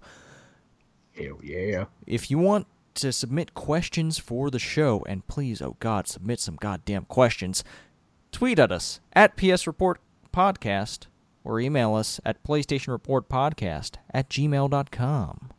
Hell 1.14 1.38
yeah. 1.42 1.84
If 2.06 2.30
you 2.30 2.38
want 2.38 2.66
to 2.94 3.12
submit 3.12 3.54
questions 3.54 4.18
for 4.18 4.50
the 4.50 4.58
show, 4.58 5.04
and 5.08 5.26
please, 5.26 5.60
oh 5.62 5.76
God, 5.80 6.06
submit 6.08 6.40
some 6.40 6.56
goddamn 6.56 7.04
questions, 7.06 7.64
tweet 8.30 8.58
at 8.58 8.72
us 8.72 9.00
at 9.12 9.36
PS 9.36 9.66
Report 9.66 10.00
Podcast 10.32 11.06
or 11.44 11.60
email 11.60 11.94
us 11.94 12.20
at 12.24 12.42
PlayStation 12.44 12.88
Report 12.88 13.28
Podcast 13.28 13.96
at 14.12 14.28
gmail.com. 14.30 15.50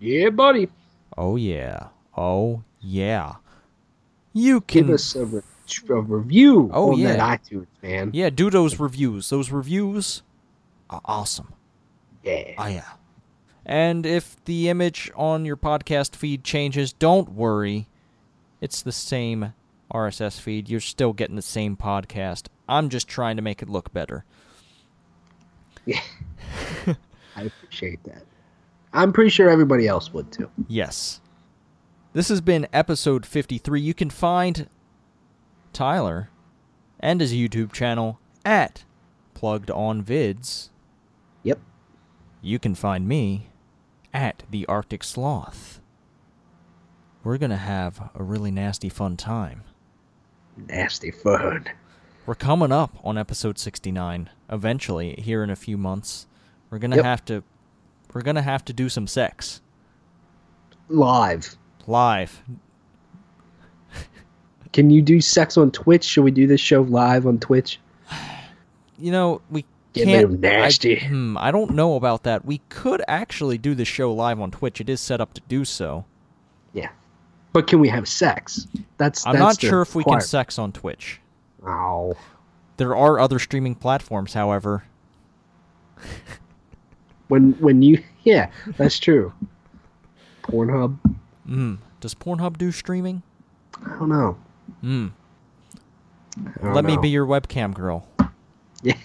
Yeah, 0.00 0.30
buddy. 0.30 0.68
Oh, 1.16 1.36
yeah. 1.36 1.88
Oh, 2.16 2.62
yeah. 2.80 3.34
You 4.32 4.60
can. 4.60 4.86
Give 4.86 4.94
us 4.94 5.14
a, 5.14 5.24
re- 5.24 5.42
a 5.88 5.94
review 6.00 6.70
Oh, 6.72 6.92
on 6.92 6.98
yeah. 6.98 7.16
that 7.16 7.42
iTunes, 7.44 7.66
man. 7.82 8.10
Yeah, 8.12 8.30
do 8.30 8.50
those 8.50 8.78
reviews. 8.78 9.30
Those 9.30 9.50
reviews 9.50 10.22
are 10.90 11.00
awesome. 11.04 11.54
Yeah. 12.22 12.54
Oh, 12.58 12.66
yeah. 12.66 12.84
And 13.66 14.04
if 14.04 14.36
the 14.44 14.68
image 14.68 15.10
on 15.14 15.44
your 15.44 15.56
podcast 15.56 16.14
feed 16.14 16.44
changes, 16.44 16.92
don't 16.92 17.32
worry. 17.32 17.88
It's 18.60 18.82
the 18.82 18.92
same 18.92 19.54
RSS 19.92 20.40
feed. 20.40 20.68
You're 20.68 20.80
still 20.80 21.12
getting 21.12 21.36
the 21.36 21.42
same 21.42 21.76
podcast. 21.76 22.46
I'm 22.68 22.88
just 22.88 23.08
trying 23.08 23.36
to 23.36 23.42
make 23.42 23.62
it 23.62 23.68
look 23.68 23.92
better. 23.92 24.24
Yeah. 25.86 26.00
I 27.36 27.42
appreciate 27.42 28.02
that. 28.04 28.22
I'm 28.92 29.12
pretty 29.12 29.30
sure 29.30 29.50
everybody 29.50 29.88
else 29.88 30.12
would 30.12 30.30
too. 30.30 30.50
Yes. 30.68 31.20
This 32.12 32.28
has 32.28 32.40
been 32.40 32.68
episode 32.72 33.26
53. 33.26 33.80
You 33.80 33.92
can 33.92 34.08
find 34.08 34.68
Tyler 35.72 36.30
and 37.00 37.20
his 37.20 37.32
YouTube 37.32 37.72
channel 37.72 38.20
at 38.44 38.84
Plugged 39.34 39.70
On 39.70 40.02
Vids. 40.02 40.68
Yep. 41.42 41.58
You 42.40 42.58
can 42.58 42.74
find 42.74 43.08
me 43.08 43.48
at 44.14 44.44
the 44.50 44.64
Arctic 44.66 45.04
Sloth. 45.04 45.80
We're 47.22 47.36
going 47.38 47.50
to 47.50 47.56
have 47.56 48.10
a 48.14 48.22
really 48.22 48.50
nasty 48.50 48.88
fun 48.88 49.16
time. 49.16 49.64
Nasty 50.68 51.10
fun. 51.10 51.66
We're 52.26 52.34
coming 52.34 52.72
up 52.72 52.96
on 53.02 53.18
episode 53.18 53.58
69 53.58 54.30
eventually 54.48 55.14
here 55.18 55.42
in 55.42 55.50
a 55.50 55.56
few 55.56 55.76
months. 55.76 56.26
We're 56.70 56.78
going 56.78 56.92
to 56.92 56.98
Yep. 56.98 57.04
have 57.04 57.24
to 57.26 57.42
we're 58.14 58.22
going 58.22 58.36
to 58.36 58.42
have 58.42 58.64
to 58.66 58.72
do 58.72 58.88
some 58.88 59.06
sex 59.08 59.60
Live. 60.88 61.56
live. 61.88 62.42
Can 64.72 64.90
you 64.90 65.02
do 65.02 65.20
sex 65.20 65.56
on 65.56 65.70
Twitch? 65.70 66.04
Should 66.04 66.22
we 66.24 66.30
do 66.30 66.46
this 66.46 66.60
show 66.60 66.82
live 66.82 67.26
on 67.26 67.38
Twitch? 67.38 67.80
You 68.98 69.10
know, 69.12 69.40
we 69.50 69.64
can't 69.94 70.40
nasty. 70.40 71.00
I, 71.00 71.04
hmm, 71.06 71.36
I 71.38 71.50
don't 71.50 71.70
know 71.72 71.96
about 71.96 72.24
that. 72.24 72.44
We 72.44 72.58
could 72.68 73.02
actually 73.08 73.58
do 73.58 73.74
the 73.74 73.84
show 73.84 74.12
live 74.12 74.40
on 74.40 74.50
Twitch. 74.50 74.80
It 74.80 74.88
is 74.88 75.00
set 75.00 75.20
up 75.20 75.34
to 75.34 75.40
do 75.48 75.64
so. 75.64 76.04
Yeah. 76.72 76.90
But 77.52 77.66
can 77.66 77.80
we 77.80 77.88
have 77.88 78.08
sex? 78.08 78.66
That's. 78.98 79.26
I'm 79.26 79.34
that's 79.34 79.42
not 79.42 79.60
sure 79.60 79.82
if 79.82 79.94
we 79.94 80.04
can 80.04 80.20
sex 80.20 80.58
on 80.58 80.72
Twitch. 80.72 81.20
Oh. 81.66 82.16
There 82.76 82.96
are 82.96 83.20
other 83.20 83.38
streaming 83.38 83.76
platforms, 83.76 84.34
however. 84.34 84.84
When 87.28 87.52
when 87.52 87.82
you 87.82 88.02
yeah, 88.22 88.50
that's 88.76 88.98
true. 88.98 89.32
Pornhub. 90.42 90.98
Mm. 91.48 91.78
Does 92.00 92.14
Pornhub 92.14 92.58
do 92.58 92.70
streaming? 92.70 93.22
I 93.84 93.98
don't 93.98 94.08
know. 94.08 94.36
Mm. 94.82 95.12
I 96.36 96.62
don't 96.62 96.74
Let 96.74 96.84
me 96.84 96.96
be 96.98 97.08
your 97.08 97.26
webcam 97.26 97.74
girl. 97.74 98.06
Yeah. 98.82 98.98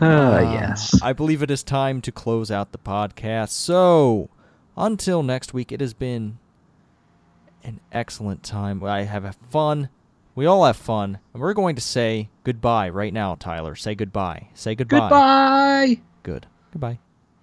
Ah, 0.00 0.40
yes. 0.52 1.00
I 1.02 1.12
believe 1.12 1.42
it 1.42 1.50
is 1.50 1.62
time 1.62 2.00
to 2.02 2.12
close 2.12 2.50
out 2.50 2.72
the 2.72 2.78
podcast. 2.78 3.50
So, 3.50 4.30
until 4.76 5.22
next 5.22 5.52
week, 5.54 5.72
it 5.72 5.80
has 5.80 5.94
been 5.94 6.38
an 7.62 7.80
excellent 7.92 8.42
time. 8.42 8.82
I 8.82 9.02
have 9.02 9.36
fun. 9.50 9.88
We 10.34 10.46
all 10.46 10.64
have 10.64 10.76
fun. 10.76 11.18
And 11.32 11.42
we're 11.42 11.52
going 11.54 11.76
to 11.76 11.82
say 11.82 12.30
goodbye 12.44 12.88
right 12.88 13.12
now, 13.12 13.34
Tyler. 13.34 13.74
Say 13.74 13.94
goodbye. 13.94 14.48
Say 14.54 14.74
goodbye. 14.74 14.98
Goodbye. 15.00 16.00
Good. 16.22 16.46
Goodbye. 16.72 16.98